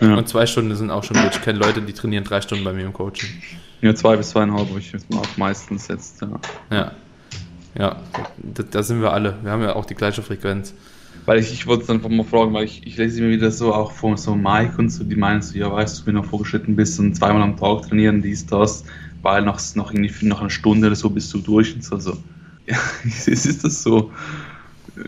Ja. 0.00 0.14
Und 0.14 0.28
zwei 0.28 0.46
Stunden 0.46 0.74
sind 0.76 0.90
auch 0.90 1.02
schon 1.02 1.16
gut. 1.16 1.30
Ich 1.32 1.42
kenne 1.42 1.58
Leute, 1.58 1.82
die 1.82 1.92
trainieren 1.92 2.24
drei 2.24 2.40
Stunden 2.40 2.64
bei 2.64 2.72
mir 2.72 2.84
im 2.84 2.92
Coaching. 2.92 3.28
Ja, 3.80 3.94
zwei 3.94 4.16
bis 4.16 4.30
zweieinhalb 4.30 4.68
habe 4.68 4.78
ich 4.78 4.92
auch 5.14 5.36
meistens 5.36 5.88
jetzt. 5.88 6.20
Ja. 6.20 6.40
Ja. 6.70 6.92
Ja, 7.78 7.96
da, 8.38 8.62
da 8.64 8.82
sind 8.82 9.00
wir 9.00 9.12
alle. 9.12 9.36
Wir 9.42 9.52
haben 9.52 9.62
ja 9.62 9.76
auch 9.76 9.84
die 9.84 9.94
gleiche 9.94 10.22
Frequenz. 10.22 10.74
Weil 11.26 11.38
ich, 11.38 11.52
ich 11.52 11.66
wollte 11.66 11.84
es 11.84 11.90
einfach 11.90 12.08
mal 12.08 12.24
fragen, 12.24 12.52
weil 12.54 12.64
ich, 12.64 12.86
ich 12.86 12.96
lese 12.96 13.20
immer 13.20 13.30
wieder 13.30 13.50
so 13.50 13.72
auch 13.74 13.92
von 13.92 14.16
so 14.16 14.34
Mike 14.34 14.74
und 14.78 14.90
so, 14.90 15.04
die 15.04 15.14
meinen 15.14 15.42
so, 15.42 15.56
ja, 15.56 15.70
weißt 15.70 16.00
du, 16.00 16.06
wenn 16.06 16.14
du 16.14 16.22
vorgeschritten 16.22 16.74
bist 16.74 16.98
und 16.98 17.14
zweimal 17.14 17.42
am 17.42 17.56
Tag 17.56 17.82
trainieren, 17.82 18.22
dies, 18.22 18.46
das, 18.46 18.84
weil 19.22 19.42
nach, 19.42 19.60
nach, 19.74 19.92
irgendwie, 19.92 20.26
nach 20.26 20.40
einer 20.40 20.50
Stunde 20.50 20.86
oder 20.86 20.96
so 20.96 21.10
bist 21.10 21.32
du 21.34 21.38
durch 21.38 21.74
und 21.74 21.84
so. 21.84 21.98
so. 21.98 22.16
Ja, 22.66 22.76
ist, 23.04 23.28
ist 23.28 23.64
das 23.64 23.82
so? 23.82 24.10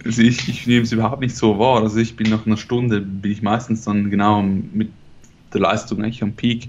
Also 0.05 0.22
ich, 0.22 0.49
ich 0.49 0.66
nehme 0.66 0.82
es 0.82 0.93
überhaupt 0.93 1.20
nicht 1.20 1.36
so 1.36 1.59
wahr. 1.59 1.82
Also 1.82 1.99
ich 1.99 2.16
bin 2.16 2.30
nach 2.30 2.47
einer 2.47 2.57
Stunde, 2.57 3.01
bin 3.01 3.32
ich 3.32 3.43
meistens 3.43 3.84
dann 3.84 4.11
genau 4.11 4.43
mit 4.43 4.91
der 5.53 5.61
Leistung 5.61 6.03
eigentlich 6.03 6.22
am 6.22 6.32
Peak. 6.32 6.68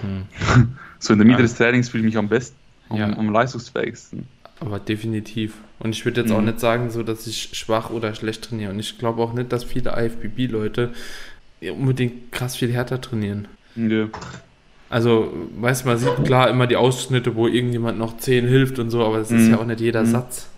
Hm. 0.00 0.68
So 0.98 1.12
in 1.12 1.18
der 1.18 1.26
Mitte 1.26 1.40
ja. 1.40 1.42
des 1.42 1.54
Trainings 1.54 1.90
fühle 1.90 2.00
ich 2.00 2.06
mich 2.06 2.16
am 2.16 2.28
besten, 2.28 2.56
am, 2.88 2.96
ja. 2.96 3.16
am 3.16 3.30
leistungsfähigsten. 3.30 4.26
Aber 4.60 4.78
definitiv. 4.78 5.54
Und 5.78 5.94
ich 5.94 6.04
würde 6.06 6.22
jetzt 6.22 6.30
mhm. 6.30 6.36
auch 6.36 6.40
nicht 6.40 6.58
sagen, 6.58 6.90
so, 6.90 7.02
dass 7.02 7.26
ich 7.26 7.50
schwach 7.52 7.90
oder 7.90 8.14
schlecht 8.14 8.42
trainiere. 8.42 8.72
Und 8.72 8.78
ich 8.78 8.98
glaube 8.98 9.22
auch 9.22 9.34
nicht, 9.34 9.52
dass 9.52 9.64
viele 9.64 9.92
IFBB-Leute 9.94 10.92
unbedingt 11.70 12.32
krass 12.32 12.56
viel 12.56 12.72
härter 12.72 13.00
trainieren. 13.00 13.46
Ja. 13.76 14.08
Also, 14.88 15.32
weißt 15.60 15.84
du, 15.84 15.88
man 15.88 15.98
sieht 15.98 16.24
klar 16.24 16.48
immer 16.48 16.66
die 16.66 16.76
Ausschnitte, 16.76 17.34
wo 17.34 17.46
irgendjemand 17.46 17.98
noch 17.98 18.16
10 18.16 18.46
hilft 18.46 18.78
und 18.78 18.90
so, 18.90 19.04
aber 19.04 19.18
das 19.18 19.30
ist 19.30 19.42
mhm. 19.42 19.50
ja 19.50 19.58
auch 19.58 19.66
nicht 19.66 19.80
jeder 19.80 20.02
mhm. 20.02 20.06
Satz. 20.06 20.48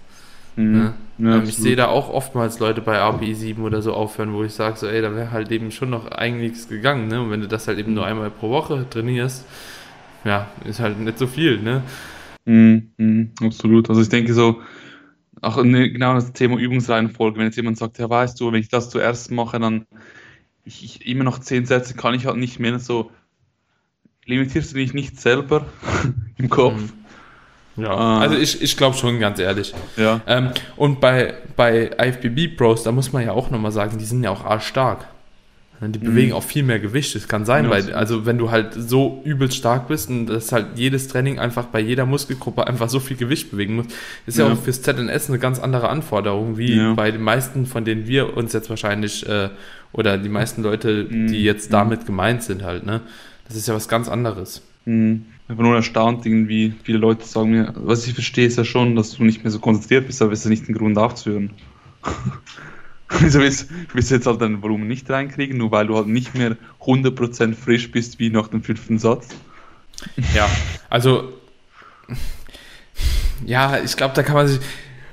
Mhm. 0.58 0.94
Ne? 1.18 1.30
Ja, 1.30 1.42
ich 1.42 1.56
sehe 1.56 1.76
da 1.76 1.86
auch 1.86 2.10
oftmals 2.10 2.58
Leute 2.58 2.80
bei 2.80 3.00
API 3.00 3.34
7 3.34 3.62
oder 3.62 3.80
so 3.80 3.92
aufhören, 3.92 4.32
wo 4.32 4.42
ich 4.44 4.52
sage, 4.52 4.76
so, 4.76 4.86
ey, 4.86 5.00
da 5.02 5.14
wäre 5.14 5.30
halt 5.30 5.50
eben 5.52 5.70
schon 5.70 5.90
noch 5.90 6.10
einiges 6.10 6.68
gegangen, 6.68 7.08
ne? 7.08 7.20
Und 7.20 7.30
wenn 7.30 7.40
du 7.40 7.48
das 7.48 7.68
halt 7.68 7.78
eben 7.78 7.94
nur 7.94 8.06
einmal 8.06 8.30
pro 8.30 8.50
Woche 8.50 8.86
trainierst, 8.88 9.44
ja, 10.24 10.48
ist 10.64 10.80
halt 10.80 10.98
nicht 10.98 11.18
so 11.18 11.26
viel, 11.26 11.60
ne? 11.60 11.82
Mhm, 12.44 12.90
mhm, 12.96 13.30
absolut. 13.40 13.88
Also 13.88 14.00
ich 14.00 14.08
denke 14.08 14.34
so, 14.34 14.62
auch 15.40 15.62
ne, 15.62 15.90
genau 15.90 16.14
das 16.14 16.32
Thema 16.32 16.58
Übungsreihenfolge, 16.58 17.38
wenn 17.38 17.46
jetzt 17.46 17.56
jemand 17.56 17.78
sagt, 17.78 17.98
ja, 17.98 18.10
weißt 18.10 18.40
du, 18.40 18.50
wenn 18.50 18.60
ich 18.60 18.68
das 18.68 18.90
zuerst 18.90 19.30
mache, 19.30 19.60
dann 19.60 19.86
ich, 20.64 20.84
ich 20.84 21.06
immer 21.06 21.24
noch 21.24 21.38
zehn 21.38 21.66
Sätze 21.66 21.94
kann 21.94 22.14
ich 22.14 22.26
halt 22.26 22.36
nicht 22.36 22.58
mehr 22.58 22.78
so, 22.78 23.10
limitierst 24.24 24.72
du 24.72 24.76
dich 24.76 24.92
nicht 24.92 25.20
selber 25.20 25.66
im 26.36 26.48
Kopf? 26.48 26.74
Mhm. 26.74 27.07
Ja, 27.78 27.90
ah. 27.90 28.20
also 28.20 28.36
ich, 28.36 28.60
ich 28.60 28.76
glaube 28.76 28.96
schon, 28.96 29.20
ganz 29.20 29.38
ehrlich. 29.38 29.72
Ja. 29.96 30.20
Ähm, 30.26 30.50
und 30.76 31.00
bei, 31.00 31.34
bei 31.56 31.90
IFBB 31.98 32.56
Pros, 32.56 32.82
da 32.82 32.92
muss 32.92 33.12
man 33.12 33.24
ja 33.24 33.32
auch 33.32 33.50
nochmal 33.50 33.72
sagen, 33.72 33.98
die 33.98 34.04
sind 34.04 34.22
ja 34.22 34.30
auch 34.30 34.44
arschstark. 34.44 35.06
Die 35.80 35.98
bewegen 36.00 36.30
mhm. 36.30 36.34
auch 36.34 36.42
viel 36.42 36.64
mehr 36.64 36.80
Gewicht. 36.80 37.14
Das 37.14 37.28
kann 37.28 37.44
sein, 37.44 37.66
ja, 37.66 37.70
weil, 37.70 37.92
also 37.92 38.26
wenn 38.26 38.36
du 38.36 38.50
halt 38.50 38.74
so 38.74 39.22
übelst 39.24 39.56
stark 39.56 39.86
bist 39.86 40.10
und 40.10 40.26
das 40.26 40.50
halt 40.50 40.66
jedes 40.74 41.06
Training 41.06 41.38
einfach 41.38 41.66
bei 41.66 41.78
jeder 41.78 42.04
Muskelgruppe 42.04 42.66
einfach 42.66 42.88
so 42.88 42.98
viel 42.98 43.16
Gewicht 43.16 43.52
bewegen 43.52 43.76
muss, 43.76 43.86
ist 44.26 44.38
ja, 44.38 44.46
ja 44.46 44.52
auch 44.52 44.58
fürs 44.58 44.82
ZNS 44.82 45.28
eine 45.28 45.38
ganz 45.38 45.60
andere 45.60 45.88
Anforderung, 45.88 46.58
wie 46.58 46.74
ja. 46.74 46.94
bei 46.94 47.12
den 47.12 47.22
meisten, 47.22 47.64
von 47.64 47.84
denen 47.84 48.08
wir 48.08 48.36
uns 48.36 48.52
jetzt 48.54 48.68
wahrscheinlich, 48.70 49.28
äh, 49.28 49.50
oder 49.92 50.18
die 50.18 50.28
meisten 50.28 50.64
Leute, 50.64 51.06
mhm. 51.08 51.28
die 51.28 51.44
jetzt 51.44 51.72
damit 51.72 52.06
gemeint 52.06 52.42
sind 52.42 52.64
halt, 52.64 52.84
ne? 52.84 53.00
Das 53.46 53.56
ist 53.56 53.68
ja 53.68 53.74
was 53.74 53.88
ganz 53.88 54.08
anderes. 54.08 54.62
Mhm. 54.88 55.26
Ich 55.50 55.56
bin 55.56 55.64
nur 55.64 55.76
erstaunt, 55.76 56.26
irgendwie 56.26 56.74
viele 56.82 56.98
Leute 56.98 57.24
sagen 57.24 57.50
mir, 57.50 57.72
was 57.76 58.06
ich 58.06 58.14
verstehe, 58.14 58.46
ist 58.46 58.56
ja 58.56 58.64
schon, 58.64 58.96
dass 58.96 59.12
du 59.12 59.24
nicht 59.24 59.44
mehr 59.44 59.50
so 59.50 59.58
konzentriert 59.58 60.06
bist, 60.06 60.20
aber 60.20 60.32
es 60.32 60.40
ist 60.40 60.50
nicht 60.50 60.68
ein 60.68 60.74
Grund 60.74 60.96
aufzuhören. 60.98 61.50
Wieso 63.20 63.38
willst, 63.40 63.70
willst 63.92 64.10
du 64.10 64.14
jetzt 64.14 64.26
halt 64.26 64.40
dein 64.40 64.62
Volumen 64.62 64.88
nicht 64.88 65.08
reinkriegen, 65.08 65.56
nur 65.58 65.70
weil 65.70 65.86
du 65.86 65.96
halt 65.96 66.06
nicht 66.06 66.34
mehr 66.34 66.56
100% 66.80 67.54
frisch 67.54 67.90
bist 67.90 68.18
wie 68.18 68.30
nach 68.30 68.48
dem 68.48 68.62
fünften 68.62 68.98
Satz? 68.98 69.28
Ja, 70.34 70.48
also 70.90 71.32
ja, 73.44 73.78
ich 73.78 73.96
glaube, 73.96 74.14
da 74.14 74.22
kann 74.22 74.34
man 74.36 74.48
sich, 74.48 74.60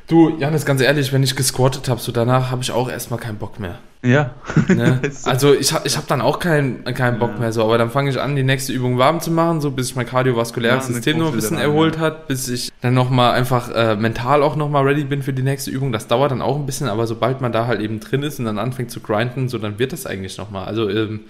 Du, 0.08 0.38
Janis, 0.38 0.66
ganz 0.66 0.82
ehrlich, 0.82 1.12
wenn 1.14 1.24
ich 1.24 1.36
gesquattet 1.36 1.90
habe, 1.90 2.00
so 2.00 2.12
danach 2.12 2.52
habe 2.52 2.62
ich 2.62 2.72
auch 2.72 2.90
erstmal 2.90 3.20
keinen 3.20 3.38
Bock 3.38 3.60
mehr. 3.60 3.80
Ja. 4.04 4.36
Ne? 4.68 5.02
Also 5.24 5.56
ich 5.56 5.74
habe 5.74 5.88
ich 5.88 5.98
hab 5.98 6.06
dann 6.08 6.22
auch 6.22 6.38
keinen 6.38 6.84
keinen 6.84 7.18
Bock 7.18 7.32
ja. 7.34 7.40
mehr 7.40 7.52
so, 7.52 7.64
aber 7.64 7.80
dann 7.80 7.90
fange 7.90 8.12
ich 8.12 8.22
an, 8.22 8.36
die 8.36 8.44
nächste 8.44 8.72
Übung 8.72 9.00
warm 9.00 9.20
zu 9.20 9.32
machen, 9.32 9.62
so 9.62 9.72
bis 9.72 9.90
ich 9.90 9.96
mein 9.96 10.06
kardiovaskuläres 10.06 10.88
ja, 10.88 10.94
System 10.94 11.18
noch 11.18 11.30
ein 11.30 11.34
bisschen 11.34 11.58
erholt 11.58 11.98
hat, 11.98 12.28
bis 12.28 12.48
ich 12.48 12.72
dann 12.82 12.94
nochmal 12.94 13.32
einfach 13.32 13.72
äh, 13.74 13.96
mental 13.96 14.44
auch 14.44 14.56
nochmal 14.56 14.84
ready 14.84 15.06
bin 15.06 15.24
für 15.24 15.34
die 15.34 15.42
nächste 15.42 15.72
Übung. 15.72 15.92
Das 15.92 16.08
dauert 16.08 16.30
dann 16.30 16.44
auch 16.44 16.56
ein 16.56 16.68
bisschen, 16.68 16.88
aber 16.88 17.08
sobald 17.08 17.42
man 17.42 17.52
da 17.52 17.66
halt 17.66 17.82
eben 17.82 18.00
drin 18.00 18.22
ist 18.22 18.38
und 18.38 18.46
dann 18.46 18.60
anfängt 18.60 18.92
zu 18.92 19.00
grinden, 19.00 19.50
so 19.50 19.58
dann 19.58 19.80
wird 19.80 19.92
das 19.92 20.06
eigentlich 20.06 20.38
nochmal. 20.38 20.66
Also 20.66 20.88
ähm, 20.88 21.22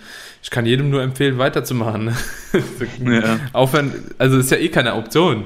ich 0.44 0.50
kann 0.50 0.66
jedem 0.66 0.90
nur 0.90 1.02
empfehlen, 1.02 1.38
weiterzumachen. 1.38 2.14
ja. 3.06 3.40
Aufhören, 3.54 3.94
also 4.18 4.38
ist 4.38 4.52
ja 4.52 4.58
eh 4.58 4.68
keine 4.68 4.96
Option. 4.96 5.46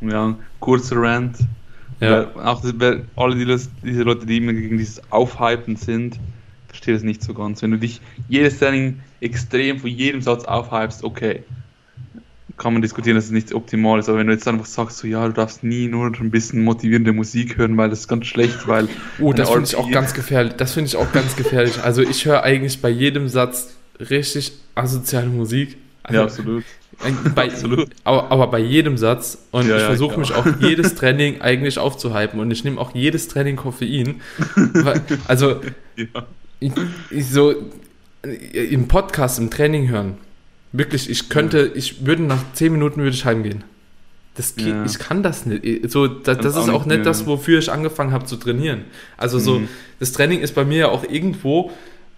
Ja, 0.00 0.34
kurzer 0.58 0.96
Rant. 0.96 1.36
Ja. 2.00 2.28
Weil 2.34 2.44
auch 2.44 2.62
weil 2.64 3.04
alle 3.16 3.36
die, 3.36 3.66
diese 3.84 4.02
Leute, 4.02 4.26
die 4.26 4.38
immer 4.38 4.52
gegen 4.52 4.78
dieses 4.78 5.00
Aufhypen 5.10 5.76
sind, 5.76 6.18
verstehe 6.68 6.94
das 6.94 7.02
nicht 7.02 7.22
so 7.22 7.34
ganz. 7.34 7.62
Wenn 7.62 7.70
du 7.70 7.78
dich 7.78 8.00
jedes 8.28 8.58
Training 8.58 9.00
extrem 9.20 9.78
von 9.78 9.90
jedem 9.90 10.20
Satz 10.22 10.44
aufhypst, 10.44 11.04
okay, 11.04 11.44
kann 12.56 12.72
man 12.72 12.82
diskutieren, 12.82 13.16
dass 13.16 13.26
es 13.26 13.30
nicht 13.30 13.52
optimal 13.52 13.98
ist. 13.98 14.08
Aber 14.08 14.18
wenn 14.18 14.26
du 14.26 14.32
jetzt 14.32 14.46
einfach 14.46 14.66
sagst, 14.66 14.98
so 14.98 15.06
ja, 15.06 15.26
du 15.26 15.32
darfst 15.32 15.64
nie 15.64 15.88
nur 15.88 16.06
ein 16.06 16.30
bisschen 16.30 16.62
motivierende 16.62 17.12
Musik 17.12 17.58
hören, 17.58 17.76
weil 17.76 17.90
das 17.90 18.00
ist 18.00 18.08
ganz 18.08 18.26
schlecht, 18.26 18.68
weil. 18.68 18.88
Oh, 19.20 19.32
das 19.32 19.50
finde 19.50 19.64
ich 19.64 19.76
auch 19.76 19.90
ganz 19.90 20.14
gefährlich. 20.14 20.54
Das 20.54 20.72
finde 20.72 20.88
ich 20.88 20.96
auch 20.96 21.10
ganz 21.12 21.36
gefährlich. 21.36 21.82
Also 21.82 22.02
ich 22.02 22.24
höre 22.24 22.42
eigentlich 22.42 22.80
bei 22.80 22.90
jedem 22.90 23.28
Satz 23.28 23.74
richtig 23.98 24.52
asoziale 24.74 25.28
Musik. 25.28 25.76
Also, 26.04 26.18
ja, 26.18 26.24
absolut. 26.24 26.64
Bei, 27.34 27.50
aber, 28.04 28.30
aber, 28.30 28.46
bei 28.46 28.60
jedem 28.60 28.96
Satz 28.96 29.38
und 29.50 29.66
ja, 29.66 29.78
ich 29.78 29.82
versuche 29.82 30.12
ja, 30.12 30.18
mich 30.18 30.32
auch 30.32 30.46
jedes 30.60 30.94
Training 30.94 31.40
eigentlich 31.40 31.78
aufzuhypen 31.78 32.38
und 32.38 32.50
ich 32.52 32.62
nehme 32.62 32.80
auch 32.80 32.94
jedes 32.94 33.26
Training 33.26 33.56
Koffein. 33.56 34.20
Weil, 34.54 35.00
also 35.26 35.60
ja. 35.96 36.06
ich, 36.60 36.72
ich, 37.10 37.28
so 37.28 37.54
im 38.52 38.86
Podcast, 38.86 39.38
im 39.38 39.50
Training 39.50 39.88
hören. 39.88 40.18
Wirklich, 40.72 41.10
ich 41.10 41.28
könnte, 41.28 41.72
ich 41.74 42.06
würde 42.06 42.22
nach 42.22 42.52
10 42.52 42.72
Minuten 42.72 43.00
würde 43.00 43.16
ich 43.16 43.24
heimgehen. 43.24 43.64
Das 44.36 44.56
geht, 44.56 44.74
Ich 44.86 44.98
kann 44.98 45.22
das 45.22 45.46
nicht. 45.46 45.90
So, 45.90 46.08
das, 46.08 46.38
das 46.38 46.56
ist 46.56 46.68
auch 46.68 46.86
nicht 46.86 47.06
das, 47.06 47.26
wofür 47.26 47.60
ich 47.60 47.70
angefangen 47.70 48.12
habe 48.12 48.24
zu 48.24 48.36
trainieren. 48.36 48.84
Also 49.16 49.38
so, 49.38 49.60
mhm. 49.60 49.68
das 50.00 50.12
Training 50.12 50.40
ist 50.40 50.54
bei 50.54 50.64
mir 50.64 50.78
ja 50.78 50.88
auch 50.88 51.04
irgendwo 51.04 51.70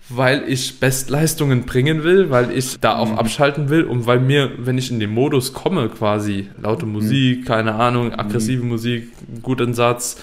weil 0.09 0.45
ich 0.47 0.79
Bestleistungen 0.79 1.65
bringen 1.65 2.05
will, 2.05 2.31
weil 2.31 2.53
ich 2.53 2.79
da 2.79 2.97
auch 2.97 3.13
mhm. 3.13 3.19
abschalten 3.19 3.69
will 3.71 3.85
und 3.85 4.07
weil 4.07 4.21
mir, 4.21 4.53
wenn 4.59 4.79
ich 4.79 4.91
in 4.91 5.01
den 5.01 5.11
Modus 5.11 5.53
komme, 5.53 5.89
quasi 5.89 6.49
laute 6.61 6.87
mhm. 6.87 6.93
Musik, 6.93 7.41
mhm. 7.41 7.45
keine 7.45 7.75
Ahnung, 7.75 8.15
aggressive 8.15 8.63
mhm. 8.63 8.69
Musik, 8.69 9.13
guten 9.43 9.75
Satz, 9.75 10.21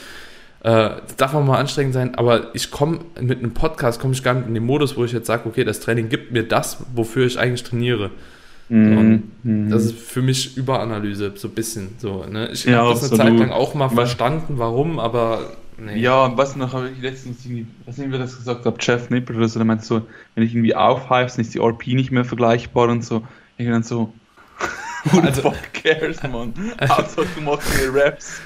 äh, 0.64 0.92
darf 1.18 1.34
auch 1.34 1.44
mal 1.44 1.58
anstrengend 1.58 1.94
sein, 1.94 2.16
aber 2.16 2.56
ich 2.56 2.72
komme 2.72 3.00
mit 3.20 3.40
einem 3.40 3.54
Podcast, 3.54 4.00
komme 4.00 4.14
ich 4.14 4.24
gar 4.24 4.34
nicht 4.34 4.48
in 4.48 4.54
den 4.54 4.66
Modus, 4.66 4.96
wo 4.96 5.04
ich 5.04 5.12
jetzt 5.12 5.28
sage, 5.28 5.48
okay, 5.50 5.66
das 5.66 5.82
Training 5.82 6.08
gibt 6.08 6.32
mir 6.32 6.44
das, 6.44 6.78
wofür 6.96 7.26
ich 7.26 7.38
eigentlich 7.38 7.64
trainiere. 7.64 8.12
Mhm. 8.70 8.98
Und 8.98 9.24
mhm. 9.44 9.70
das 9.70 9.86
ist 9.86 10.00
für 10.00 10.22
mich 10.22 10.56
Überanalyse, 10.56 11.34
so 11.36 11.50
ein 11.50 11.54
bisschen 11.54 11.90
so. 11.98 12.26
Ne? 12.32 12.50
Ich 12.54 12.64
ja, 12.64 12.78
habe 12.78 12.92
das 12.92 13.12
eine 13.12 13.18
Zeit 13.18 13.38
lang 13.38 13.52
auch 13.52 13.74
mal 13.74 13.90
verstanden, 13.90 14.54
warum, 14.56 15.00
aber 15.00 15.52
Nee. 15.78 16.00
Ja, 16.00 16.36
was 16.38 16.56
noch 16.56 16.74
habe 16.74 16.90
ich 16.90 17.02
letztens 17.02 17.46
irgendwie, 17.46 17.68
was 17.86 17.98
nicht, 17.98 18.12
wer 18.12 18.20
das 18.20 18.38
gesagt 18.38 18.66
hat, 18.66 18.86
Jeff 18.86 19.10
Nipper 19.10 19.36
oder 19.36 19.48
so, 19.48 19.60
der 19.60 19.66
meinte 19.66 19.86
so, 19.86 20.06
wenn 20.36 20.44
ich 20.44 20.54
irgendwie 20.54 20.76
aufhypst, 20.76 21.40
ist 21.40 21.54
die 21.54 21.60
RP 21.60 21.88
nicht 21.88 22.12
mehr 22.12 22.26
vergleichbar 22.26 22.90
und 22.90 23.04
so. 23.04 23.26
Ich 23.58 23.68
dann 23.68 23.84
so, 23.84 24.14
who 25.06 25.20
also, 25.20 25.34
the 25.36 25.42
fuck 25.42 25.74
cares, 25.74 26.22
man? 26.24 26.54
Hauptsache 26.90 27.28
du 27.36 27.42
machst 27.42 27.70
mir 27.78 27.94
Raps. 27.94 28.42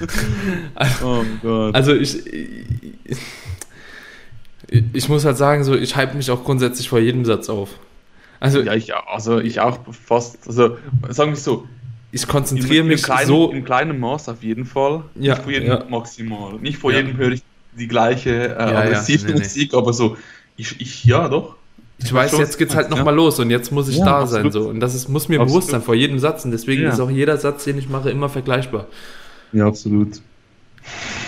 Also, 0.74 1.06
oh 1.06 1.24
Gott. 1.42 1.74
Also 1.74 1.94
ich, 1.94 2.26
ich, 2.26 3.18
ich 4.92 5.08
muss 5.08 5.24
halt 5.24 5.36
sagen, 5.36 5.64
so, 5.64 5.74
ich 5.74 5.96
hype 5.96 6.14
mich 6.14 6.30
auch 6.30 6.44
grundsätzlich 6.44 6.88
vor 6.88 6.98
jedem 6.98 7.24
Satz 7.24 7.48
auf. 7.48 7.78
Also, 8.40 8.60
ja, 8.60 8.74
ich, 8.74 8.94
also 8.94 9.38
ich 9.38 9.60
auch 9.60 9.78
fast, 9.92 10.46
also 10.46 10.78
sagen 11.08 11.32
wir 11.32 11.36
so, 11.36 11.66
ich 12.10 12.26
konzentriere 12.26 12.84
mich 12.84 13.02
kleinen, 13.02 13.26
so. 13.26 13.50
Im 13.52 13.64
kleinen 13.64 14.00
Maß 14.00 14.28
auf 14.28 14.42
jeden 14.42 14.64
Fall. 14.64 15.02
Ja, 15.14 15.34
nicht 15.34 15.42
vor 15.42 15.52
jedem 15.52 15.68
ja. 15.68 15.84
maximal. 15.88 16.54
Nicht 16.54 16.78
vor 16.78 16.90
ja. 16.90 16.98
jedem 16.98 17.16
höre 17.16 17.32
ich 17.32 17.42
die 17.78 17.88
gleiche 17.88 18.48
äh, 18.48 18.52
aggressive 18.56 19.26
nee, 19.26 19.38
Musik, 19.38 19.72
nee. 19.72 19.78
aber 19.78 19.92
so, 19.92 20.16
ich, 20.56 20.80
ich, 20.80 21.04
ja, 21.04 21.28
doch. 21.28 21.56
Ich 22.00 22.12
weiß, 22.12 22.38
jetzt 22.38 22.58
geht's 22.58 22.76
halt 22.76 22.90
nochmal 22.90 23.14
los 23.14 23.40
und 23.40 23.50
jetzt 23.50 23.72
muss 23.72 23.88
ich 23.88 23.98
da 23.98 24.26
sein. 24.26 24.52
so 24.52 24.68
Und 24.68 24.78
das 24.78 24.94
ist, 24.94 25.08
muss 25.08 25.28
mir 25.28 25.40
absolut. 25.40 25.48
bewusst 25.48 25.70
sein 25.70 25.82
vor 25.82 25.96
jedem 25.96 26.20
Satz. 26.20 26.44
Und 26.44 26.52
deswegen 26.52 26.84
ist 26.84 27.00
auch 27.00 27.10
jeder 27.10 27.36
Satz, 27.38 27.64
den 27.64 27.76
ich 27.76 27.88
mache, 27.88 28.10
immer 28.10 28.28
vergleichbar. 28.28 28.86
Ja, 29.52 29.66
absolut. 29.66 30.20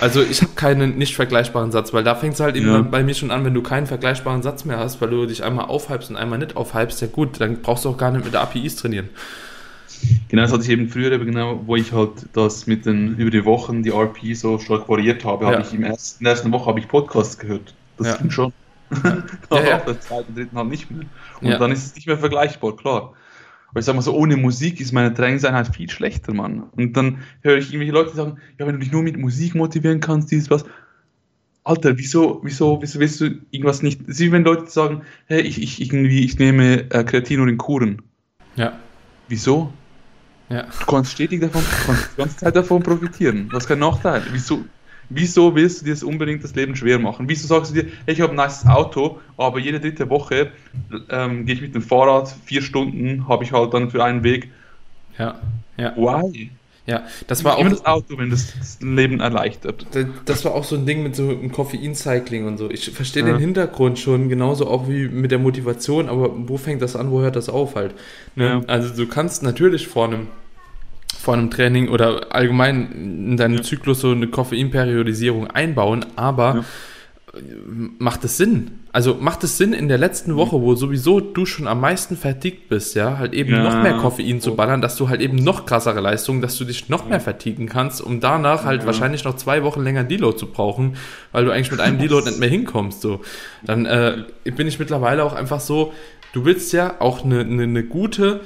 Also 0.00 0.22
ich 0.22 0.40
habe 0.42 0.52
keinen 0.54 0.96
nicht 0.96 1.16
vergleichbaren 1.16 1.72
Satz, 1.72 1.92
weil 1.92 2.04
da 2.04 2.14
fängt 2.14 2.34
es 2.34 2.40
halt 2.40 2.56
ja. 2.56 2.62
eben 2.62 2.90
bei 2.90 3.02
mir 3.02 3.14
schon 3.14 3.30
an, 3.30 3.44
wenn 3.44 3.52
du 3.52 3.62
keinen 3.62 3.86
vergleichbaren 3.86 4.42
Satz 4.42 4.64
mehr 4.64 4.78
hast, 4.78 5.00
weil 5.00 5.10
du 5.10 5.26
dich 5.26 5.42
einmal 5.42 5.66
aufhypst 5.66 6.08
und 6.10 6.16
einmal 6.16 6.38
nicht 6.38 6.56
aufhypst, 6.56 7.00
ja 7.02 7.08
gut, 7.08 7.40
dann 7.40 7.60
brauchst 7.60 7.84
du 7.84 7.90
auch 7.90 7.98
gar 7.98 8.10
nicht 8.10 8.24
mit 8.24 8.32
der 8.32 8.40
APIs 8.40 8.76
trainieren. 8.76 9.10
Genau, 10.28 10.42
das 10.42 10.52
hatte 10.52 10.62
ich 10.62 10.70
eben 10.70 10.88
früher, 10.88 11.12
eben 11.12 11.26
genau, 11.26 11.62
wo 11.66 11.76
ich 11.76 11.92
halt 11.92 12.26
das 12.32 12.66
mit 12.66 12.86
den 12.86 13.16
über 13.16 13.30
die 13.30 13.44
Wochen 13.44 13.82
die 13.82 13.90
RP 13.90 14.34
so 14.34 14.58
stark 14.58 14.88
variiert 14.88 15.24
habe, 15.24 15.44
ja. 15.44 15.52
habe 15.52 15.62
ich 15.62 15.74
im 15.74 15.82
ersten, 15.82 16.20
in 16.20 16.24
der 16.24 16.32
ersten 16.34 16.52
Woche 16.52 16.66
habe 16.66 16.80
ich 16.80 16.88
Podcasts 16.88 17.38
gehört. 17.38 17.74
Das 17.96 18.08
ja. 18.08 18.16
ging 18.16 18.30
schon. 18.30 18.52
Ja. 19.04 19.22
Aber 19.50 19.64
ja, 19.68 19.78
der 19.78 20.00
zweiten, 20.00 20.34
dritten 20.34 20.56
halt 20.56 20.68
nicht 20.68 20.90
mehr. 20.90 21.06
Und 21.40 21.60
dann 21.60 21.72
ist 21.72 21.84
es 21.84 21.94
nicht 21.94 22.06
mehr 22.06 22.18
vergleichbar, 22.18 22.76
klar. 22.76 23.14
Aber 23.70 23.78
ich 23.78 23.86
sag 23.86 23.94
mal 23.94 24.02
so, 24.02 24.14
ohne 24.14 24.36
Musik 24.36 24.80
ist 24.80 24.92
meine 24.92 25.14
Trainingseinheit 25.14 25.74
viel 25.74 25.88
schlechter, 25.88 26.34
Mann. 26.34 26.64
Und 26.72 26.96
dann 26.96 27.18
höre 27.42 27.56
ich 27.56 27.66
irgendwelche 27.66 27.92
Leute 27.92 28.16
sagen, 28.16 28.38
ja, 28.58 28.66
wenn 28.66 28.74
du 28.74 28.80
dich 28.80 28.90
nur 28.90 29.02
mit 29.02 29.16
Musik 29.16 29.54
motivieren 29.54 30.00
kannst, 30.00 30.30
dieses 30.30 30.50
was. 30.50 30.64
Alter, 31.62 31.96
wieso, 31.98 32.40
wieso, 32.42 32.80
wieso 32.80 32.98
willst 32.98 33.20
du 33.20 33.38
irgendwas 33.50 33.82
nicht? 33.82 34.00
Es 34.02 34.08
ist 34.08 34.20
wie 34.20 34.32
wenn 34.32 34.44
Leute 34.44 34.68
sagen, 34.70 35.02
hey, 35.26 35.42
ich, 35.42 35.62
ich 35.62 35.80
irgendwie, 35.80 36.24
ich 36.24 36.38
nehme 36.38 36.90
äh, 36.90 37.04
Kreatin 37.04 37.38
nur 37.38 37.48
in 37.48 37.58
Kuren. 37.58 38.02
Ja. 38.56 38.78
Wieso? 39.28 39.72
Ja. 40.50 40.62
Du 40.62 40.86
kannst 40.86 41.12
stetig 41.12 41.40
davon, 41.40 41.62
kannst 41.86 42.10
die 42.12 42.16
ganze 42.16 42.36
Zeit 42.36 42.56
davon 42.56 42.82
profitieren. 42.82 43.48
Das 43.52 43.64
ist 43.64 43.68
kein 43.68 43.78
Nachteil. 43.78 44.22
Wieso? 44.32 44.64
wieso 45.10 45.54
willst 45.54 45.80
du 45.80 45.84
dir 45.84 45.92
das 45.92 46.02
unbedingt 46.02 46.42
das 46.42 46.54
Leben 46.54 46.74
schwer 46.74 46.98
machen? 46.98 47.28
Wieso 47.28 47.46
sagst 47.46 47.72
du 47.74 47.82
dir, 47.82 47.90
hey, 48.06 48.14
ich 48.14 48.20
habe 48.20 48.32
ein 48.32 48.36
nices 48.36 48.66
Auto, 48.66 49.20
aber 49.36 49.58
jede 49.58 49.80
dritte 49.80 50.08
Woche 50.08 50.52
ähm, 51.10 51.44
gehe 51.44 51.56
ich 51.56 51.60
mit 51.60 51.74
dem 51.74 51.82
Fahrrad 51.82 52.34
vier 52.46 52.62
Stunden, 52.62 53.28
habe 53.28 53.44
ich 53.44 53.52
halt 53.52 53.74
dann 53.74 53.90
für 53.90 54.02
einen 54.02 54.22
Weg. 54.22 54.50
Ja, 55.18 55.38
ja. 55.76 55.94
Why? 55.96 56.50
Ja, 56.90 57.02
das 57.28 57.44
war 57.44 57.56
auch. 57.56 57.68
Das 57.68 57.86
Auto, 57.86 58.18
wenn 58.18 58.30
das, 58.30 58.52
Leben 58.80 59.20
erleichtert. 59.20 59.86
Das 60.24 60.44
war 60.44 60.54
auch 60.54 60.64
so 60.64 60.76
ein 60.76 60.86
Ding 60.86 61.02
mit 61.02 61.14
so 61.14 61.28
einem 61.28 61.52
Koffein-Cycling 61.52 62.46
und 62.46 62.58
so. 62.58 62.68
Ich 62.70 62.90
verstehe 62.90 63.22
Ja. 63.22 63.28
den 63.32 63.38
Hintergrund 63.38 63.98
schon, 63.98 64.28
genauso 64.28 64.66
auch 64.68 64.88
wie 64.88 65.08
mit 65.08 65.30
der 65.30 65.38
Motivation, 65.38 66.08
aber 66.08 66.30
wo 66.48 66.56
fängt 66.56 66.82
das 66.82 66.96
an, 66.96 67.10
wo 67.10 67.20
hört 67.20 67.36
das 67.36 67.48
auf 67.48 67.76
halt? 67.76 67.94
Ne? 68.34 68.44
Ja. 68.44 68.62
Also 68.66 68.94
du 68.94 69.06
kannst 69.06 69.42
natürlich 69.42 69.86
vor 69.86 70.06
einem, 70.06 70.26
vor 71.18 71.34
einem 71.34 71.50
Training 71.50 71.88
oder 71.88 72.34
allgemein 72.34 72.90
in 73.30 73.36
deinem 73.36 73.56
Ja. 73.58 73.62
Zyklus 73.62 74.00
so 74.00 74.10
eine 74.10 74.26
Koffeinperiodisierung 74.26 75.46
einbauen, 75.48 76.04
aber 76.16 76.54
Ja. 76.56 76.64
Macht 77.98 78.24
es 78.24 78.36
Sinn? 78.36 78.72
Also 78.92 79.14
macht 79.14 79.44
es 79.44 79.56
Sinn 79.56 79.72
in 79.72 79.86
der 79.88 79.98
letzten 79.98 80.34
Woche, 80.36 80.60
wo 80.60 80.74
sowieso 80.74 81.20
du 81.20 81.46
schon 81.46 81.68
am 81.68 81.80
meisten 81.80 82.16
vertickt 82.16 82.68
bist, 82.68 82.94
ja, 82.96 83.18
halt 83.18 83.34
eben 83.34 83.52
Ja. 83.52 83.62
noch 83.62 83.82
mehr 83.82 83.94
Koffein 83.98 84.40
zu 84.40 84.56
ballern, 84.56 84.80
dass 84.82 84.96
du 84.96 85.08
halt 85.08 85.20
eben 85.20 85.36
noch 85.36 85.64
krassere 85.64 86.00
Leistungen, 86.00 86.40
dass 86.42 86.58
du 86.58 86.64
dich 86.64 86.88
noch 86.88 87.08
mehr 87.08 87.20
verticken 87.20 87.66
kannst, 87.68 88.00
um 88.00 88.20
danach 88.20 88.64
halt 88.64 88.80
Ja. 88.80 88.86
wahrscheinlich 88.86 89.24
noch 89.24 89.36
zwei 89.36 89.62
Wochen 89.62 89.82
länger 89.82 90.02
Deload 90.04 90.36
zu 90.38 90.46
brauchen, 90.46 90.96
weil 91.30 91.44
du 91.44 91.52
eigentlich 91.52 91.70
mit 91.70 91.80
einem 91.80 91.98
Deload 91.98 92.28
nicht 92.28 92.40
mehr 92.40 92.48
hinkommst, 92.48 93.00
so. 93.00 93.20
Dann 93.64 93.86
äh, 93.86 94.24
bin 94.56 94.66
ich 94.66 94.78
mittlerweile 94.78 95.22
auch 95.24 95.32
einfach 95.34 95.60
so, 95.60 95.92
du 96.32 96.44
willst 96.44 96.72
ja 96.72 97.00
auch 97.00 97.24
eine, 97.24 97.40
eine, 97.40 97.62
eine 97.62 97.84
gute 97.84 98.40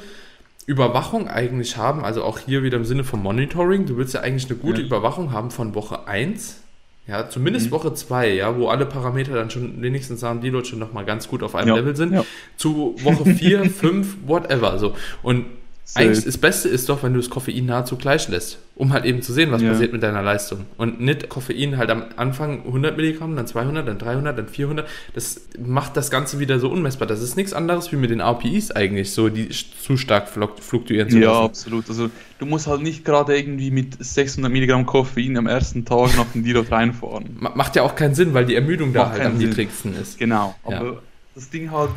Überwachung 0.67 1.29
eigentlich 1.29 1.77
haben, 1.77 2.05
also 2.05 2.23
auch 2.23 2.39
hier 2.39 2.63
wieder 2.63 2.77
im 2.79 2.85
Sinne 2.85 3.05
von 3.05 3.23
Monitoring, 3.23 3.87
du 3.87 3.97
willst 3.97 4.15
ja 4.15 4.21
eigentlich 4.21 4.51
eine 4.51 4.59
gute 4.59 4.81
Ja. 4.81 4.87
Überwachung 4.87 5.33
haben 5.33 5.51
von 5.51 5.75
Woche 5.75 6.07
1, 6.07 6.61
ja, 7.07 7.29
zumindest 7.29 7.67
Mhm. 7.67 7.71
Woche 7.73 7.95
2, 7.95 8.35
ja, 8.35 8.57
wo 8.57 8.69
alle 8.69 8.87
Parameter 8.87 9.35
dann 9.35 9.51
schon 9.51 9.83
wenigstens 9.83 10.25
am 10.25 10.41
Deload 10.41 10.67
schon 10.67 10.79
nochmal 10.79 11.05
ganz 11.05 11.29
gut 11.29 11.43
auf 11.43 11.55
einem 11.55 11.69
Ja. 11.69 11.75
Level 11.77 11.95
sind, 11.97 12.13
Ja. 12.15 12.25
zu 12.57 12.95
Woche 13.03 13.27
4, 13.35 13.65
5, 13.71 14.17
whatever, 14.27 14.79
so. 14.79 14.95
Und. 15.23 15.47
Eigentlich 15.95 16.25
das 16.25 16.39
Beste 16.39 16.69
ist 16.69 16.89
doch, 16.89 17.03
wenn 17.03 17.13
du 17.13 17.21
das 17.21 17.29
Koffein 17.31 17.67
nahezu 17.67 17.97
gleich 17.97 18.29
lässt, 18.29 18.59
um 18.75 18.93
halt 18.93 19.05
eben 19.05 19.21
zu 19.23 19.33
sehen, 19.35 19.53
was 19.53 19.61
Ja. 19.63 19.71
passiert 19.73 19.93
mit 19.93 20.03
deiner 20.03 20.23
Leistung. 20.23 20.65
Und 20.79 21.01
nicht 21.01 21.29
Koffein 21.29 21.77
halt 21.77 21.91
am 21.91 22.05
Anfang 22.17 22.65
100 22.65 22.97
Milligramm, 22.97 23.37
dann 23.37 23.47
200, 23.47 23.87
dann 23.87 23.99
300, 23.99 24.37
dann 24.39 24.49
400. 24.49 24.89
Das 25.15 25.43
macht 25.65 25.97
das 25.97 26.11
Ganze 26.11 26.39
wieder 26.41 26.59
so 26.59 26.71
unmessbar. 26.71 27.07
Das 27.07 27.21
ist 27.23 27.37
nichts 27.37 27.53
anderes 27.53 27.93
wie 27.93 27.97
mit 27.97 28.11
den 28.11 28.21
RPIs 28.21 28.71
eigentlich, 28.71 29.13
so 29.13 29.29
die 29.29 29.49
zu 29.51 29.97
stark 29.99 30.29
fluk- 30.29 30.61
fluktuieren 30.61 31.11
zu 31.11 31.19
Ja, 31.19 31.33
lassen. 31.33 31.45
absolut. 31.45 31.89
Also 31.89 32.11
du 32.39 32.47
musst 32.47 32.67
halt 32.67 32.81
nicht 32.81 33.05
gerade 33.05 33.37
irgendwie 33.37 33.71
mit 33.71 34.03
600 34.03 34.51
Milligramm 34.51 34.87
Koffein 34.87 35.37
am 35.37 35.47
ersten 35.47 35.85
Tag 35.85 36.17
nach 36.17 36.27
dem 36.33 36.43
Deload 36.45 36.69
reinfahren. 36.71 37.37
Ma- 37.39 37.53
Macht 37.55 37.77
ja 37.77 37.83
auch 37.83 37.95
keinen 37.95 38.15
Sinn, 38.15 38.33
weil 38.33 38.47
die 38.47 38.55
Ermüdung 38.55 38.93
da 38.95 39.05
Macht 39.05 39.13
halt 39.19 39.27
am 39.27 39.39
Sinn. 39.39 39.51
niedrigsten 39.51 39.95
ist. 40.01 40.19
Genau. 40.19 40.55
Ja. 40.69 40.81
Aber 40.81 41.03
das 41.35 41.51
Ding 41.51 41.71
halt, 41.71 41.91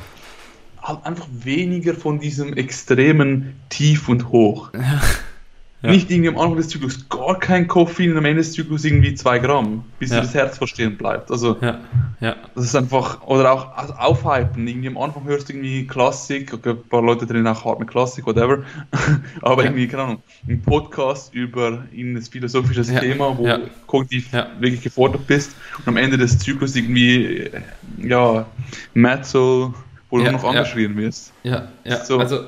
halt 0.87 1.05
einfach 1.05 1.27
weniger 1.31 1.93
von 1.93 2.19
diesem 2.19 2.53
extremen 2.53 3.55
Tief 3.69 4.09
und 4.09 4.29
Hoch. 4.29 4.71
Ja. 5.83 5.91
Nicht 5.91 6.09
irgendwie 6.09 6.29
am 6.29 6.39
Anfang 6.39 6.57
des 6.57 6.69
Zyklus 6.69 7.07
gar 7.07 7.37
kein 7.37 7.67
Koffein 7.67 8.11
und 8.11 8.17
am 8.17 8.25
Ende 8.25 8.41
des 8.41 8.51
Zyklus 8.53 8.83
irgendwie 8.83 9.13
zwei 9.13 9.37
Gramm, 9.37 9.83
bis 9.99 10.09
Ja. 10.09 10.21
das 10.21 10.33
Herz 10.33 10.57
verstehen 10.57 10.97
bleibt. 10.97 11.29
Also 11.29 11.55
Ja, 11.61 11.81
ja, 12.19 12.35
das 12.55 12.63
ist 12.65 12.75
einfach, 12.75 13.21
oder 13.27 13.51
auch 13.51 13.77
also 13.77 13.93
aufhypen. 13.93 14.67
Irgendwie 14.67 14.87
am 14.87 14.97
Anfang 14.97 15.25
hörst 15.25 15.49
du 15.49 15.53
irgendwie 15.53 15.85
Klassik, 15.85 16.51
okay, 16.51 16.71
ein 16.71 16.89
paar 16.89 17.03
Leute 17.03 17.27
drin 17.27 17.45
auch 17.45 17.63
hart 17.63 17.79
mit 17.79 17.89
Klassik, 17.89 18.25
whatever. 18.25 18.63
Aber 19.43 19.63
irgendwie, 19.65 19.87
keine 19.87 20.01
Ahnung, 20.01 20.23
ein 20.49 20.59
Podcast 20.63 21.35
über 21.35 21.83
ein 21.95 22.19
philosophisches. 22.23 22.87
Thema, 22.87 23.37
wo 23.37 23.45
du 23.45 23.69
kognitiv 23.85 24.33
wirklich 24.59 24.81
gefordert 24.81 25.27
bist 25.27 25.51
und 25.77 25.89
am 25.89 25.97
Ende 25.97 26.17
des 26.17 26.39
Zyklus 26.39 26.75
irgendwie, 26.75 27.51
ja, 27.99 28.47
Metal, 28.95 29.75
wo 30.09 30.19
Ja, 30.19 30.25
du 30.27 30.31
noch 30.33 30.43
ja. 30.43 30.49
angeschrien 30.49 30.95
wirst. 30.97 31.31
ja, 31.43 31.67
ja. 31.83 32.03
So. 32.05 32.17
Also, 32.19 32.39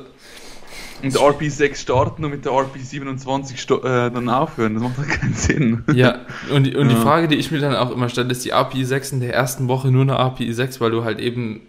Und 1.01 1.14
der 1.14 1.22
RP6 1.22 1.76
starten 1.78 2.26
und 2.26 2.32
mit 2.32 2.43
der 2.45 2.51
RP27 2.51 3.57
sto- 3.57 3.84
äh, 3.84 4.12
dann 4.12 4.28
aufhören, 4.30 4.74
das 4.74 4.84
macht 4.84 4.97
halt 4.97 5.10
keinen 5.10 5.34
Sinn. 5.34 5.84
Ja, 5.93 6.20
und, 6.53 6.64
die, 6.66 6.76
und 6.76 6.89
die 6.89 6.95
Ja. 6.95 7.01
Frage, 7.01 7.28
die 7.30 7.36
ich 7.36 7.51
mir 7.51 7.60
dann 7.60 7.76
auch 7.76 7.91
immer 7.91 8.10
stelle, 8.10 8.32
ist 8.32 8.43
die 8.43 8.51
API 8.53 8.84
6 8.84 9.14
in 9.14 9.20
der 9.22 9.34
ersten 9.34 9.68
Woche 9.70 9.91
nur 9.91 10.01
eine 10.01 10.18
API 10.18 10.51
6, 10.53 10.82
weil 10.82 10.91
du 10.91 11.03
halt 11.05 11.20
eben 11.20 11.62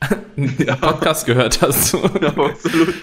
einen 0.36 0.56
Ja. 0.66 0.76
Podcast 0.76 1.26
gehört 1.26 1.60
hast. 1.62 1.88
So. 1.88 1.98
Ja, 2.22 2.28
absolut. 2.28 2.94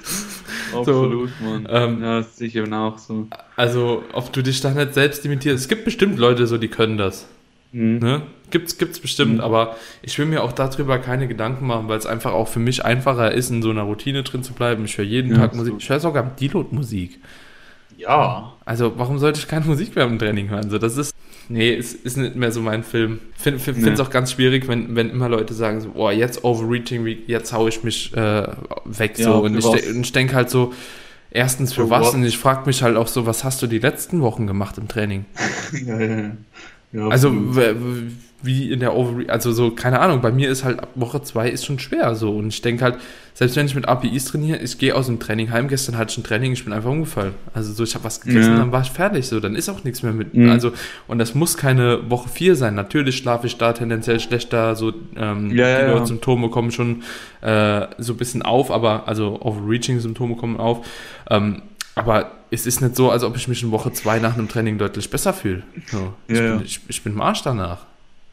Absolut, 0.76 1.30
Mann. 1.42 1.68
ähm, 1.70 2.02
ja, 2.04 2.18
das 2.20 2.38
sehe 2.38 2.48
ich 2.48 2.56
eben 2.56 2.74
auch 2.74 2.98
so. 2.98 3.28
Also, 3.56 4.04
ob 4.14 4.34
du 4.34 4.42
dich 4.44 4.60
da 4.62 4.72
nicht 4.72 4.94
selbst 4.94 5.24
limitierst. 5.24 5.62
Es 5.64 5.68
gibt 5.70 5.86
bestimmt 5.86 6.20
Leute, 6.20 6.46
so 6.46 6.58
die 6.58 6.68
können 6.68 6.98
das. 6.98 7.26
Mhm. 7.72 8.00
Ne? 8.00 8.22
Gibt's, 8.50 8.78
gibt's 8.78 9.00
bestimmt, 9.00 9.36
Mhm. 9.36 9.40
aber 9.42 9.76
ich 10.02 10.18
will 10.18 10.26
mir 10.26 10.44
auch 10.44 10.54
darüber 10.54 11.00
keine 11.00 11.28
Gedanken 11.28 11.68
machen, 11.68 11.90
weil 11.90 11.98
es 11.98 12.06
einfach 12.06 12.32
auch 12.34 12.48
für 12.48 12.60
mich 12.60 12.86
einfacher 12.86 13.32
ist, 13.34 13.50
in 13.50 13.62
so 13.62 13.70
einer 13.72 13.82
Routine 13.84 14.24
drin 14.24 14.42
zu 14.44 14.54
bleiben. 14.54 14.86
Ich 14.86 14.98
höre 14.98 15.06
jeden 15.06 15.32
Ja, 15.32 15.38
Tag 15.40 15.56
Musik. 15.56 15.76
Ich 15.80 15.90
höre 15.90 16.00
sogar 16.00 16.24
Deload-Musik. 16.24 17.20
Ja. 17.98 18.54
Also, 18.66 18.94
warum 18.98 19.18
sollte 19.20 19.40
ich 19.40 19.48
keine 19.48 19.66
Musik 19.66 19.92
während 19.96 20.14
dem 20.14 20.20
Training 20.20 20.50
hören? 20.50 20.70
So, 20.70 20.78
das 20.78 20.98
ist, 20.98 21.14
nee, 21.50 21.74
es 21.74 21.94
ist 21.94 22.16
nicht 22.16 22.36
mehr 22.36 22.52
so 22.52 22.62
mein 22.62 22.84
Film. 22.84 23.20
Find, 23.36 23.60
find, 23.60 23.78
Nee. 23.78 23.84
Finde 23.84 24.02
es 24.02 24.08
auch 24.08 24.12
ganz 24.12 24.32
schwierig, 24.34 24.68
wenn, 24.68 24.96
wenn 24.96 25.10
immer 25.10 25.30
Leute 25.30 25.54
sagen 25.54 25.82
so, 25.82 25.90
boah, 25.90 26.12
jetzt 26.12 26.44
Overreaching, 26.44 27.04
wie- 27.06 27.24
jetzt 27.28 27.52
hau 27.54 27.68
ich 27.68 27.84
mich 27.84 28.16
äh, 28.16 28.48
weg. 28.86 29.18
Ja, 29.18 29.26
so. 29.26 29.34
Und 29.44 29.58
ich, 29.58 29.66
was? 29.66 29.88
und 29.88 30.02
ich 30.06 30.12
denke 30.14 30.36
halt 30.36 30.50
so, 30.52 30.74
erstens 31.32 31.74
für 31.74 31.82
For 31.82 31.90
was? 31.90 32.08
what? 32.08 32.14
Und 32.14 32.24
ich 32.24 32.38
frage 32.38 32.66
mich 32.68 32.84
halt 32.84 32.96
auch 32.98 33.08
so, 33.08 33.26
was 33.26 33.44
hast 33.44 33.62
du 33.62 33.68
die 33.68 33.80
letzten 33.80 34.22
Wochen 34.22 34.46
gemacht 34.48 34.78
im 34.78 34.88
Training? 34.88 35.26
ja, 35.86 36.00
ja, 36.00 36.16
ja. 36.18 36.32
Ja 36.98 37.08
Also, 37.08 37.32
w- 37.56 37.74
wie 38.44 38.72
in 38.72 38.80
der 38.82 38.96
Overre 38.96 39.30
also 39.30 39.52
so, 39.52 39.72
keine 39.72 40.00
Ahnung, 40.00 40.22
bei 40.22 40.32
mir 40.32 40.50
ist 40.50 40.64
halt 40.64 40.80
ab 40.80 40.90
Woche 40.94 41.24
2 41.24 41.50
ist 41.50 41.66
schon 41.66 41.80
schwer 41.80 42.14
so. 42.14 42.32
Und 42.38 42.50
ich 42.50 42.62
denke 42.62 42.84
halt, 42.84 42.98
selbst 43.34 43.56
wenn 43.56 43.66
ich 43.66 43.74
mit 43.74 43.88
APIs 43.88 44.26
trainiere, 44.26 44.60
ich 44.60 44.78
gehe 44.78 44.94
aus 44.96 45.08
dem 45.08 45.20
Training 45.20 45.52
heim, 45.52 45.68
gestern 45.68 45.98
hatte 45.98 46.12
ich 46.12 46.18
ein 46.20 46.24
Training, 46.24 46.52
ich 46.54 46.64
bin 46.64 46.72
einfach 46.72 46.90
umgefallen. 46.92 47.34
Also 47.56 47.74
so, 47.74 47.84
ich 47.84 47.96
habe 47.96 48.04
was 48.06 48.22
gegessen, 48.22 48.52
Ja. 48.54 48.58
dann 48.60 48.72
war 48.72 48.82
ich 48.82 48.92
fertig, 48.92 49.28
so, 49.28 49.40
dann 49.40 49.56
ist 49.56 49.70
auch 49.70 49.84
nichts 49.84 50.04
mehr 50.04 50.14
mit. 50.14 50.36
Mhm. 50.36 50.50
Also, 50.52 50.72
und 51.08 51.18
das 51.18 51.34
muss 51.34 51.58
keine 51.58 52.10
Woche 52.12 52.30
4 52.30 52.56
sein. 52.56 52.76
Natürlich 52.76 53.18
schlafe 53.18 53.48
ich 53.48 53.58
da 53.58 53.74
tendenziell 53.74 54.20
schlechter, 54.20 54.76
so 54.76 54.94
ähm, 55.16 55.50
Ja, 55.56 55.68
ja, 55.68 55.92
die 55.94 55.98
ja. 56.00 56.06
Symptome 56.06 56.50
kommen 56.50 56.70
schon 56.72 57.02
äh, 57.42 57.88
so 57.98 58.14
ein 58.14 58.18
bisschen 58.18 58.44
auf, 58.44 58.70
aber 58.70 59.08
also 59.08 59.40
Overreaching-Symptome 59.42 60.36
kommen 60.36 60.58
auf. 60.58 60.86
Ähm, 61.30 61.64
aber 61.98 62.32
es 62.52 62.66
ist 62.66 62.82
nicht 62.82 62.96
so, 62.96 63.12
als 63.12 63.24
ob 63.24 63.36
ich 63.36 63.48
mich 63.48 63.62
in 63.64 63.72
Woche 63.72 63.92
2 63.92 64.20
nach 64.20 64.36
einem 64.38 64.48
Training 64.48 64.78
deutlich 64.78 65.10
besser 65.10 65.34
fühle. 65.34 65.64
So, 65.88 66.14
ich, 66.28 66.38
Ja, 66.38 66.44
ja. 66.44 66.56
bin, 66.56 66.66
ich, 66.66 66.80
ich 66.88 67.04
bin 67.04 67.14
im 67.14 67.22
Arsch 67.22 67.42
danach. 67.44 67.80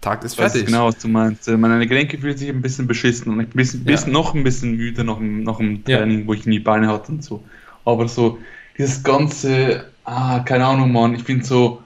Tag 0.01 0.23
ist 0.23 0.35
fertig. 0.35 0.67
genau, 0.67 0.87
was 0.89 0.99
du 0.99 1.09
meinst. 1.09 1.49
Äh, 1.49 1.57
Meine 1.57 1.87
Gelenke 1.87 2.19
fühlen 2.19 2.37
sich 2.37 2.51
ein 2.51 2.61
bisschen 2.61 2.87
beschissen 2.87 3.33
und 3.33 3.41
ich 3.41 3.47
bin 3.49 3.55
ein 3.55 3.57
bisschen, 3.57 3.81
Ja. 3.81 3.93
bisschen, 3.93 4.12
noch 4.12 4.35
ein 4.35 4.45
bisschen 4.45 4.77
müde 4.77 5.03
nach 5.03 5.17
dem, 5.17 5.43
nach 5.45 5.57
dem 5.57 5.83
Ja. 5.87 5.99
Training, 5.99 6.27
wo 6.27 6.35
ich 6.35 6.45
nie 6.47 6.59
Beine 6.59 6.89
hatte 6.89 7.12
und 7.12 7.25
so. 7.25 7.43
Aber 7.87 8.07
so 8.09 8.39
dieses 8.77 9.03
ganze, 9.03 9.87
ah, 10.05 10.41
keine 10.41 10.67
Ahnung, 10.67 10.93
Mann, 10.93 11.15
ich 11.15 11.23
finde 11.25 11.45
so, 11.47 11.83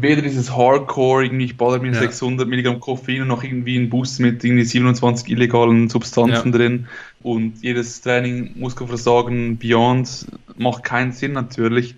weder 0.00 0.22
dieses 0.22 0.56
Hardcore, 0.56 1.24
irgendwie 1.24 1.44
ich 1.44 1.56
baller 1.56 1.78
mir 1.80 1.92
Ja. 1.92 2.00
600 2.00 2.48
Milligramm 2.48 2.80
Koffein 2.80 3.22
und 3.22 3.28
noch 3.28 3.42
irgendwie 3.44 3.76
ein 3.78 3.90
Boost 3.90 4.20
mit 4.20 4.42
irgendwie 4.44 4.64
27 4.64 5.28
illegalen 5.30 5.88
Substanzen 5.88 6.52
Ja. 6.52 6.58
drin. 6.58 6.86
Und 7.22 7.62
jedes 7.62 8.00
Training, 8.00 8.52
Muskelversagen, 8.58 9.58
Beyond, 9.58 10.26
macht 10.56 10.84
keinen 10.84 11.12
Sinn 11.12 11.32
natürlich, 11.32 11.96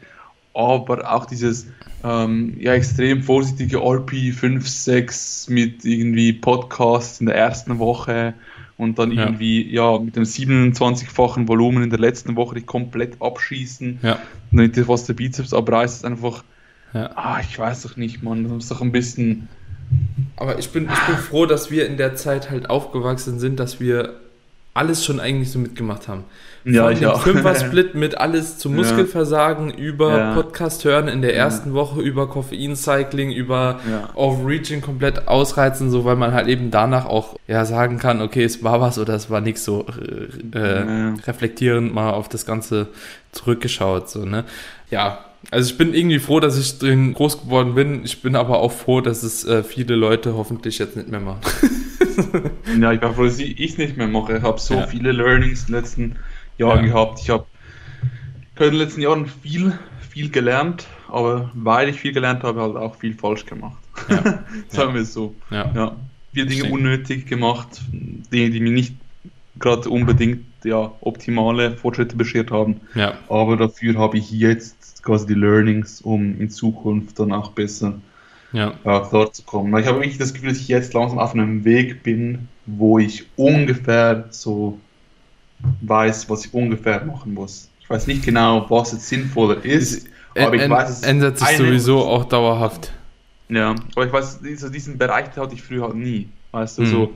aber 0.52 1.12
auch 1.12 1.26
dieses 1.26 1.68
ähm, 2.02 2.56
ja, 2.58 2.74
extrem 2.74 3.22
vorsichtige 3.22 3.78
RP 3.78 4.32
5, 4.34 4.68
6 4.68 5.48
mit 5.48 5.84
irgendwie 5.86 6.34
Podcasts 6.34 7.20
in 7.20 7.26
der 7.26 7.34
ersten 7.36 7.78
Woche 7.78 8.34
und 8.76 8.98
dann 8.98 9.10
irgendwie 9.10 9.72
ja 9.72 9.98
mit 9.98 10.14
dem 10.16 10.24
27-fachen 10.24 11.48
Volumen 11.48 11.82
in 11.84 11.90
der 11.90 11.98
letzten 11.98 12.36
Woche 12.36 12.56
dich 12.56 12.66
komplett 12.66 13.22
abschießen, 13.22 14.00
Ja, 14.02 14.18
damit 14.52 14.76
dir 14.76 14.86
was 14.88 15.04
der 15.06 15.14
Bizeps 15.14 15.54
abreißt, 15.54 15.96
ist 15.98 16.04
einfach, 16.04 16.44
ja. 16.94 17.10
ah, 17.16 17.38
ich 17.40 17.58
weiß 17.58 17.82
doch 17.82 17.96
nicht, 17.96 18.22
Mann, 18.22 18.44
das 18.48 18.64
ist 18.64 18.70
doch 18.70 18.80
ein 18.80 18.92
bisschen, 18.92 19.48
Aber 20.36 20.58
ich 20.58 20.70
bin, 20.70 20.84
ich 20.92 21.00
bin 21.06 21.16
froh, 21.16 21.44
dass 21.46 21.70
wir 21.70 21.86
in 21.86 21.96
der 21.98 22.16
Zeit 22.16 22.50
halt 22.50 22.70
aufgewachsen 22.70 23.38
sind, 23.38 23.60
dass 23.60 23.80
wir 23.80 24.14
alles 24.72 25.04
schon 25.04 25.20
eigentlich 25.20 25.52
so 25.52 25.58
mitgemacht 25.60 26.08
haben. 26.08 26.24
Ja, 26.64 26.84
Von 26.84 26.92
ich 26.94 26.98
dem 27.00 27.10
auch. 27.10 27.20
Fünfer-Split 27.20 27.94
mit 27.94 28.18
alles 28.18 28.58
zu 28.58 28.70
Ja. 28.70 28.76
Muskelversagen, 28.76 29.70
über 29.70 30.18
Ja. 30.18 30.34
Podcast 30.34 30.84
hören 30.84 31.06
in 31.06 31.20
der 31.22 31.32
Ja. 31.32 31.44
ersten 31.44 31.74
Woche, 31.74 32.00
über 32.00 32.28
Koffein-Cycling, 32.28 33.30
über 33.30 33.78
ja. 33.88 34.08
Overreaching 34.14 34.80
komplett 34.80 35.28
ausreizen, 35.28 35.90
so 35.92 36.04
weil 36.04 36.16
man 36.16 36.32
halt 36.32 36.48
eben 36.48 36.70
danach 36.72 37.04
auch 37.04 37.36
ja 37.46 37.64
sagen 37.66 37.98
kann, 37.98 38.20
okay, 38.22 38.42
es 38.42 38.64
war 38.64 38.80
was 38.80 38.98
oder 38.98 39.14
es 39.14 39.30
war 39.30 39.40
nichts 39.42 39.64
so 39.64 39.86
äh, 39.86 40.58
äh, 40.58 40.86
Ja. 40.86 41.14
reflektierend 41.26 41.94
mal 41.94 42.10
auf 42.10 42.28
das 42.28 42.44
Ganze 42.46 42.88
zurückgeschaut. 43.30 44.08
So, 44.10 44.24
ne? 44.24 44.44
Ja, 44.90 45.18
also 45.50 45.70
ich 45.70 45.78
bin 45.78 45.94
irgendwie 45.94 46.18
froh, 46.18 46.40
dass 46.40 46.58
ich 46.58 46.78
drin 46.78 47.14
groß 47.14 47.42
geworden 47.42 47.74
bin. 47.74 48.04
Ich 48.04 48.22
bin 48.22 48.36
aber 48.36 48.58
auch 48.60 48.72
froh, 48.72 49.00
dass 49.00 49.22
es 49.22 49.44
äh, 49.44 49.62
viele 49.62 49.94
Leute 49.96 50.34
hoffentlich 50.34 50.78
jetzt 50.78 50.96
nicht 50.96 51.08
mehr 51.08 51.20
machen. 51.20 51.40
Ja, 52.80 52.92
ich 52.92 53.00
bin 53.00 53.12
froh, 53.14 53.24
dass 53.24 53.38
ich 53.38 53.58
es 53.60 53.76
nicht 53.76 53.96
mehr 53.96 54.06
mache. 54.06 54.36
Ich 54.36 54.42
habe 54.42 54.60
so 54.60 54.74
Ja. 54.74 54.86
viele 54.86 55.10
Learnings 55.12 55.62
in 55.62 55.66
den 55.66 55.74
letzten 55.74 56.16
Jahren 56.58 56.84
Ja. 56.86 56.92
gehabt. 56.92 57.20
Ich 57.20 57.30
habe 57.30 57.44
in 58.60 58.64
den 58.66 58.74
letzten 58.74 59.00
Jahren 59.00 59.26
viel, 59.26 59.76
viel 60.10 60.30
gelernt, 60.30 60.86
aber 61.08 61.50
weil 61.54 61.88
ich 61.88 61.96
viel 61.98 62.12
gelernt 62.12 62.44
habe, 62.44 62.60
halt 62.60 62.76
auch 62.76 62.94
viel 62.96 63.14
falsch 63.14 63.46
gemacht. 63.46 63.78
Ja. 64.08 64.22
Sagen 64.68 64.90
ja. 64.90 64.94
wir 64.94 65.00
es 65.02 65.12
so. 65.12 65.34
Ja. 65.50 65.72
ja. 65.74 65.96
Viele 66.32 66.46
Dinge 66.46 66.70
unnötig 66.70 67.26
gemacht, 67.26 67.80
Dinge, 67.92 68.50
die 68.50 68.60
mir 68.60 68.72
nicht 68.72 68.94
gerade 69.58 69.88
unbedingt 69.88 70.44
ja, 70.64 70.92
optimale 71.00 71.76
Fortschritte 71.76 72.16
beschert 72.16 72.50
haben. 72.50 72.80
Ja. 72.94 73.14
Aber 73.28 73.56
dafür 73.56 73.98
habe 73.98 74.18
ich 74.18 74.30
jetzt 74.30 75.02
quasi 75.02 75.26
die 75.26 75.34
Learnings, 75.34 76.00
um 76.00 76.40
in 76.40 76.50
Zukunft 76.50 77.18
dann 77.18 77.32
auch 77.32 77.52
besser 77.52 77.94
ja. 78.54 78.72
Ja, 78.84 79.00
klar 79.00 79.32
zu 79.32 79.42
kommen. 79.42 79.76
Ich 79.78 79.86
habe 79.86 79.98
wirklich 79.98 80.16
das 80.16 80.32
Gefühl, 80.32 80.50
dass 80.50 80.60
ich 80.60 80.68
jetzt 80.68 80.94
langsam 80.94 81.18
auf 81.18 81.34
einem 81.34 81.64
Weg 81.64 82.04
bin, 82.04 82.48
wo 82.66 83.00
ich 83.00 83.26
ungefähr 83.36 84.26
so 84.30 84.78
weiß, 85.80 86.30
was 86.30 86.46
ich 86.46 86.54
ungefähr 86.54 87.04
machen 87.04 87.34
muss. 87.34 87.68
Ich 87.80 87.90
weiß 87.90 88.06
nicht 88.06 88.24
genau, 88.24 88.64
was 88.70 88.92
jetzt 88.92 89.08
sinnvoller 89.08 89.62
ist, 89.64 90.06
aber 90.38 90.54
ich 90.54 90.70
weiß, 90.70 90.88
es 90.88 91.02
ändert 91.02 91.38
sich 91.38 91.56
sowieso 91.56 92.04
auch 92.04 92.24
dauerhaft. 92.24 92.92
Ja, 93.48 93.74
aber 93.96 94.06
ich 94.06 94.12
weiß, 94.12 94.40
diesen 94.40 94.98
Bereich 94.98 95.36
hatte 95.36 95.54
ich 95.54 95.62
früher 95.62 95.82
halt 95.82 95.96
nie. 95.96 96.28
Weißt 96.52 96.78
du, 96.78 96.82
mhm. 96.82 96.86
so. 96.86 97.12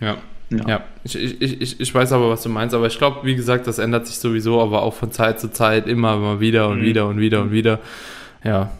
Ja. 0.00 0.16
Ja, 0.58 0.68
ja. 0.68 0.84
Ich, 1.04 1.16
ich, 1.16 1.60
ich, 1.60 1.80
ich 1.80 1.94
weiß 1.94 2.12
aber, 2.12 2.30
was 2.30 2.42
du 2.42 2.48
meinst, 2.48 2.74
aber 2.74 2.86
ich 2.86 2.98
glaube, 2.98 3.20
wie 3.24 3.34
gesagt, 3.34 3.66
das 3.66 3.78
ändert 3.78 4.06
sich 4.06 4.16
sowieso, 4.16 4.60
aber 4.60 4.82
auch 4.82 4.94
von 4.94 5.12
Zeit 5.12 5.40
zu 5.40 5.52
Zeit 5.52 5.86
immer 5.86 6.16
mal 6.16 6.40
wieder 6.40 6.68
und 6.68 6.80
mhm. 6.80 6.84
wieder 6.84 7.06
und 7.06 7.18
wieder 7.20 7.42
und 7.42 7.50
wieder. 7.50 7.80
Ja, 8.42 8.70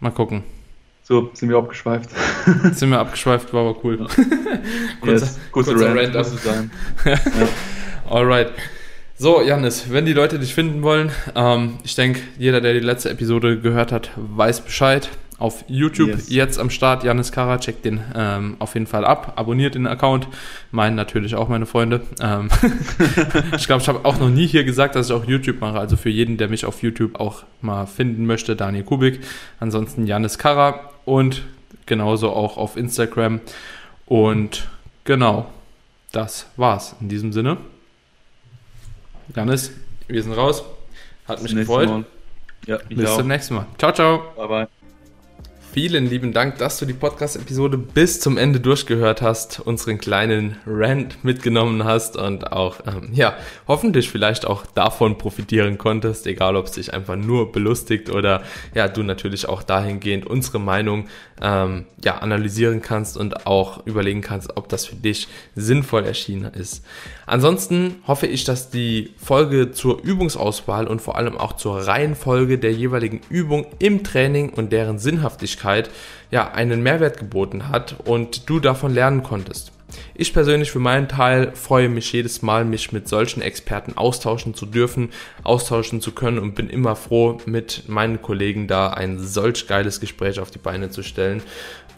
mal 0.00 0.10
gucken. 0.10 0.42
So, 1.02 1.30
sind 1.34 1.48
wir 1.48 1.56
abgeschweift. 1.56 2.10
sind 2.72 2.90
wir 2.90 3.00
abgeschweift, 3.00 3.52
war 3.52 3.62
aber 3.62 3.84
cool. 3.84 3.98
Ja. 3.98 4.06
kurzer, 5.00 5.26
yes, 5.26 5.40
kurzer, 5.50 5.72
Rant, 5.74 6.14
Rant 6.14 6.26
sein. 6.26 6.70
ja. 7.04 7.18
Alright. 8.08 8.52
So, 9.16 9.42
Janis, 9.42 9.90
wenn 9.90 10.06
die 10.06 10.12
Leute 10.12 10.38
dich 10.38 10.54
finden 10.54 10.82
wollen, 10.82 11.10
ähm, 11.34 11.78
ich 11.84 11.94
denke, 11.94 12.20
jeder, 12.38 12.60
der 12.60 12.74
die 12.74 12.80
letzte 12.80 13.10
Episode 13.10 13.60
gehört 13.60 13.92
hat, 13.92 14.12
weiß 14.16 14.62
Bescheid. 14.62 15.10
Auf 15.40 15.64
YouTube 15.68 16.10
yes. 16.10 16.28
jetzt 16.28 16.58
am 16.58 16.68
Start, 16.68 17.02
Janis 17.02 17.32
Kara, 17.32 17.58
checkt 17.58 17.86
den 17.86 18.02
ähm, 18.14 18.56
auf 18.58 18.74
jeden 18.74 18.86
Fall 18.86 19.06
ab, 19.06 19.32
abonniert 19.36 19.74
den 19.74 19.86
Account, 19.86 20.28
meinen 20.70 20.96
natürlich 20.96 21.34
auch 21.34 21.48
meine 21.48 21.64
Freunde. 21.64 22.02
Ähm, 22.20 22.50
ich 23.56 23.66
glaube, 23.66 23.80
ich 23.80 23.88
habe 23.88 24.04
auch 24.04 24.18
noch 24.18 24.28
nie 24.28 24.46
hier 24.46 24.64
gesagt, 24.64 24.96
dass 24.96 25.08
ich 25.08 25.12
auch 25.14 25.24
YouTube 25.24 25.62
mache, 25.62 25.78
also 25.78 25.96
für 25.96 26.10
jeden, 26.10 26.36
der 26.36 26.48
mich 26.48 26.66
auf 26.66 26.82
YouTube 26.82 27.18
auch 27.18 27.44
mal 27.62 27.86
finden 27.86 28.26
möchte, 28.26 28.54
Daniel 28.54 28.84
Kubik. 28.84 29.20
Ansonsten 29.60 30.06
Janis 30.06 30.36
Kara 30.36 30.90
und 31.06 31.42
genauso 31.86 32.30
auch 32.30 32.58
auf 32.58 32.76
Instagram. 32.76 33.40
Und 34.04 34.68
genau, 35.04 35.46
das 36.12 36.48
war's 36.56 36.94
in 37.00 37.08
diesem 37.08 37.32
Sinne. 37.32 37.56
Janis, 39.34 39.72
wir 40.06 40.22
sind 40.22 40.32
raus. 40.32 40.64
Hat 41.26 41.42
mich 41.42 41.54
gefreut. 41.54 42.04
Ja, 42.66 42.78
Bis 42.88 43.08
auch. 43.08 43.16
zum 43.18 43.28
nächsten 43.28 43.54
Mal. 43.54 43.66
Ciao, 43.78 43.92
ciao. 43.92 44.22
Bye, 44.36 44.48
bye. 44.48 44.79
Vielen 45.72 46.10
lieben 46.10 46.32
Dank, 46.32 46.58
dass 46.58 46.80
du 46.80 46.84
die 46.84 46.94
Podcast-Episode 46.94 47.78
bis 47.78 48.18
zum 48.18 48.38
Ende 48.38 48.58
durchgehört 48.58 49.22
hast, 49.22 49.60
unseren 49.60 49.98
kleinen 49.98 50.56
Rant 50.66 51.22
mitgenommen 51.22 51.84
hast 51.84 52.16
und 52.16 52.50
auch, 52.50 52.80
ähm, 52.88 53.10
ja, 53.12 53.36
hoffentlich 53.68 54.10
vielleicht 54.10 54.48
auch 54.48 54.66
davon 54.66 55.16
profitieren 55.16 55.78
konntest, 55.78 56.26
egal 56.26 56.56
ob 56.56 56.66
es 56.66 56.72
dich 56.72 56.92
einfach 56.92 57.14
nur 57.14 57.52
belustigt 57.52 58.10
oder 58.10 58.42
ja, 58.74 58.88
du 58.88 59.04
natürlich 59.04 59.48
auch 59.48 59.62
dahingehend 59.62 60.26
unsere 60.26 60.58
Meinung 60.58 61.06
ähm, 61.40 61.86
ja, 62.04 62.18
analysieren 62.18 62.82
kannst 62.82 63.16
und 63.16 63.46
auch 63.46 63.86
überlegen 63.86 64.22
kannst, 64.22 64.56
ob 64.56 64.68
das 64.68 64.86
für 64.86 64.96
dich 64.96 65.28
sinnvoll 65.54 66.04
erschienen 66.04 66.52
ist. 66.52 66.84
Ansonsten 67.26 68.02
hoffe 68.08 68.26
ich, 68.26 68.42
dass 68.42 68.70
die 68.70 69.14
Folge 69.16 69.70
zur 69.70 70.02
Übungsauswahl 70.02 70.88
und 70.88 71.00
vor 71.00 71.16
allem 71.16 71.38
auch 71.38 71.52
zur 71.52 71.86
Reihenfolge 71.86 72.58
der 72.58 72.72
jeweiligen 72.72 73.20
Übung 73.30 73.66
im 73.78 74.02
Training 74.02 74.50
und 74.50 74.72
deren 74.72 74.98
Sinnhaftigkeit 74.98 75.59
ja 76.30 76.52
einen 76.52 76.82
Mehrwert 76.82 77.18
geboten 77.18 77.68
hat 77.68 77.96
und 78.04 78.48
du 78.48 78.60
davon 78.60 78.94
lernen 78.94 79.22
konntest. 79.22 79.72
Ich 80.14 80.32
persönlich 80.32 80.70
für 80.70 80.78
meinen 80.78 81.08
Teil 81.08 81.52
freue 81.54 81.88
mich 81.88 82.12
jedes 82.12 82.42
Mal, 82.42 82.64
mich 82.64 82.92
mit 82.92 83.08
solchen 83.08 83.42
Experten 83.42 83.96
austauschen 83.96 84.54
zu 84.54 84.66
dürfen, 84.66 85.10
austauschen 85.42 86.00
zu 86.00 86.12
können 86.12 86.38
und 86.38 86.54
bin 86.54 86.68
immer 86.68 86.96
froh, 86.96 87.38
mit 87.46 87.88
meinen 87.88 88.22
Kollegen 88.22 88.66
da 88.68 88.90
ein 88.90 89.18
solch 89.18 89.66
geiles 89.66 90.00
Gespräch 90.00 90.40
auf 90.40 90.50
die 90.50 90.58
Beine 90.58 90.90
zu 90.90 91.02
stellen. 91.02 91.42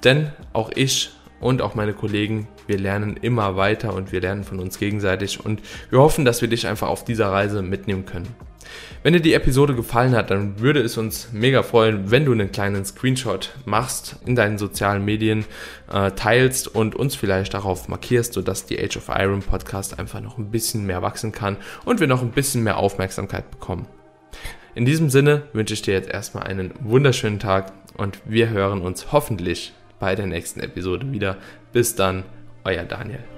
Denn 0.04 0.30
auch 0.52 0.70
ich 0.74 1.10
und 1.40 1.60
auch 1.60 1.74
meine 1.74 1.92
Kollegen, 1.92 2.48
wir 2.66 2.78
lernen 2.78 3.16
immer 3.20 3.56
weiter 3.56 3.94
und 3.94 4.12
wir 4.12 4.20
lernen 4.20 4.44
von 4.44 4.60
uns 4.60 4.78
gegenseitig 4.78 5.44
und 5.44 5.60
wir 5.90 5.98
hoffen, 5.98 6.24
dass 6.24 6.40
wir 6.40 6.48
dich 6.48 6.66
einfach 6.66 6.88
auf 6.88 7.04
dieser 7.04 7.30
Reise 7.30 7.62
mitnehmen 7.62 8.06
können. 8.06 8.28
Wenn 9.02 9.14
dir 9.14 9.20
die 9.20 9.34
Episode 9.34 9.74
gefallen 9.74 10.14
hat, 10.14 10.30
dann 10.30 10.60
würde 10.60 10.80
es 10.80 10.96
uns 10.96 11.28
mega 11.32 11.62
freuen, 11.62 12.10
wenn 12.10 12.24
du 12.24 12.32
einen 12.32 12.52
kleinen 12.52 12.84
Screenshot 12.84 13.50
machst, 13.64 14.16
in 14.24 14.36
deinen 14.36 14.58
sozialen 14.58 15.04
Medien 15.04 15.44
äh, 15.92 16.12
teilst 16.12 16.68
und 16.68 16.94
uns 16.94 17.16
vielleicht 17.16 17.54
darauf 17.54 17.88
markierst, 17.88 18.32
sodass 18.32 18.66
die 18.66 18.82
Age 18.82 18.96
of 18.96 19.08
Iron 19.08 19.40
Podcast 19.40 19.98
einfach 19.98 20.20
noch 20.20 20.38
ein 20.38 20.50
bisschen 20.50 20.86
mehr 20.86 21.02
wachsen 21.02 21.32
kann 21.32 21.56
und 21.84 22.00
wir 22.00 22.06
noch 22.06 22.22
ein 22.22 22.30
bisschen 22.30 22.62
mehr 22.62 22.76
Aufmerksamkeit 22.76 23.50
bekommen. 23.50 23.86
In 24.74 24.84
diesem 24.84 25.10
Sinne 25.10 25.42
wünsche 25.52 25.74
ich 25.74 25.82
dir 25.82 25.94
jetzt 25.94 26.08
erstmal 26.10 26.44
einen 26.44 26.72
wunderschönen 26.80 27.38
Tag 27.38 27.72
und 27.96 28.20
wir 28.24 28.50
hören 28.50 28.80
uns 28.80 29.12
hoffentlich 29.12 29.72
bei 29.98 30.14
der 30.14 30.26
nächsten 30.26 30.60
Episode 30.60 31.12
wieder. 31.12 31.36
Bis 31.72 31.94
dann, 31.94 32.24
euer 32.64 32.84
Daniel. 32.84 33.31